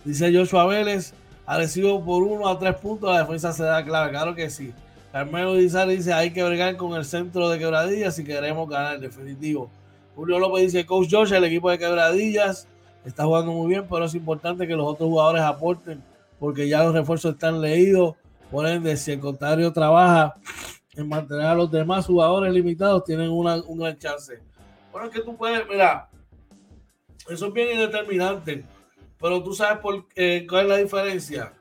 Dice 0.05 0.33
Joshua 0.33 0.65
Vélez, 0.65 1.13
recibo 1.47 2.03
por 2.03 2.23
1 2.23 2.47
a 2.47 2.57
3 2.57 2.75
puntos, 2.75 3.11
la 3.11 3.19
defensa 3.19 3.51
se 3.51 3.63
da 3.63 3.83
clave, 3.83 4.11
claro 4.11 4.33
que 4.33 4.49
sí. 4.49 4.73
Carmelo 5.11 5.57
Irizarri 5.57 5.97
dice, 5.97 6.13
hay 6.13 6.31
que 6.31 6.43
bregar 6.43 6.77
con 6.77 6.93
el 6.93 7.03
centro 7.03 7.49
de 7.49 7.59
quebradillas 7.59 8.15
si 8.15 8.23
queremos 8.23 8.69
ganar, 8.69 8.99
definitivo. 8.99 9.69
Julio 10.15 10.39
López 10.39 10.71
dice, 10.71 10.85
Coach 10.85 11.09
Josh, 11.11 11.33
el 11.33 11.43
equipo 11.43 11.69
de 11.69 11.77
quebradillas 11.77 12.67
está 13.03 13.25
jugando 13.25 13.51
muy 13.51 13.67
bien, 13.67 13.85
pero 13.89 14.05
es 14.05 14.15
importante 14.15 14.65
que 14.67 14.75
los 14.75 14.87
otros 14.87 15.09
jugadores 15.09 15.41
aporten, 15.41 16.01
porque 16.39 16.69
ya 16.69 16.83
los 16.83 16.93
refuerzos 16.93 17.33
están 17.33 17.59
leídos. 17.59 18.15
Por 18.51 18.67
ende, 18.67 18.97
si 18.97 19.13
el 19.13 19.19
contrario 19.21 19.71
trabaja 19.71 20.35
en 20.93 21.07
mantener 21.07 21.45
a 21.45 21.55
los 21.55 21.71
demás 21.71 22.05
jugadores 22.05 22.53
limitados, 22.53 23.05
tienen 23.05 23.29
una, 23.29 23.55
un 23.55 23.97
chance. 23.97 24.39
Bueno, 24.91 25.07
es 25.07 25.13
que 25.13 25.21
tú 25.21 25.37
puedes, 25.37 25.65
mira, 25.69 26.09
eso 27.29 27.47
es 27.47 27.53
bien 27.53 27.71
indeterminante, 27.71 28.65
pero 29.17 29.41
tú 29.41 29.53
sabes 29.53 29.79
por, 29.79 30.05
eh, 30.15 30.45
cuál 30.49 30.63
es 30.63 30.69
la 30.69 30.77
diferencia. 30.77 31.53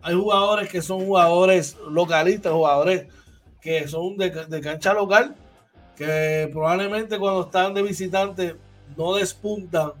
Hay 0.00 0.16
jugadores 0.16 0.68
que 0.68 0.82
son 0.82 1.06
jugadores 1.06 1.76
localistas, 1.88 2.52
jugadores 2.52 3.06
que 3.60 3.86
son 3.86 4.16
de, 4.16 4.30
de 4.30 4.60
cancha 4.60 4.92
local, 4.92 5.36
que 5.96 6.48
probablemente 6.50 7.20
cuando 7.20 7.42
están 7.42 7.72
de 7.72 7.82
visitante 7.82 8.56
no 8.96 9.14
despuntan 9.14 9.92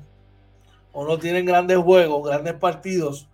o 0.90 1.06
no 1.06 1.18
tienen 1.20 1.46
grandes 1.46 1.78
juegos, 1.78 2.28
grandes 2.28 2.54
partidos, 2.54 3.28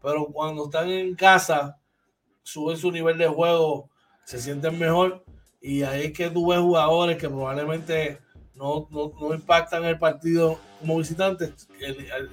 pero 0.00 0.26
cuando 0.26 0.66
están 0.66 0.88
en 0.88 1.16
casa 1.16 1.78
suben 2.44 2.76
su 2.76 2.92
nivel 2.92 3.18
de 3.18 3.26
juego, 3.26 3.90
se 4.24 4.40
sienten 4.40 4.78
mejor 4.78 5.24
y 5.60 5.82
ahí 5.82 6.06
es 6.06 6.12
que 6.12 6.30
tú 6.30 6.48
ves 6.48 6.60
jugadores 6.60 7.16
que 7.16 7.28
probablemente 7.28 8.20
no, 8.54 8.86
no, 8.90 9.34
impactan 9.34 9.84
el 9.84 9.98
partido 9.98 10.58
como 10.78 10.98
visitantes, 10.98 11.68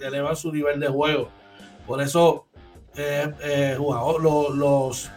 elevan 0.02 0.36
su 0.36 0.52
nivel 0.52 0.80
de 0.80 0.88
juego. 0.88 1.30
Por 1.88 2.02
eso 2.02 2.46
eh, 2.96 3.34
eh 3.42 3.78
los, 3.80 4.54
los, 4.56 5.12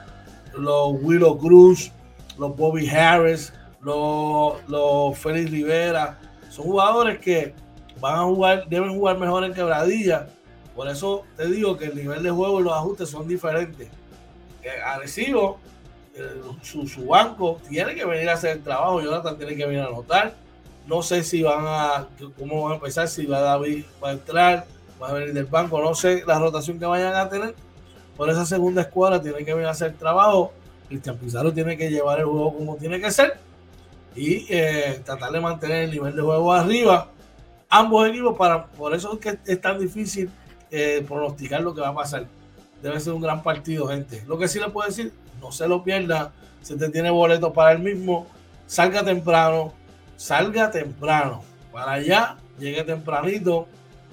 los 0.56 0.92
Willow 1.02 1.38
Cruz, 1.38 1.90
los 2.38 2.56
Bobby 2.56 2.88
Harris, 2.88 3.52
los, 3.82 4.54
los 4.68 5.18
Félix 5.18 5.50
Rivera, 5.50 6.18
son 6.50 6.66
jugadores 6.66 7.18
que 7.18 7.52
van 8.00 8.14
a 8.16 8.22
jugar, 8.22 8.68
deben 8.68 8.94
jugar 8.94 9.18
mejor 9.18 9.44
en 9.44 9.52
quebradilla. 9.52 10.28
Por 10.74 10.88
eso 10.88 11.24
te 11.36 11.46
digo 11.46 11.76
que 11.76 11.86
el 11.86 11.96
nivel 11.96 12.22
de 12.22 12.30
juego 12.30 12.60
y 12.60 12.64
los 12.64 12.72
ajustes 12.72 13.08
son 13.08 13.26
diferentes. 13.28 13.88
Agresivo, 14.84 15.58
su, 16.62 16.86
su, 16.86 17.06
banco 17.06 17.60
tiene 17.68 17.94
que 17.94 18.04
venir 18.04 18.28
a 18.28 18.34
hacer 18.34 18.58
el 18.58 18.62
trabajo. 18.62 19.00
Jonathan 19.00 19.36
tiene 19.36 19.56
que 19.56 19.66
venir 19.66 19.82
a 19.82 19.86
anotar. 19.86 20.34
No 20.86 21.02
sé 21.02 21.24
si 21.24 21.42
van 21.42 21.64
a, 21.66 22.08
cómo 22.38 22.62
van 22.62 22.72
a 22.72 22.74
empezar, 22.76 23.08
si 23.08 23.26
va 23.26 23.40
David 23.40 23.84
va 24.02 24.10
a 24.10 24.12
entrar, 24.12 24.66
va 25.02 25.08
a 25.08 25.12
venir 25.14 25.32
del 25.32 25.46
banco. 25.46 25.80
No 25.80 25.94
sé 25.94 26.22
la 26.26 26.38
rotación 26.38 26.78
que 26.78 26.86
vayan 26.86 27.14
a 27.14 27.28
tener. 27.28 27.54
Por 28.16 28.30
esa 28.30 28.46
segunda 28.46 28.82
escuadra 28.82 29.20
tiene 29.20 29.44
que 29.44 29.52
venir 29.52 29.66
a 29.66 29.72
hacer 29.72 29.92
el 29.92 29.96
trabajo. 29.96 30.52
Cristian 30.88 31.16
Pizarro 31.16 31.52
tiene 31.52 31.76
que 31.76 31.90
llevar 31.90 32.20
el 32.20 32.26
juego 32.26 32.54
como 32.54 32.76
tiene 32.76 33.00
que 33.00 33.10
ser 33.10 33.38
y 34.14 34.46
eh, 34.48 35.00
tratar 35.04 35.32
de 35.32 35.40
mantener 35.40 35.84
el 35.84 35.90
nivel 35.90 36.14
de 36.14 36.22
juego 36.22 36.52
arriba. 36.52 37.08
Ambos 37.68 38.08
equipos, 38.08 38.36
para, 38.36 38.66
por 38.66 38.94
eso 38.94 39.14
es 39.14 39.18
que 39.18 39.38
es 39.50 39.60
tan 39.60 39.78
difícil 39.78 40.30
eh, 40.70 41.04
pronosticar 41.06 41.60
lo 41.62 41.74
que 41.74 41.80
va 41.80 41.88
a 41.88 41.94
pasar. 41.94 42.26
Debe 42.84 43.00
ser 43.00 43.14
un 43.14 43.22
gran 43.22 43.42
partido, 43.42 43.86
gente. 43.86 44.22
Lo 44.26 44.36
que 44.36 44.46
sí 44.46 44.60
le 44.60 44.68
puedo 44.68 44.86
decir, 44.86 45.10
no 45.40 45.50
se 45.50 45.66
lo 45.66 45.82
pierda. 45.82 46.32
Si 46.60 46.74
usted 46.74 46.92
tiene 46.92 47.08
boletos 47.08 47.50
para 47.54 47.72
el 47.72 47.78
mismo, 47.78 48.26
salga 48.66 49.02
temprano, 49.02 49.72
salga 50.18 50.70
temprano. 50.70 51.42
Para 51.72 51.92
allá, 51.92 52.36
llegue 52.58 52.84
tempranito, 52.84 53.66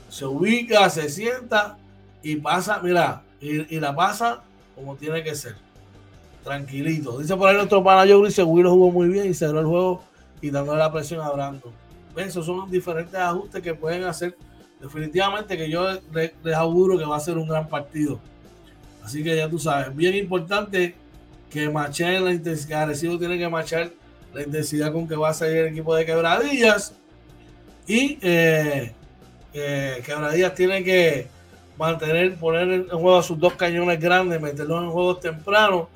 se 0.07 0.25
ubica, 0.25 0.89
se 0.89 1.09
sienta 1.09 1.77
y 2.23 2.37
pasa, 2.37 2.79
mira, 2.81 3.23
y, 3.41 3.77
la 3.77 3.93
pasa 3.93 4.41
como 4.73 4.95
tiene 4.95 5.21
que 5.21 5.35
ser 5.35 5.57
tranquilito. 6.41 7.19
Dice 7.19 7.35
por 7.35 7.49
ahí 7.49 7.57
nuestro 7.57 7.83
pana 7.83 8.09
Joe 8.09 8.25
dice, 8.25 8.41
Willow 8.41 8.71
jugó 8.71 8.89
muy 8.89 9.09
bien 9.09 9.29
y 9.29 9.33
cerró 9.33 9.59
el 9.59 9.65
juego 9.65 10.01
y 10.39 10.49
dándole 10.49 10.79
la 10.79 10.93
presión 10.93 11.19
a 11.19 11.29
Brando. 11.29 11.73
Esos 12.15 12.45
son 12.45 12.71
diferentes 12.71 13.19
ajustes 13.19 13.61
que 13.61 13.73
pueden 13.73 14.05
hacer. 14.05 14.37
Definitivamente 14.79 15.57
que 15.57 15.69
yo 15.69 15.89
les, 16.13 16.55
auguro 16.55 16.97
que 16.97 17.03
va 17.03 17.17
a 17.17 17.19
ser 17.19 17.37
un 17.37 17.49
gran 17.49 17.67
partido. 17.67 18.30
Así 19.03 19.23
que 19.23 19.35
ya 19.35 19.49
tú 19.49 19.59
sabes, 19.59 19.95
bien 19.95 20.15
importante 20.15 20.95
que 21.49 21.69
machen 21.69 22.23
la 22.23 22.31
intensidad. 22.31 22.87
Recibo 22.87 23.17
tiene 23.17 23.37
que 23.37 23.49
machar 23.49 23.91
la 24.33 24.43
intensidad 24.43 24.91
con 24.91 25.07
que 25.07 25.15
va 25.15 25.29
a 25.29 25.33
salir 25.33 25.57
el 25.57 25.67
equipo 25.67 25.95
de 25.95 26.05
Quebradillas. 26.05 26.95
Y 27.87 28.17
eh, 28.21 28.93
eh, 29.53 30.01
Quebradillas 30.05 30.53
tiene 30.53 30.83
que 30.83 31.27
mantener, 31.77 32.35
poner 32.35 32.71
en 32.71 32.87
juego 32.89 33.17
a 33.17 33.23
sus 33.23 33.39
dos 33.39 33.53
cañones 33.53 33.99
grandes, 33.99 34.39
meterlos 34.39 34.83
en 34.83 34.91
juegos 34.91 35.19
tempranos 35.19 35.87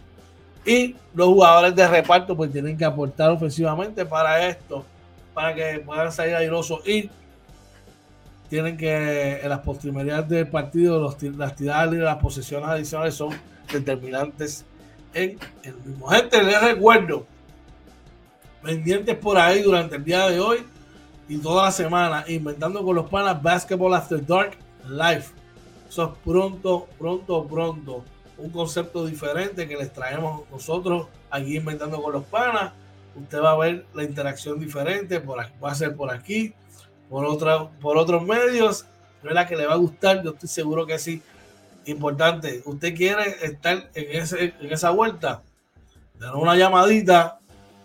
y 0.66 0.95
los 1.14 1.28
jugadores 1.28 1.76
de 1.76 1.88
reparto 1.88 2.36
pues 2.36 2.51
tienen 2.51 2.78
que 2.78 2.84
aportar 2.84 3.30
ofensivamente 3.30 4.06
para 4.06 4.47
esto, 4.47 4.84
para 5.34 5.53
que 5.53 5.80
puedan 5.86 6.12
salir 6.12 6.36
airosos 6.36 6.86
y 6.88 7.10
tienen 8.49 8.77
que 8.77 9.39
en 9.41 9.49
las 9.49 9.59
postrimerías 9.59 10.27
del 10.27 10.47
partido 10.47 10.99
los, 10.99 11.21
las 11.21 11.55
tiradas 11.55 11.93
y 11.93 11.97
las 11.97 12.17
posesiones 12.17 12.69
adicionales 12.69 13.15
son 13.15 13.29
determinantes 13.71 14.65
en 15.13 15.37
el 15.63 15.75
mismo. 15.83 16.07
Gente, 16.07 16.43
les 16.43 16.61
recuerdo, 16.61 17.25
pendientes 18.61 19.15
por 19.17 19.37
ahí 19.37 19.61
durante 19.61 19.95
el 19.95 20.03
día 20.03 20.27
de 20.29 20.39
hoy 20.39 20.57
y 21.27 21.37
toda 21.37 21.65
la 21.65 21.71
semana, 21.71 22.23
inventando 22.27 22.83
con 22.83 22.95
los 22.95 23.09
panas 23.09 23.41
Basketball 23.41 23.93
After 23.93 24.25
Dark 24.25 24.57
Live. 24.87 25.25
Eso 25.89 26.03
es 26.03 26.19
pronto, 26.23 26.87
pronto, 26.97 27.47
pronto 27.47 28.03
un 28.37 28.49
concepto 28.49 29.05
diferente 29.05 29.67
que 29.67 29.77
les 29.77 29.91
traemos 29.93 30.43
nosotros 30.51 31.07
aquí 31.29 31.57
inventando 31.57 32.01
con 32.01 32.13
los 32.13 32.23
panas. 32.25 32.73
Usted 33.15 33.41
va 33.41 33.51
a 33.51 33.57
ver 33.57 33.85
la 33.93 34.03
interacción 34.03 34.59
diferente, 34.59 35.21
por 35.21 35.39
va 35.39 35.71
a 35.71 35.75
ser 35.75 35.95
por 35.95 36.11
aquí, 36.11 36.53
por, 37.10 37.26
otra, 37.26 37.68
por 37.82 37.97
otros 37.97 38.24
medios. 38.24 38.86
La 39.24 39.47
que 39.47 39.56
le 39.56 39.66
va 39.66 39.74
a 39.74 39.78
gustar, 39.78 40.24
yo 40.24 40.32
estoy 40.32 40.49
seguro 40.49 40.86
que 40.86 40.99
sí. 40.99 41.22
Importante, 41.86 42.62
usted 42.66 42.93
quiere 42.95 43.24
estar 43.43 43.89
en, 43.93 44.22
ese, 44.22 44.53
en 44.60 44.74
esa 44.74 44.91
vuelta, 44.91 45.41
denos 46.20 46.36
una 46.36 46.56
llamadita, 46.56 47.39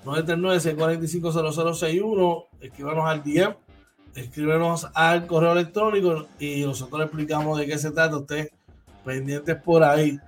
939-645-0061, 0.05 2.47
escríbanos 2.61 3.07
al 3.07 3.23
DM, 3.23 3.55
escríbenos 4.15 4.89
al 4.95 5.27
correo 5.27 5.53
electrónico 5.53 6.27
y 6.39 6.63
nosotros 6.63 7.03
explicamos 7.03 7.59
de 7.59 7.67
qué 7.67 7.77
se 7.79 7.91
trata. 7.91 8.17
Usted 8.17 8.51
pendientes 9.05 9.57
por 9.57 9.85
ahí. 9.85 10.19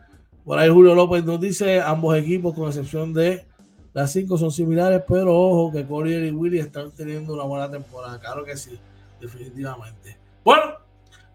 Por 0.45 0.59
ahí 0.59 0.69
Julio 0.69 0.95
López 0.95 1.25
nos 1.25 1.41
dice, 1.41 1.81
ambos 1.81 2.15
equipos, 2.17 2.55
con 2.55 2.69
excepción 2.69 3.15
de 3.15 3.47
las 3.93 4.11
cinco, 4.13 4.39
son 4.39 4.51
similares, 4.51 5.03
pero 5.07 5.39
ojo 5.39 5.73
que 5.73 5.87
Corey 5.87 6.29
y 6.29 6.31
Willy 6.31 6.59
están 6.59 6.91
teniendo 6.93 7.35
una 7.35 7.45
buena 7.45 7.71
temporada. 7.71 8.19
Claro 8.19 8.45
que 8.45 8.57
sí, 8.57 8.79
definitivamente. 9.21 10.19
Bueno, 10.43 10.63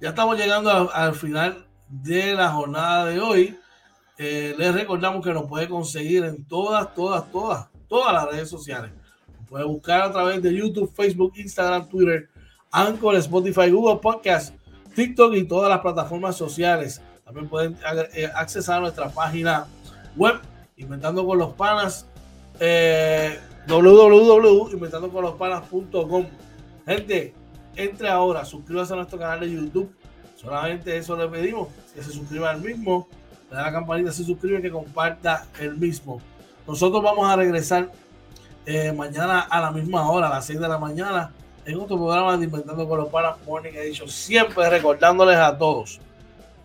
ya 0.01 0.10
estamos 0.10 0.38
llegando 0.38 0.91
al 0.91 1.14
final 1.14 1.68
de 1.88 2.34
la 2.34 2.49
jornada 2.49 3.05
de 3.05 3.20
hoy. 3.20 3.60
Eh, 4.18 4.55
les 4.58 4.74
recordamos 4.74 5.24
que 5.24 5.32
nos 5.32 5.45
puede 5.45 5.70
conseguir 5.70 6.24
en 6.24 6.43
todas, 6.45 6.93
todas, 6.95 7.32
todas, 7.32 7.68
todas 7.88 8.14
las 8.14 8.32
redes 8.32 8.49
sociales. 8.49 8.91
Nos 9.39 9.47
puede 9.47 9.66
buscar 9.66 10.01
a 10.01 10.12
través 10.12 10.41
de 10.41 10.55
YouTube, 10.55 10.91
Facebook, 10.95 11.34
Instagram, 11.36 11.88
Twitter, 11.88 12.28
Anchor, 12.72 13.16
Spotify, 13.18 13.70
Google 13.70 13.99
Podcast, 14.01 14.55
TikTok 14.95 15.36
y 15.36 15.43
todas 15.43 15.70
las 15.70 15.82
plataformas 15.82 16.36
sociales. 16.36 17.01
También 17.24 17.47
pueden 17.47 17.78
eh, 18.14 18.30
accesar 18.34 18.78
a 18.78 18.82
nuestra 18.82 19.10
página 19.10 19.68
web, 20.16 20.39
Inventando 20.78 21.26
con 21.26 21.39
los 21.39 21.53
Panas, 21.53 22.08
eh, 22.60 23.39
www.inventandoconlospanas.com. 23.68 26.26
Gente, 26.86 27.34
entre 27.76 28.10
ahora, 28.10 28.45
suscríbase 28.45 28.93
a 28.93 28.97
nuestro 28.97 29.18
canal 29.20 29.39
de 29.41 29.51
YouTube. 29.51 29.91
Solamente 30.36 30.95
eso 30.95 31.18
le 31.18 31.28
pedimos, 31.28 31.68
que 31.93 32.01
se 32.03 32.12
suscriba 32.12 32.51
al 32.51 32.62
mismo, 32.62 33.08
le 33.49 33.58
da 33.58 33.64
la 33.64 33.72
campanita, 33.72 34.12
se 34.12 34.24
suscribe, 34.24 34.62
que 34.62 34.70
comparta 34.72 35.47
el 35.60 35.76
mismo. 35.78 36.22
Nosotros 36.68 37.01
vamos 37.01 37.28
a 37.28 37.36
regresar 37.36 37.91
eh, 38.66 38.91
mañana 38.91 39.39
a 39.41 39.62
la 39.62 39.72
misma 39.72 40.08
hora, 40.10 40.28
a 40.28 40.30
las 40.30 40.45
6 40.45 40.60
de 40.60 40.68
la 40.68 40.78
mañana, 40.78 41.32
en 41.66 41.80
otro 41.80 41.97
programa 41.97 42.38
de 42.38 42.43
Inventando 42.45 42.88
con 42.88 42.99
los 42.99 43.10
Panas 43.10 43.38
Morning 43.45 43.74
Edition. 43.74 44.08
Siempre 44.10 44.70
recordándoles 44.70 45.38
a 45.38 45.58
todos 45.58 45.99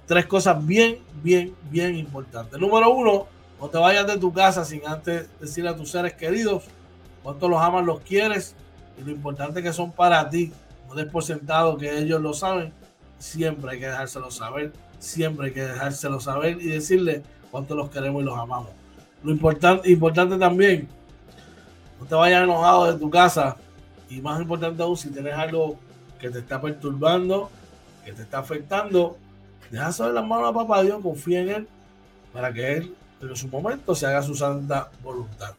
tres 0.07 0.27
cosas 0.27 0.65
bien, 0.67 0.99
bien, 1.23 1.55
bien 1.71 1.97
importantes. 1.97 2.61
Número 2.61 2.91
uno, 2.91 3.27
no 3.63 3.69
te 3.69 3.79
vayas 3.79 4.09
de 4.09 4.19
tu 4.19 4.33
casa 4.33 4.65
sin 4.65 4.85
antes 4.89 5.29
decirle 5.39 5.71
a 5.71 5.77
tus 5.77 5.93
seres 5.93 6.15
queridos 6.15 6.65
cuánto 7.23 7.49
los 7.49 7.63
amas, 7.63 7.87
los 7.87 8.01
quieres 8.01 8.57
y 8.99 9.05
lo 9.05 9.13
importante 9.13 9.63
que 9.63 9.73
son 9.73 9.93
para 9.93 10.29
ti. 10.29 10.53
No 10.89 10.97
des 10.97 11.07
por 11.07 11.23
sentado 11.23 11.79
que 11.79 11.97
ellos 11.97 12.21
lo 12.21 12.35
saben. 12.35 12.73
Siempre 13.21 13.71
hay 13.71 13.79
que 13.79 13.87
dejárselo 13.87 14.33
saber. 14.33 14.73
Siempre 14.99 15.47
hay 15.47 15.53
que 15.53 15.63
dejárselo 15.63 16.19
saber 16.19 16.61
y 16.61 16.71
decirle 16.71 17.23
cuánto 17.53 17.77
los 17.77 17.89
queremos 17.89 18.23
y 18.23 18.25
los 18.25 18.37
amamos. 18.37 18.71
Lo 19.23 19.31
importante, 19.31 19.89
importante 19.89 20.37
también, 20.39 20.89
No 22.01 22.07
te 22.07 22.17
vayas 22.17 22.43
enojado 22.43 22.93
de 22.93 22.99
tu 22.99 23.09
casa. 23.11 23.57
Y 24.11 24.21
más 24.21 24.41
importante 24.41 24.83
aún, 24.83 24.97
si 24.97 25.09
tienes 25.11 25.35
algo 25.35 25.79
que 26.19 26.31
te 26.31 26.41
está 26.41 26.61
perturbando, 26.61 27.49
que 28.05 28.13
te 28.13 28.23
está 28.23 28.41
afectando, 28.41 29.19
deja 29.71 29.93
saber 29.93 30.15
las 30.15 30.27
manos 30.27 30.51
a 30.51 30.53
papá 30.53 30.83
Dios, 30.83 31.01
confía 31.01 31.43
en 31.43 31.49
Él, 31.49 31.69
para 32.33 32.53
que 32.53 32.79
Él 32.79 32.97
en 33.31 33.37
su 33.37 33.49
momento 33.49 33.95
se 33.95 34.07
haga 34.07 34.23
su 34.23 34.35
santa 34.35 34.91
voluntad. 35.03 35.55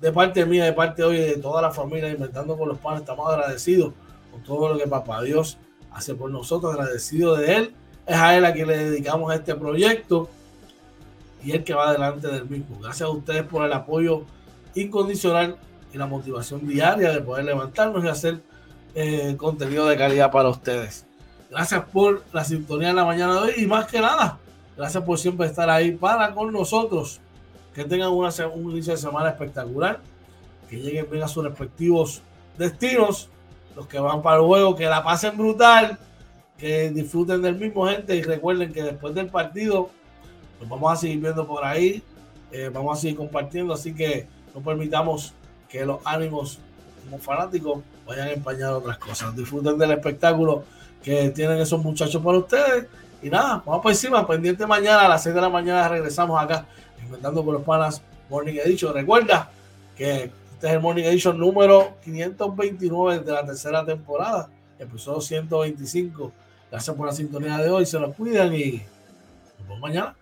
De 0.00 0.12
parte 0.12 0.46
mía, 0.46 0.64
de 0.64 0.72
parte 0.72 1.02
hoy 1.02 1.18
de 1.18 1.36
toda 1.38 1.60
la 1.60 1.70
familia, 1.70 2.10
Inventando 2.10 2.56
con 2.56 2.68
los 2.68 2.78
Panes, 2.78 3.00
estamos 3.00 3.28
agradecidos 3.28 3.92
con 4.30 4.42
todo 4.42 4.72
lo 4.72 4.78
que 4.78 4.86
papá 4.86 5.22
Dios 5.22 5.58
hace 5.92 6.14
por 6.14 6.30
nosotros, 6.30 6.72
agradecidos 6.74 7.38
de 7.38 7.56
Él. 7.56 7.74
Es 8.06 8.16
a 8.16 8.36
Él 8.36 8.44
a 8.44 8.52
quien 8.52 8.68
le 8.68 8.76
dedicamos 8.76 9.34
este 9.34 9.54
proyecto 9.54 10.28
y 11.42 11.52
el 11.52 11.64
que 11.64 11.74
va 11.74 11.92
delante 11.92 12.28
del 12.28 12.48
mismo. 12.48 12.78
Gracias 12.80 13.08
a 13.08 13.10
ustedes 13.10 13.42
por 13.42 13.64
el 13.64 13.72
apoyo 13.72 14.24
incondicional 14.74 15.56
y 15.92 15.98
la 15.98 16.06
motivación 16.06 16.66
diaria 16.66 17.10
de 17.10 17.20
poder 17.20 17.44
levantarnos 17.44 18.04
y 18.04 18.08
hacer 18.08 18.40
eh, 18.94 19.34
contenido 19.36 19.86
de 19.86 19.96
calidad 19.96 20.30
para 20.30 20.48
ustedes. 20.48 21.06
Gracias 21.50 21.84
por 21.92 22.22
la 22.32 22.44
sintonía 22.44 22.90
en 22.90 22.96
la 22.96 23.04
mañana 23.04 23.34
de 23.34 23.40
hoy 23.40 23.52
y 23.56 23.66
más 23.66 23.86
que 23.86 24.00
nada, 24.00 24.38
gracias 24.78 25.02
por 25.02 25.18
siempre 25.18 25.46
estar 25.46 25.68
ahí 25.68 25.90
para 25.90 26.32
con 26.32 26.52
nosotros. 26.52 27.20
Que 27.74 27.84
tengan 27.84 28.10
una, 28.10 28.30
un 28.54 28.70
inicio 28.70 28.92
de 28.92 28.98
semana 28.98 29.28
espectacular, 29.28 30.00
que 30.70 30.76
lleguen 30.76 31.10
bien 31.10 31.22
a 31.22 31.28
sus 31.28 31.44
respectivos 31.44 32.22
destinos, 32.56 33.28
los 33.76 33.86
que 33.86 33.98
van 33.98 34.22
para 34.22 34.36
el 34.36 34.46
juego, 34.46 34.74
que 34.76 34.86
la 34.86 35.02
pasen 35.02 35.36
brutal, 35.36 35.98
que 36.56 36.90
disfruten 36.90 37.42
del 37.42 37.56
mismo 37.56 37.86
gente 37.86 38.16
y 38.16 38.22
recuerden 38.22 38.72
que 38.72 38.82
después 38.82 39.14
del 39.14 39.28
partido 39.28 39.90
nos 40.60 40.68
vamos 40.68 40.92
a 40.92 40.96
seguir 40.96 41.20
viendo 41.20 41.46
por 41.46 41.64
ahí, 41.64 42.02
eh, 42.50 42.70
vamos 42.72 42.98
a 42.98 43.00
seguir 43.00 43.16
compartiendo, 43.16 43.74
así 43.74 43.94
que 43.94 44.26
no 44.54 44.60
permitamos 44.60 45.34
que 45.68 45.84
los 45.84 45.98
ánimos 46.04 46.58
como 47.04 47.18
fanáticos 47.18 47.82
vayan 48.06 48.28
a 48.28 48.32
empañar 48.32 48.72
otras 48.72 48.98
cosas. 48.98 49.34
Disfruten 49.36 49.78
del 49.78 49.92
espectáculo 49.92 50.64
que 51.02 51.30
tienen 51.30 51.58
esos 51.58 51.82
muchachos 51.82 52.22
para 52.22 52.38
ustedes. 52.38 52.86
Y 53.20 53.30
nada, 53.30 53.62
vamos 53.66 53.82
por 53.82 53.90
encima, 53.90 54.26
pendiente 54.26 54.64
mañana 54.66 55.06
a 55.06 55.08
las 55.08 55.22
6 55.24 55.34
de 55.34 55.40
la 55.40 55.48
mañana 55.48 55.88
regresamos 55.88 56.40
acá, 56.40 56.66
inventando 57.02 57.44
con 57.44 57.54
los 57.54 57.62
panas 57.64 58.00
Morning 58.30 58.54
Edition. 58.64 58.94
Recuerda 58.94 59.50
que 59.96 60.30
este 60.52 60.66
es 60.66 60.72
el 60.72 60.80
Morning 60.80 61.02
Edition 61.02 61.36
número 61.36 61.96
529 62.04 63.20
de 63.20 63.32
la 63.32 63.44
tercera 63.44 63.84
temporada, 63.84 64.48
episodio 64.78 65.20
125. 65.20 66.32
Gracias 66.70 66.96
por 66.96 67.06
la 67.06 67.12
sintonía 67.12 67.58
de 67.58 67.70
hoy, 67.70 67.86
se 67.86 67.98
los 67.98 68.14
cuidan 68.14 68.54
y 68.54 68.82
nos 69.58 69.66
vemos 69.66 69.80
mañana. 69.80 70.14